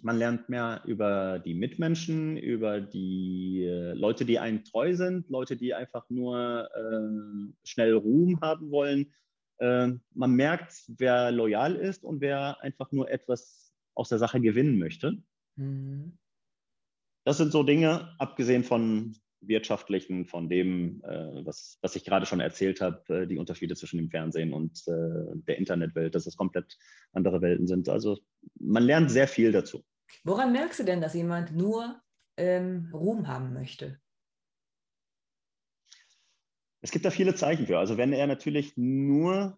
man 0.01 0.17
lernt 0.17 0.49
mehr 0.49 0.81
über 0.85 1.39
die 1.39 1.53
Mitmenschen, 1.53 2.37
über 2.37 2.79
die 2.79 3.65
äh, 3.65 3.93
Leute, 3.93 4.25
die 4.25 4.39
einem 4.39 4.63
treu 4.63 4.95
sind, 4.95 5.29
Leute, 5.29 5.57
die 5.57 5.73
einfach 5.73 6.09
nur 6.09 6.69
äh, 6.73 7.67
schnell 7.67 7.93
Ruhm 7.93 8.39
haben 8.41 8.71
wollen. 8.71 9.13
Äh, 9.57 9.93
man 10.13 10.31
merkt, 10.31 10.73
wer 10.87 11.31
loyal 11.31 11.75
ist 11.75 12.03
und 12.03 12.21
wer 12.21 12.61
einfach 12.61 12.91
nur 12.91 13.09
etwas 13.09 13.73
aus 13.93 14.09
der 14.09 14.19
Sache 14.19 14.39
gewinnen 14.39 14.79
möchte. 14.79 15.21
Mhm. 15.57 16.17
Das 17.25 17.37
sind 17.37 17.51
so 17.51 17.63
Dinge, 17.63 18.15
abgesehen 18.17 18.63
von 18.63 19.15
wirtschaftlichen, 19.41 20.25
von 20.25 20.49
dem, 20.49 21.01
äh, 21.03 21.45
was, 21.45 21.77
was 21.81 21.95
ich 21.95 22.03
gerade 22.03 22.25
schon 22.25 22.39
erzählt 22.39 22.81
habe, 22.81 23.03
äh, 23.21 23.27
die 23.27 23.37
Unterschiede 23.37 23.75
zwischen 23.75 23.97
dem 23.97 24.09
Fernsehen 24.09 24.53
und 24.53 24.83
äh, 24.87 25.35
der 25.47 25.57
Internetwelt, 25.57 26.15
dass 26.15 26.25
es 26.25 26.35
komplett 26.35 26.77
andere 27.13 27.41
Welten 27.41 27.67
sind. 27.67 27.89
Also 27.89 28.19
man 28.59 28.83
lernt 28.83 29.11
sehr 29.11 29.27
viel 29.27 29.51
dazu. 29.51 29.83
Woran 30.23 30.51
merkst 30.51 30.79
du 30.79 30.83
denn, 30.83 31.01
dass 31.01 31.13
jemand 31.13 31.55
nur 31.55 32.01
ähm, 32.37 32.89
Ruhm 32.93 33.27
haben 33.27 33.53
möchte? 33.53 33.99
Es 36.81 36.91
gibt 36.91 37.05
da 37.05 37.11
viele 37.11 37.35
Zeichen 37.35 37.67
für. 37.67 37.77
Also 37.77 37.97
wenn 37.97 38.13
er 38.13 38.27
natürlich 38.27 38.77
nur 38.77 39.57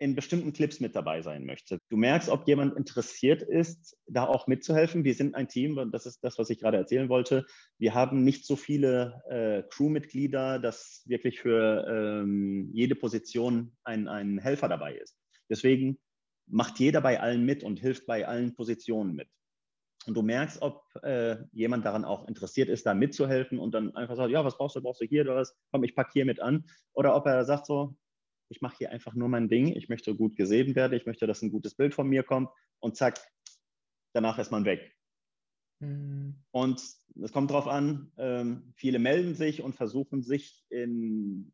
in 0.00 0.14
bestimmten 0.14 0.52
Clips 0.52 0.78
mit 0.80 0.94
dabei 0.94 1.22
sein 1.22 1.44
möchte. 1.44 1.80
Du 1.88 1.96
merkst, 1.96 2.28
ob 2.28 2.46
jemand 2.46 2.76
interessiert 2.76 3.42
ist, 3.42 3.96
da 4.06 4.26
auch 4.26 4.46
mitzuhelfen. 4.46 5.04
Wir 5.04 5.14
sind 5.14 5.34
ein 5.34 5.48
Team, 5.48 5.76
und 5.76 5.92
das 5.92 6.06
ist 6.06 6.22
das, 6.22 6.38
was 6.38 6.50
ich 6.50 6.60
gerade 6.60 6.76
erzählen 6.76 7.08
wollte. 7.08 7.44
Wir 7.78 7.94
haben 7.94 8.22
nicht 8.22 8.46
so 8.46 8.54
viele 8.54 9.22
äh, 9.28 9.68
Crewmitglieder, 9.68 10.60
dass 10.60 11.02
wirklich 11.06 11.40
für 11.40 11.84
ähm, 11.88 12.70
jede 12.72 12.94
Position 12.94 13.76
ein, 13.82 14.06
ein 14.06 14.38
Helfer 14.38 14.68
dabei 14.68 14.94
ist. 14.94 15.16
Deswegen 15.50 15.98
macht 16.46 16.78
jeder 16.78 17.00
bei 17.00 17.20
allen 17.20 17.44
mit 17.44 17.64
und 17.64 17.80
hilft 17.80 18.06
bei 18.06 18.26
allen 18.26 18.54
Positionen 18.54 19.16
mit. 19.16 19.28
Und 20.06 20.14
du 20.14 20.22
merkst, 20.22 20.62
ob 20.62 20.82
äh, 21.02 21.36
jemand 21.52 21.84
daran 21.84 22.04
auch 22.04 22.28
interessiert 22.28 22.68
ist, 22.68 22.86
da 22.86 22.94
mitzuhelfen 22.94 23.58
und 23.58 23.72
dann 23.74 23.94
einfach 23.94 24.16
sagt, 24.16 24.30
ja, 24.30 24.44
was 24.44 24.56
brauchst 24.56 24.76
du, 24.76 24.82
brauchst 24.82 25.00
du 25.00 25.06
hier 25.06 25.22
oder 25.22 25.36
was? 25.36 25.56
Komm, 25.70 25.84
ich 25.84 25.94
packe 25.94 26.12
hier 26.12 26.24
mit 26.24 26.40
an. 26.40 26.64
Oder 26.94 27.14
ob 27.14 27.26
er 27.26 27.44
sagt 27.44 27.66
so, 27.66 27.96
ich 28.48 28.60
mache 28.60 28.76
hier 28.78 28.90
einfach 28.90 29.14
nur 29.14 29.28
mein 29.28 29.48
Ding, 29.48 29.68
ich 29.68 29.88
möchte 29.88 30.14
gut 30.14 30.36
gesehen 30.36 30.74
werden, 30.74 30.94
ich 30.94 31.06
möchte, 31.06 31.26
dass 31.26 31.42
ein 31.42 31.50
gutes 31.50 31.74
Bild 31.74 31.94
von 31.94 32.08
mir 32.08 32.22
kommt 32.22 32.48
und 32.80 32.96
zack, 32.96 33.20
danach 34.14 34.38
ist 34.38 34.50
man 34.50 34.64
weg. 34.64 34.94
Mhm. 35.80 36.42
Und 36.50 36.80
es 37.22 37.32
kommt 37.32 37.50
darauf 37.50 37.66
an, 37.66 38.12
ähm, 38.16 38.72
viele 38.76 38.98
melden 38.98 39.34
sich 39.34 39.62
und 39.62 39.74
versuchen 39.74 40.22
sich 40.22 40.64
in 40.70 41.52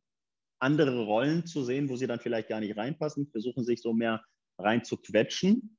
andere 0.60 1.04
Rollen 1.04 1.46
zu 1.46 1.62
sehen, 1.64 1.88
wo 1.88 1.96
sie 1.96 2.06
dann 2.06 2.20
vielleicht 2.20 2.48
gar 2.48 2.60
nicht 2.60 2.76
reinpassen, 2.76 3.28
versuchen 3.28 3.64
sich 3.64 3.82
so 3.82 3.92
mehr 3.92 4.24
rein 4.58 4.84
zu 4.84 4.96
quetschen. 4.96 5.76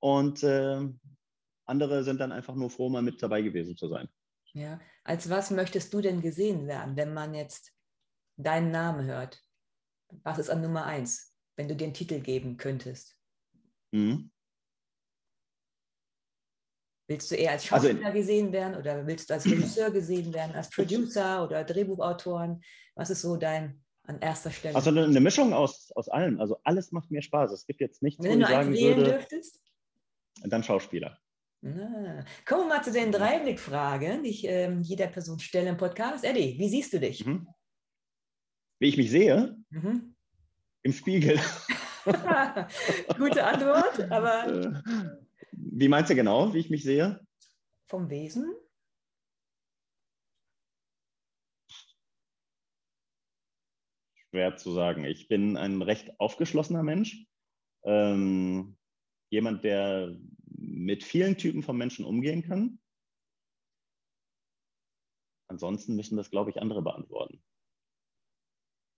Und 0.00 0.42
äh, 0.42 0.88
andere 1.70 2.04
sind 2.04 2.20
dann 2.20 2.32
einfach 2.32 2.54
nur 2.54 2.68
froh, 2.68 2.88
mal 2.90 3.02
mit 3.02 3.22
dabei 3.22 3.40
gewesen 3.42 3.76
zu 3.76 3.88
sein. 3.88 4.08
Ja, 4.52 4.80
als 5.04 5.30
was 5.30 5.50
möchtest 5.50 5.94
du 5.94 6.00
denn 6.00 6.20
gesehen 6.20 6.66
werden, 6.66 6.96
wenn 6.96 7.14
man 7.14 7.34
jetzt 7.34 7.72
deinen 8.36 8.70
Namen 8.70 9.06
hört? 9.06 9.42
Was 10.24 10.38
ist 10.38 10.50
an 10.50 10.60
Nummer 10.60 10.84
eins, 10.84 11.34
wenn 11.56 11.68
du 11.68 11.76
den 11.76 11.94
Titel 11.94 12.20
geben 12.20 12.56
könntest? 12.56 13.16
Mhm. 13.92 14.30
Willst 17.08 17.30
du 17.30 17.34
eher 17.36 17.52
als 17.52 17.72
also 17.72 17.88
Schauspieler 17.88 18.06
also, 18.06 18.18
gesehen 18.18 18.52
werden 18.52 18.76
oder 18.76 19.06
willst 19.06 19.30
du 19.30 19.34
als 19.34 19.46
Regisseur 19.46 19.90
gesehen 19.92 20.32
werden, 20.32 20.54
als 20.54 20.70
Producer 20.70 21.44
oder 21.44 21.64
Drehbuchautoren? 21.64 22.62
Was 22.94 23.10
ist 23.10 23.22
so 23.22 23.36
dein 23.36 23.82
an 24.04 24.20
erster 24.20 24.50
Stelle? 24.50 24.74
Also 24.74 24.90
eine, 24.90 25.04
eine 25.04 25.20
Mischung 25.20 25.52
aus, 25.52 25.90
aus 25.96 26.08
allem. 26.08 26.40
Also 26.40 26.60
alles 26.64 26.92
macht 26.92 27.10
mir 27.10 27.22
Spaß. 27.22 27.52
Es 27.52 27.66
gibt 27.66 27.80
jetzt 27.80 28.02
nichts, 28.02 28.24
Wenn 28.24 28.38
wo 28.38 28.42
ich 28.42 28.48
sagen 28.48 28.74
würde, 28.74 29.04
dürftest? 29.04 29.60
dann 30.42 30.62
Schauspieler. 30.62 31.18
Ah. 31.62 32.24
Kommen 32.46 32.62
wir 32.62 32.76
mal 32.76 32.82
zu 32.82 32.90
den 32.90 33.12
Dreiblickfragen, 33.12 34.22
die 34.22 34.30
ich 34.30 34.48
äh, 34.48 34.72
jeder 34.80 35.08
Person 35.08 35.38
stelle 35.38 35.68
im 35.68 35.76
Podcast. 35.76 36.24
Eddie, 36.24 36.58
wie 36.58 36.68
siehst 36.68 36.92
du 36.92 37.00
dich? 37.00 37.26
Mhm. 37.26 37.46
Wie 38.78 38.88
ich 38.88 38.96
mich 38.96 39.10
sehe? 39.10 39.56
Mhm. 39.68 40.14
Im 40.82 40.92
Spiegel. 40.92 41.38
Gute 43.18 43.44
Antwort, 43.44 44.10
aber. 44.10 44.82
Wie 45.52 45.88
meinst 45.88 46.10
du 46.10 46.14
genau, 46.14 46.54
wie 46.54 46.58
ich 46.58 46.70
mich 46.70 46.82
sehe? 46.84 47.20
Vom 47.86 48.08
Wesen? 48.08 48.54
Schwer 54.30 54.56
zu 54.56 54.72
sagen. 54.72 55.04
Ich 55.04 55.28
bin 55.28 55.56
ein 55.56 55.82
recht 55.82 56.18
aufgeschlossener 56.18 56.82
Mensch. 56.82 57.26
Ähm, 57.84 58.78
jemand, 59.30 59.64
der 59.64 60.16
mit 60.60 61.02
vielen 61.02 61.36
Typen 61.36 61.62
von 61.62 61.76
Menschen 61.76 62.04
umgehen 62.04 62.42
kann. 62.42 62.78
Ansonsten 65.48 65.96
müssen 65.96 66.16
das, 66.16 66.30
glaube 66.30 66.50
ich, 66.50 66.60
andere 66.60 66.82
beantworten. 66.82 67.42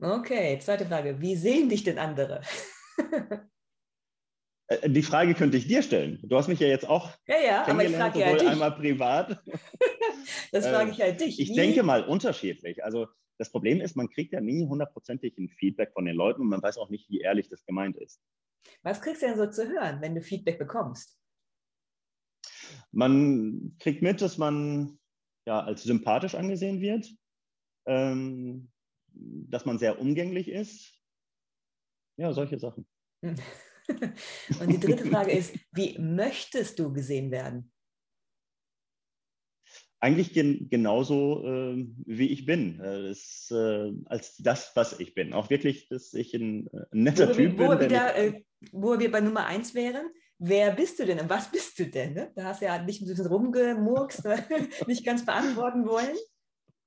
Okay, 0.00 0.58
zweite 0.58 0.84
Frage. 0.86 1.20
Wie 1.20 1.36
sehen 1.36 1.68
dich 1.68 1.84
denn 1.84 1.98
andere? 1.98 2.42
Äh, 4.68 4.90
die 4.90 5.02
Frage 5.02 5.34
könnte 5.34 5.56
ich 5.56 5.66
dir 5.66 5.82
stellen. 5.82 6.20
Du 6.22 6.36
hast 6.36 6.48
mich 6.48 6.60
ja 6.60 6.68
jetzt 6.68 6.88
auch 6.88 7.10
ja, 7.26 7.36
ja, 7.44 7.66
aber 7.66 7.84
ich 7.84 7.94
frage 7.94 8.20
ja 8.20 8.32
dich. 8.32 8.48
einmal 8.48 8.72
privat. 8.72 9.42
das 10.52 10.68
frage 10.68 10.92
ich 10.92 11.00
halt 11.00 11.20
dich. 11.20 11.40
Ich 11.40 11.50
Wie? 11.50 11.54
denke 11.54 11.82
mal 11.82 12.04
unterschiedlich. 12.04 12.84
Also 12.84 13.08
das 13.38 13.50
Problem 13.50 13.80
ist, 13.80 13.96
man 13.96 14.08
kriegt 14.08 14.32
ja 14.32 14.40
nie 14.40 14.66
hundertprozentig 14.66 15.36
ein 15.36 15.48
Feedback 15.48 15.92
von 15.92 16.04
den 16.04 16.14
Leuten 16.14 16.42
und 16.42 16.48
man 16.48 16.62
weiß 16.62 16.78
auch 16.78 16.90
nicht, 16.90 17.10
wie 17.10 17.20
ehrlich 17.20 17.48
das 17.48 17.64
gemeint 17.64 17.96
ist. 17.96 18.20
Was 18.82 19.00
kriegst 19.00 19.22
du 19.22 19.26
denn 19.26 19.36
so 19.36 19.50
zu 19.50 19.68
hören, 19.68 20.00
wenn 20.00 20.14
du 20.14 20.20
Feedback 20.20 20.58
bekommst? 20.58 21.18
Man 22.90 23.76
kriegt 23.78 24.02
mit, 24.02 24.20
dass 24.20 24.38
man 24.38 24.98
ja 25.46 25.60
als 25.60 25.82
sympathisch 25.82 26.34
angesehen 26.34 26.80
wird, 26.80 27.08
ähm, 27.86 28.70
dass 29.14 29.64
man 29.64 29.78
sehr 29.78 30.00
umgänglich 30.00 30.48
ist. 30.48 30.92
Ja, 32.16 32.32
solche 32.32 32.58
Sachen. 32.58 32.86
Und 33.22 34.68
die 34.68 34.80
dritte 34.80 35.06
Frage 35.06 35.32
ist, 35.32 35.56
wie 35.72 35.98
möchtest 35.98 36.78
du 36.78 36.92
gesehen 36.92 37.30
werden? 37.30 37.72
Eigentlich 40.00 40.32
gen 40.32 40.68
genauso, 40.68 41.46
äh, 41.46 41.86
wie 42.06 42.28
ich 42.28 42.44
bin, 42.44 42.80
äh, 42.80 43.10
ist, 43.10 43.52
äh, 43.52 43.92
als 44.06 44.36
das, 44.38 44.72
was 44.74 44.98
ich 44.98 45.14
bin. 45.14 45.32
Auch 45.32 45.48
wirklich, 45.48 45.88
dass 45.88 46.12
ich 46.12 46.34
ein, 46.34 46.66
äh, 46.68 46.86
ein 46.90 47.02
netter 47.04 47.28
wo 47.28 47.34
Typ 47.34 47.58
wo 47.58 47.68
bin. 47.68 47.80
Wieder, 47.80 48.16
äh, 48.16 48.42
wo 48.72 48.98
wir 48.98 49.12
bei 49.12 49.20
Nummer 49.20 49.46
eins 49.46 49.74
wären, 49.74 50.10
wer 50.42 50.72
bist 50.72 50.98
du 50.98 51.06
denn 51.06 51.20
und 51.20 51.30
was 51.30 51.50
bist 51.50 51.78
du 51.78 51.86
denn? 51.86 52.14
Ne? 52.14 52.32
Da 52.34 52.44
hast 52.44 52.60
du 52.60 52.66
ja 52.66 52.82
nicht 52.82 53.00
ein 53.00 53.06
bisschen 53.06 53.26
rumgemurkst, 53.26 54.22
nicht 54.86 55.04
ganz 55.04 55.24
beantworten 55.24 55.86
wollen. 55.86 56.16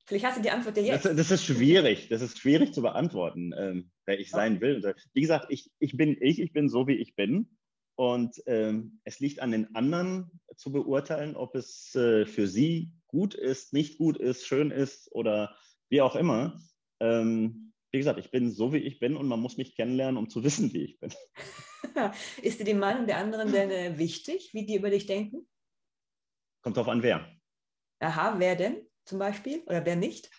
Vielleicht 0.06 0.26
hast 0.26 0.38
du 0.38 0.41
die 0.41 0.51
Antwort 0.51 0.78
ja 0.78 0.84
jetzt. 0.84 1.06
Das, 1.06 1.16
das, 1.16 1.32
ist 1.32 1.45
schwierig. 1.45 2.10
Das 2.10 2.22
ist 2.22 2.38
schwierig 2.38 2.74
zu 2.74 2.82
beantworten, 2.82 3.53
ähm, 3.58 3.91
wer 4.06 4.20
ich 4.20 4.30
sein 4.30 4.62
will. 4.62 4.93
Wie 5.14 5.22
gesagt, 5.22 5.47
ich, 5.49 5.72
ich 5.80 5.97
bin 5.97 6.16
ich, 6.22 6.39
ich 6.39 6.53
bin 6.53 6.70
so, 6.70 6.88
wie 6.88 6.95
ich 6.97 7.16
bin. 7.16 7.49
Und 7.95 8.43
ähm, 8.45 8.99
es 9.06 9.20
liegt 9.20 9.39
an 9.39 9.51
den 9.51 9.74
anderen 9.74 10.30
zu 10.58 10.72
beurteilen, 10.72 11.36
ob 11.36 11.56
es 11.56 11.95
äh, 11.95 12.26
für 12.26 12.47
sie 12.47 12.91
gut 13.08 13.34
ist, 13.34 13.74
nicht 13.74 13.97
gut 13.97 14.18
ist, 14.18 14.45
schön 14.45 14.70
ist 14.70 15.10
oder 15.14 15.56
wie 15.89 16.01
auch 16.01 16.16
immer. 16.16 16.62
Ähm, 16.99 17.74
wie 17.96 18.00
gesagt, 18.00 18.20
ich 18.20 18.32
bin 18.32 18.52
so, 18.52 18.74
wie 18.74 18.78
ich 18.78 19.00
bin 19.00 19.18
und 19.18 19.28
man 19.28 19.39
muss 19.39 19.58
mich 19.58 19.76
kennenlernen, 19.76 20.18
um 20.18 20.30
zu 20.30 20.43
wissen, 20.43 20.72
wie 20.74 20.84
ich 20.84 21.00
bin. 21.00 21.12
ist 22.41 22.60
dir 22.60 22.66
die 22.66 22.74
Meinung 22.74 23.08
der 23.08 23.18
anderen 23.18 23.52
denn 23.52 23.72
äh, 23.72 23.98
wichtig, 23.98 24.52
wie 24.54 24.66
die 24.66 24.76
über 24.76 24.89
dich 24.89 25.06
denken? 25.06 25.48
Kommt 26.62 26.78
drauf 26.78 26.88
an, 26.88 27.04
wer. 27.04 27.28
Aha, 28.00 28.36
wer 28.38 28.56
denn? 28.56 28.86
zum 29.06 29.20
Beispiel 29.20 29.62
oder 29.68 29.86
wer 29.86 29.96
nicht? 29.96 30.30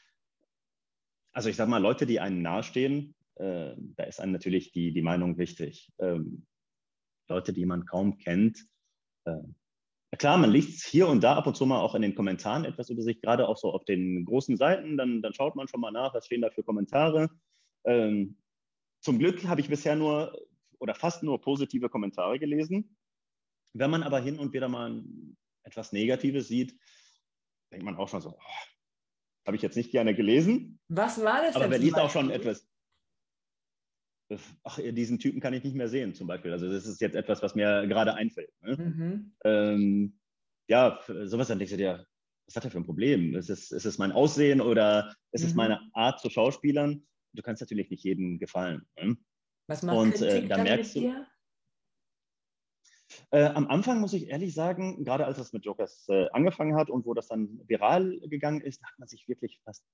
Also 1.32 1.48
ich 1.48 1.57
sage 1.57 1.70
mal, 1.70 1.80
Leute, 1.80 2.07
die 2.07 2.20
einem 2.20 2.42
nahestehen, 2.42 3.14
äh, 3.36 3.74
da 3.76 4.04
ist 4.04 4.20
einem 4.20 4.32
natürlich 4.32 4.72
die, 4.72 4.92
die 4.92 5.02
Meinung 5.02 5.38
wichtig. 5.38 5.92
Ähm, 5.98 6.46
Leute, 7.28 7.52
die 7.52 7.66
man 7.66 7.86
kaum 7.86 8.18
kennt. 8.18 8.66
Äh, 9.24 9.36
klar, 10.16 10.38
man 10.38 10.50
liest 10.50 10.86
hier 10.86 11.09
und 11.09 11.22
da 11.22 11.36
ab 11.36 11.46
und 11.46 11.57
zu 11.57 11.66
mal 11.66 11.80
auch 11.80 11.94
in 11.94 12.02
den 12.02 12.14
Kommentaren 12.14 12.64
etwas 12.64 12.88
über 12.90 13.02
sich, 13.02 13.20
gerade 13.20 13.48
auch 13.48 13.57
so 13.57 13.72
auf 13.72 13.84
den 13.84 14.24
großen 14.24 14.57
Seiten. 14.57 14.96
Dann, 14.96 15.22
dann 15.22 15.34
schaut 15.34 15.57
man 15.57 15.68
schon 15.68 15.80
mal 15.80 15.90
nach, 15.90 16.14
was 16.14 16.26
stehen 16.26 16.42
da 16.42 16.50
für 16.50 16.62
Kommentare. 16.62 17.28
Ähm, 17.87 18.37
zum 19.01 19.18
Glück 19.18 19.45
habe 19.45 19.61
ich 19.61 19.68
bisher 19.68 19.97
nur 19.97 20.37
oder 20.78 20.95
fast 20.95 21.22
nur 21.22 21.41
positive 21.41 21.89
Kommentare 21.89 22.39
gelesen. 22.39 22.97
Wenn 23.72 23.91
man 23.91 24.03
aber 24.03 24.20
hin 24.20 24.39
und 24.39 24.53
wieder 24.53 24.68
mal 24.68 25.03
etwas 25.62 25.93
Negatives 25.93 26.49
sieht, 26.49 26.78
denkt 27.72 27.84
man 27.84 27.97
auch 27.97 28.09
schon 28.09 28.20
so, 28.20 28.30
oh, 28.30 29.47
habe 29.47 29.57
ich 29.57 29.62
jetzt 29.62 29.76
nicht 29.76 29.91
gerne 29.91 30.14
gelesen. 30.14 30.78
Was 30.89 31.22
war 31.22 31.43
das? 31.43 31.57
Aber 31.57 31.70
wer 31.70 31.78
liest 31.78 31.99
auch 31.99 32.11
schon 32.11 32.30
etwas. 32.30 32.68
Ach, 34.64 34.80
diesen 34.80 35.20
Typen 35.20 35.41
kann 35.41 35.55
ich 35.55 35.62
nicht 35.62 35.76
mehr 35.76 35.89
sehen, 35.89 36.14
zum 36.14 36.26
Beispiel. 36.26 36.51
Also, 36.51 36.68
das 36.70 36.84
ist 36.84 37.01
jetzt 37.01 37.14
etwas, 37.14 37.43
was 37.43 37.55
mir 37.55 37.87
gerade 37.87 38.14
einfällt. 38.14 38.51
Ne? 38.61 38.76
Mhm. 38.76 39.37
Ähm, 39.45 40.18
ja, 40.68 40.99
sowas 41.07 41.47
dann 41.47 41.59
denkst 41.59 41.72
du 41.72 41.76
dir, 41.76 42.07
was 42.47 42.57
hat 42.57 42.64
er 42.64 42.70
für 42.72 42.78
ein 42.78 42.87
Problem? 42.87 43.37
Ist 43.37 43.51
es, 43.51 43.70
ist 43.70 43.84
es 43.84 43.99
mein 43.99 44.11
Aussehen 44.11 44.61
oder 44.61 45.14
ist 45.30 45.43
mhm. 45.43 45.49
es 45.49 45.55
meine 45.55 45.80
Art 45.93 46.20
zu 46.20 46.28
Schauspielern? 46.28 47.07
Du 47.37 47.43
kannst 47.43 47.61
natürlich 47.61 47.91
nicht 47.91 48.03
jedem 48.03 48.39
gefallen. 48.39 48.87
Ne? 49.01 49.16
Was 49.68 49.82
macht 49.82 49.97
Und 49.97 50.22
äh, 50.22 50.47
da 50.47 50.62
merkst 50.62 50.97
du, 50.97 51.01
dir? 51.01 51.26
Äh, 53.30 53.45
am 53.45 53.68
Anfang 53.68 54.01
muss 54.01 54.12
ich 54.12 54.28
ehrlich 54.28 54.55
sagen, 54.55 55.05
gerade 55.05 55.26
als 55.26 55.39
es 55.39 55.53
mit 55.53 55.64
Jokers 55.64 56.07
äh, 56.09 56.26
angefangen 56.32 56.76
hat 56.76 56.91
und 56.91 57.07
wo 57.07 57.14
das 57.14 57.28
dann 57.28 57.61
viral 57.66 58.18
gegangen 58.20 58.61
ist, 58.61 58.82
hat 58.82 58.99
man 58.99 59.09
sich 59.09 59.28
wirklich 59.28 59.61
fast 59.64 59.84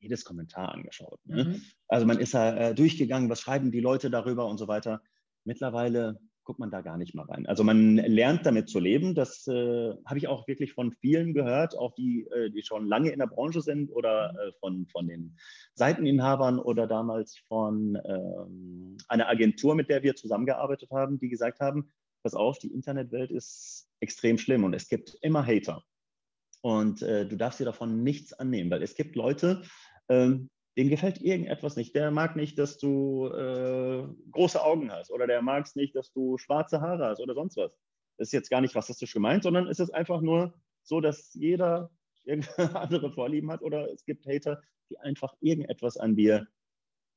jedes 0.00 0.24
Kommentar 0.24 0.72
angeschaut. 0.72 1.20
Ne? 1.24 1.44
Mhm. 1.44 1.62
Also 1.88 2.06
man 2.06 2.18
ist 2.18 2.34
da 2.34 2.56
äh, 2.56 2.74
durchgegangen, 2.74 3.28
was 3.30 3.40
schreiben 3.40 3.70
die 3.70 3.80
Leute 3.80 4.10
darüber 4.10 4.46
und 4.46 4.58
so 4.58 4.66
weiter. 4.66 5.02
Mittlerweile 5.44 6.20
guckt 6.44 6.60
man 6.60 6.70
da 6.70 6.80
gar 6.80 6.96
nicht 6.96 7.14
mehr 7.14 7.28
rein. 7.28 7.46
Also 7.46 7.64
man 7.64 7.96
lernt 7.96 8.46
damit 8.46 8.68
zu 8.68 8.78
leben. 8.78 9.14
Das 9.14 9.46
äh, 9.46 9.94
habe 10.04 10.18
ich 10.18 10.28
auch 10.28 10.46
wirklich 10.46 10.72
von 10.72 10.92
vielen 10.92 11.34
gehört, 11.34 11.76
auch 11.76 11.94
die, 11.94 12.26
äh, 12.30 12.50
die 12.50 12.62
schon 12.62 12.86
lange 12.86 13.10
in 13.10 13.18
der 13.18 13.26
Branche 13.26 13.60
sind 13.60 13.90
oder 13.90 14.32
mhm. 14.32 14.38
äh, 14.38 14.52
von, 14.60 14.86
von 14.86 15.08
den 15.08 15.36
Seiteninhabern 15.74 16.58
oder 16.58 16.86
damals 16.86 17.38
von 17.48 17.98
ähm, 18.04 18.96
einer 19.08 19.28
Agentur, 19.28 19.74
mit 19.74 19.88
der 19.88 20.02
wir 20.02 20.14
zusammengearbeitet 20.14 20.90
haben, 20.90 21.18
die 21.18 21.28
gesagt 21.28 21.60
haben, 21.60 21.90
pass 22.22 22.34
auf, 22.34 22.58
die 22.58 22.72
Internetwelt 22.72 23.30
ist 23.30 23.88
extrem 24.00 24.38
schlimm 24.38 24.64
und 24.64 24.74
es 24.74 24.88
gibt 24.88 25.16
immer 25.20 25.46
Hater. 25.46 25.82
Und 26.62 27.02
äh, 27.02 27.26
du 27.26 27.36
darfst 27.36 27.60
dir 27.60 27.66
davon 27.66 28.02
nichts 28.02 28.32
annehmen, 28.32 28.70
weil 28.70 28.82
es 28.82 28.94
gibt 28.94 29.16
Leute, 29.16 29.62
ähm, 30.08 30.48
denen 30.76 30.90
gefällt 30.90 31.20
irgendetwas 31.20 31.76
nicht. 31.76 31.94
Der 31.94 32.10
mag 32.10 32.36
nicht, 32.36 32.58
dass 32.58 32.78
du 32.78 33.28
äh, 33.28 34.06
große 34.30 34.62
Augen 34.62 34.90
hast 34.90 35.10
oder 35.10 35.26
der 35.26 35.42
mag 35.42 35.66
es 35.66 35.76
nicht, 35.76 35.94
dass 35.94 36.12
du 36.12 36.36
schwarze 36.38 36.80
Haare 36.80 37.06
hast 37.06 37.20
oder 37.20 37.34
sonst 37.34 37.56
was. 37.56 37.72
Das 38.18 38.28
ist 38.28 38.32
jetzt 38.32 38.50
gar 38.50 38.60
nicht 38.60 38.74
rassistisch 38.74 39.12
gemeint, 39.12 39.42
sondern 39.42 39.68
es 39.68 39.80
ist 39.80 39.90
einfach 39.90 40.20
nur 40.20 40.54
so, 40.82 41.00
dass 41.00 41.34
jeder 41.34 41.90
andere 42.56 43.12
Vorlieben 43.12 43.50
hat 43.50 43.62
oder 43.62 43.90
es 43.92 44.04
gibt 44.04 44.26
Hater, 44.26 44.62
die 44.90 44.98
einfach 44.98 45.34
irgendetwas 45.40 45.96
an 45.96 46.16
dir 46.16 46.46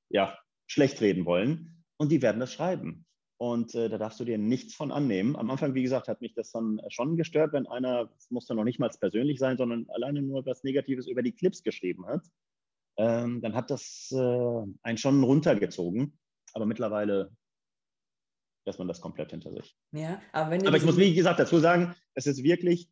ja, 0.10 0.38
schlecht 0.68 1.02
reden 1.02 1.26
wollen 1.26 1.84
und 1.98 2.12
die 2.12 2.22
werden 2.22 2.40
das 2.40 2.54
schreiben. 2.54 3.06
Und 3.40 3.76
äh, 3.76 3.88
da 3.88 4.00
darfst 4.00 4.20
du 4.20 4.26
dir 4.26 4.40
nichts 4.40 4.74
von 4.74 4.92
annehmen. 4.92 5.36
Am 5.36 5.52
Anfang, 5.52 5.76
wie 5.76 5.84
gesagt, 5.84 6.08
hat 6.08 6.22
mich 6.22 6.34
das 6.34 6.52
dann 6.52 6.82
schon 6.90 7.18
gestört, 7.18 7.54
wenn 7.54 7.68
einer, 7.68 8.10
es 8.18 8.32
musste 8.32 8.56
noch 8.56 8.64
nicht 8.64 8.80
mal 8.80 8.90
persönlich 9.00 9.38
sein, 9.38 9.58
sondern 9.58 9.88
alleine 9.90 10.24
nur 10.24 10.44
was 10.46 10.64
Negatives 10.64 11.08
über 11.08 11.22
die 11.22 11.34
Clips 11.34 11.62
geschrieben 11.62 12.08
hat. 12.08 12.24
Ähm, 12.98 13.42
dann 13.42 13.54
hat 13.54 13.70
das 13.70 14.12
äh, 14.12 14.64
einen 14.82 14.98
schon 14.98 15.24
runtergezogen. 15.24 16.18
Aber 16.54 16.66
mittlerweile 16.66 17.32
lässt 18.66 18.80
man 18.80 18.88
das 18.88 19.02
komplett 19.02 19.32
hinter 19.32 19.52
sich. 19.52 19.76
Ja, 19.92 20.22
aber, 20.34 20.56
aber 20.56 20.78
ich 20.78 20.86
muss, 20.86 20.98
wie 20.98 21.14
gesagt, 21.14 21.40
dazu 21.40 21.60
sagen, 21.60 21.96
es 22.16 22.28
ist 22.28 22.44
wirklich 22.44 22.90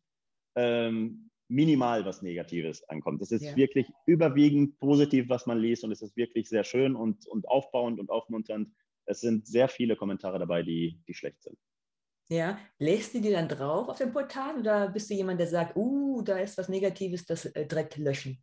ähm, 0.56 1.30
minimal 1.48 2.04
was 2.04 2.22
Negatives 2.22 2.88
ankommt. 2.88 3.22
Es 3.22 3.30
ist 3.30 3.44
ja. 3.44 3.56
wirklich 3.56 3.86
überwiegend 4.06 4.78
positiv, 4.78 5.28
was 5.28 5.46
man 5.46 5.58
liest 5.58 5.84
und 5.84 5.92
es 5.92 6.02
ist 6.02 6.16
wirklich 6.16 6.48
sehr 6.48 6.64
schön 6.64 6.96
und, 6.96 7.26
und 7.26 7.46
aufbauend 7.48 8.00
und 8.00 8.10
aufmunternd. 8.10 8.72
Es 9.04 9.20
sind 9.20 9.46
sehr 9.46 9.68
viele 9.68 9.96
Kommentare 9.96 10.38
dabei, 10.38 10.62
die, 10.62 11.00
die 11.06 11.14
schlecht 11.14 11.42
sind. 11.42 11.58
Ja, 12.28 12.58
lässt 12.78 13.14
du 13.14 13.20
die 13.20 13.30
dann 13.30 13.48
drauf 13.48 13.88
auf 13.88 13.98
dem 13.98 14.12
Portal 14.12 14.58
oder 14.58 14.88
bist 14.88 15.08
du 15.10 15.14
jemand, 15.14 15.38
der 15.38 15.46
sagt, 15.46 15.76
uh, 15.76 16.22
da 16.22 16.38
ist 16.38 16.58
was 16.58 16.68
Negatives, 16.68 17.24
das 17.24 17.44
äh, 17.44 17.66
direkt 17.66 17.96
löschen? 17.98 18.42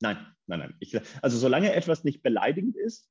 Nein, 0.00 0.18
nein, 0.46 0.58
nein. 0.60 0.74
Ich, 0.80 0.98
also 1.22 1.38
solange 1.38 1.72
etwas 1.72 2.04
nicht 2.04 2.22
beleidigend 2.22 2.76
ist, 2.76 3.10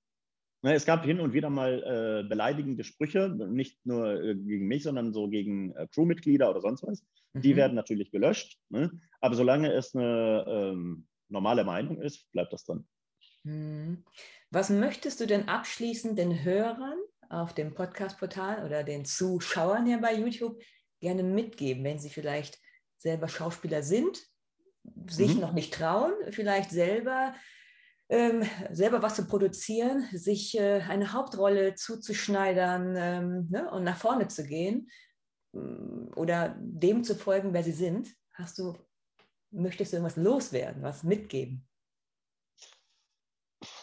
ne, 0.62 0.74
es 0.74 0.86
gab 0.86 1.06
hin 1.06 1.20
und 1.20 1.34
wieder 1.34 1.50
mal 1.50 2.24
äh, 2.24 2.28
beleidigende 2.28 2.84
Sprüche, 2.84 3.30
nicht 3.30 3.86
nur 3.86 4.22
äh, 4.22 4.36
gegen 4.36 4.68
mich, 4.68 4.84
sondern 4.84 5.14
so 5.14 5.30
gegen 5.30 5.76
äh, 5.76 5.88
Crewmitglieder 5.94 6.50
oder 6.50 6.62
sonst 6.62 6.84
was. 6.84 7.04
Mhm. 7.34 7.42
Die 7.42 7.56
werden 7.56 7.76
natürlich 7.76 8.12
gelöscht. 8.12 8.60
Ne? 8.70 8.92
Aber 9.22 9.36
solange 9.36 9.72
es 9.72 9.96
eine 9.96 10.46
ähm, 10.48 11.08
normale 11.30 11.64
Meinung 11.64 12.02
ist, 12.02 12.32
bleibt 12.32 12.54
das 12.54 12.66
drin. 12.66 12.88
Mhm. 13.44 14.04
Was 14.52 14.70
möchtest 14.70 15.20
du 15.20 15.28
denn 15.28 15.48
abschließend 15.48 16.18
den 16.18 16.44
Hörern 16.44 16.98
auf 17.30 17.54
dem 17.54 17.74
Podcast-Portal 17.74 18.66
oder 18.66 18.84
den 18.84 19.06
Zuschauern 19.06 19.86
hier 19.86 20.00
bei 20.00 20.16
YouTube 20.16 20.62
gerne 21.00 21.24
mitgeben, 21.24 21.84
wenn 21.84 22.00
sie 22.00 22.10
vielleicht 22.10 22.60
selber 22.98 23.28
Schauspieler 23.28 23.84
sind, 23.84 24.26
sich 25.08 25.36
mhm. 25.36 25.42
noch 25.42 25.54
nicht 25.54 25.74
trauen, 25.74 26.14
vielleicht 26.32 26.72
selber 26.72 27.34
ähm, 28.10 28.44
selber 28.72 29.02
was 29.02 29.16
zu 29.16 29.26
produzieren, 29.26 30.08
sich 30.12 30.58
äh, 30.58 30.82
eine 30.88 31.14
Hauptrolle 31.14 31.76
zuzuschneidern 31.76 32.96
ähm, 32.98 33.48
ne, 33.50 33.70
und 33.72 33.84
nach 33.84 33.98
vorne 33.98 34.28
zu 34.28 34.46
gehen 34.46 34.90
mm, 35.54 36.14
oder 36.16 36.56
dem 36.60 37.04
zu 37.04 37.16
folgen, 37.16 37.54
wer 37.54 37.64
sie 37.64 37.72
sind. 37.72 38.16
Hast 38.34 38.60
du, 38.60 38.78
möchtest 39.52 39.92
du 39.92 39.98
irgendwas 39.98 40.18
loswerden, 40.18 40.84
was 40.84 41.04
mitgeben? 41.04 41.68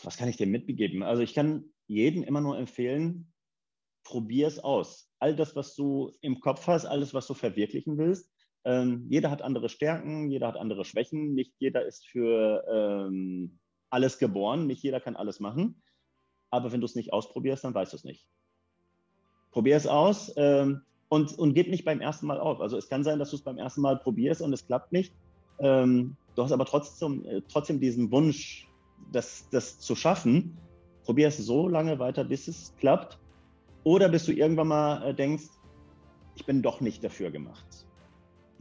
Was 0.05 0.17
kann 0.17 0.29
ich 0.29 0.37
dir 0.37 0.47
mitgeben? 0.47 1.03
Also 1.03 1.23
ich 1.23 1.35
kann 1.35 1.73
jedem 1.89 2.23
immer 2.23 2.41
nur 2.41 2.57
empfehlen, 2.57 3.33
probier 4.05 4.47
es 4.47 4.61
aus. 4.61 5.11
All 5.19 5.35
das, 5.35 5.57
was 5.57 5.75
du 5.75 6.13
im 6.21 6.41
Kopf 6.41 6.67
hast, 6.69 6.87
alles, 6.87 7.13
was 7.13 7.27
du 7.27 7.35
verwirklichen 7.35 7.99
willst. 7.99 8.32
Ähm, 8.65 9.07
jeder 9.09 9.31
hat 9.31 9.43
andere 9.43 9.69
Stärken, 9.69 10.31
jeder 10.31 10.49
hat 10.49 10.57
andere 10.57 10.85
Schwächen. 10.85 11.35
Nicht 11.35 11.55
jeder 11.59 11.85
ist 11.85 12.07
für 12.07 12.65
ähm, 12.71 13.59
alles 13.91 14.19
geboren, 14.19 14.67
nicht 14.67 14.83
jeder 14.83 15.01
kann 15.01 15.17
alles 15.17 15.41
machen. 15.41 15.83
Aber 16.51 16.73
wenn 16.73 16.81
du 16.81 16.87
es 16.87 16.95
nicht 16.95 17.13
ausprobierst, 17.13 17.65
dann 17.65 17.75
weißt 17.75 17.93
du 17.93 17.97
es 17.97 18.05
nicht. 18.05 18.27
Probier 19.51 19.77
es 19.77 19.87
aus 19.87 20.33
ähm, 20.37 20.83
und, 21.09 21.39
und 21.39 21.55
gib 21.55 21.69
nicht 21.69 21.85
beim 21.85 22.01
ersten 22.01 22.27
Mal 22.27 22.41
auf. 22.41 22.61
Also 22.61 22.77
es 22.79 22.89
kann 22.89 23.05
sein, 23.05 23.19
dass 23.19 23.31
du 23.31 23.37
es 23.37 23.43
beim 23.43 23.59
ersten 23.59 23.81
Mal 23.81 23.99
probierst 23.99 24.43
und 24.43 24.53
es 24.53 24.67
klappt 24.67 24.93
nicht. 24.93 25.15
Ähm, 25.59 26.17
du 26.35 26.43
hast 26.43 26.53
aber 26.53 26.65
trotzdem, 26.65 27.25
äh, 27.27 27.43
trotzdem 27.49 27.81
diesen 27.81 28.11
Wunsch, 28.11 28.69
das, 29.11 29.49
das 29.51 29.81
zu 29.81 29.95
schaffen. 29.95 30.57
Probier 31.05 31.29
es 31.29 31.39
so 31.39 31.69
lange 31.69 31.99
weiter, 31.99 32.25
bis 32.25 32.49
es 32.49 32.75
klappt 32.77 33.19
oder 33.85 34.09
bis 34.09 34.25
du 34.25 34.33
irgendwann 34.33 34.69
mal 34.69 35.03
äh, 35.03 35.15
denkst, 35.15 35.49
ich 36.35 36.47
bin 36.47 36.63
doch 36.63 36.81
nicht 36.81 37.05
dafür 37.05 37.31
gemacht. 37.31 37.87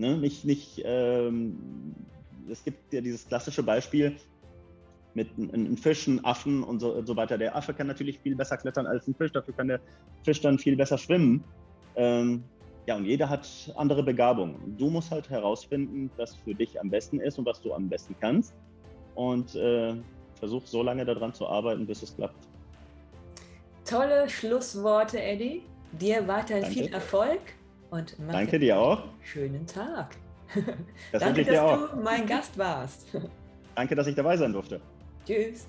Ne? 0.02 0.18
Nicht, 0.18 0.46
nicht, 0.46 0.82
ähm, 0.84 1.56
es 2.50 2.64
gibt 2.64 2.92
ja 2.92 3.02
dieses 3.02 3.28
klassische 3.28 3.62
Beispiel 3.62 4.16
mit 5.14 5.30
einem 5.38 5.78
Fisch, 5.78 6.08
einem 6.08 6.26
Affen 6.26 6.64
und 6.64 6.80
so, 6.80 7.06
so, 7.06 7.16
weiter. 7.16 7.38
Der 7.38 7.56
Affe 7.56 7.72
kann 7.72 7.86
natürlich 7.86 8.18
viel 8.18 8.36
besser 8.36 8.58
klettern 8.58 8.88
als 8.88 9.08
ein 9.08 9.14
Fisch, 9.14 9.32
dafür 9.32 9.54
kann 9.54 9.68
der 9.68 9.80
Fisch 10.24 10.42
dann 10.42 10.58
viel 10.58 10.76
besser 10.76 10.98
schwimmen. 10.98 11.44
Ähm, 11.96 12.44
ja, 12.88 12.96
und 12.96 13.06
jeder 13.06 13.30
hat 13.30 13.48
andere 13.76 14.02
Begabungen. 14.02 14.76
Du 14.76 14.90
musst 14.90 15.12
halt 15.12 15.30
herausfinden, 15.30 16.10
was 16.18 16.36
für 16.36 16.56
dich 16.56 16.82
am 16.82 16.90
besten 16.90 17.20
ist 17.20 17.38
und 17.38 17.46
was 17.46 17.62
du 17.62 17.72
am 17.72 17.88
besten 17.88 18.16
kannst. 18.20 18.56
Und 19.14 19.54
äh, 19.54 19.94
versuch 20.40 20.66
so 20.66 20.82
lange 20.82 21.06
daran 21.06 21.32
zu 21.32 21.48
arbeiten, 21.48 21.86
bis 21.86 22.02
es 22.02 22.16
klappt. 22.16 22.48
Tolle 23.86 24.28
Schlussworte, 24.28 25.22
Eddie. 25.22 25.62
Dir 25.92 26.28
weiterhin 26.28 26.64
Danke. 26.64 26.80
viel 26.80 26.92
Erfolg 26.92 27.40
und 27.92 28.16
Danke 28.32 28.58
dir 28.58 28.80
auch. 28.80 29.04
Schönen 29.22 29.68
Tag. 29.68 30.16
Das 31.12 31.22
Danke, 31.22 31.46
dass 31.46 31.60
auch. 31.60 31.92
du 31.92 32.02
mein 32.02 32.26
Gast 32.26 32.58
warst. 32.58 33.06
Danke, 33.76 33.96
dass 33.96 34.08
ich 34.08 34.16
dabei 34.16 34.36
sein 34.36 34.52
durfte. 34.52 34.82
Tschüss. 35.26 35.68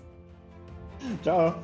Ciao. 1.22 1.54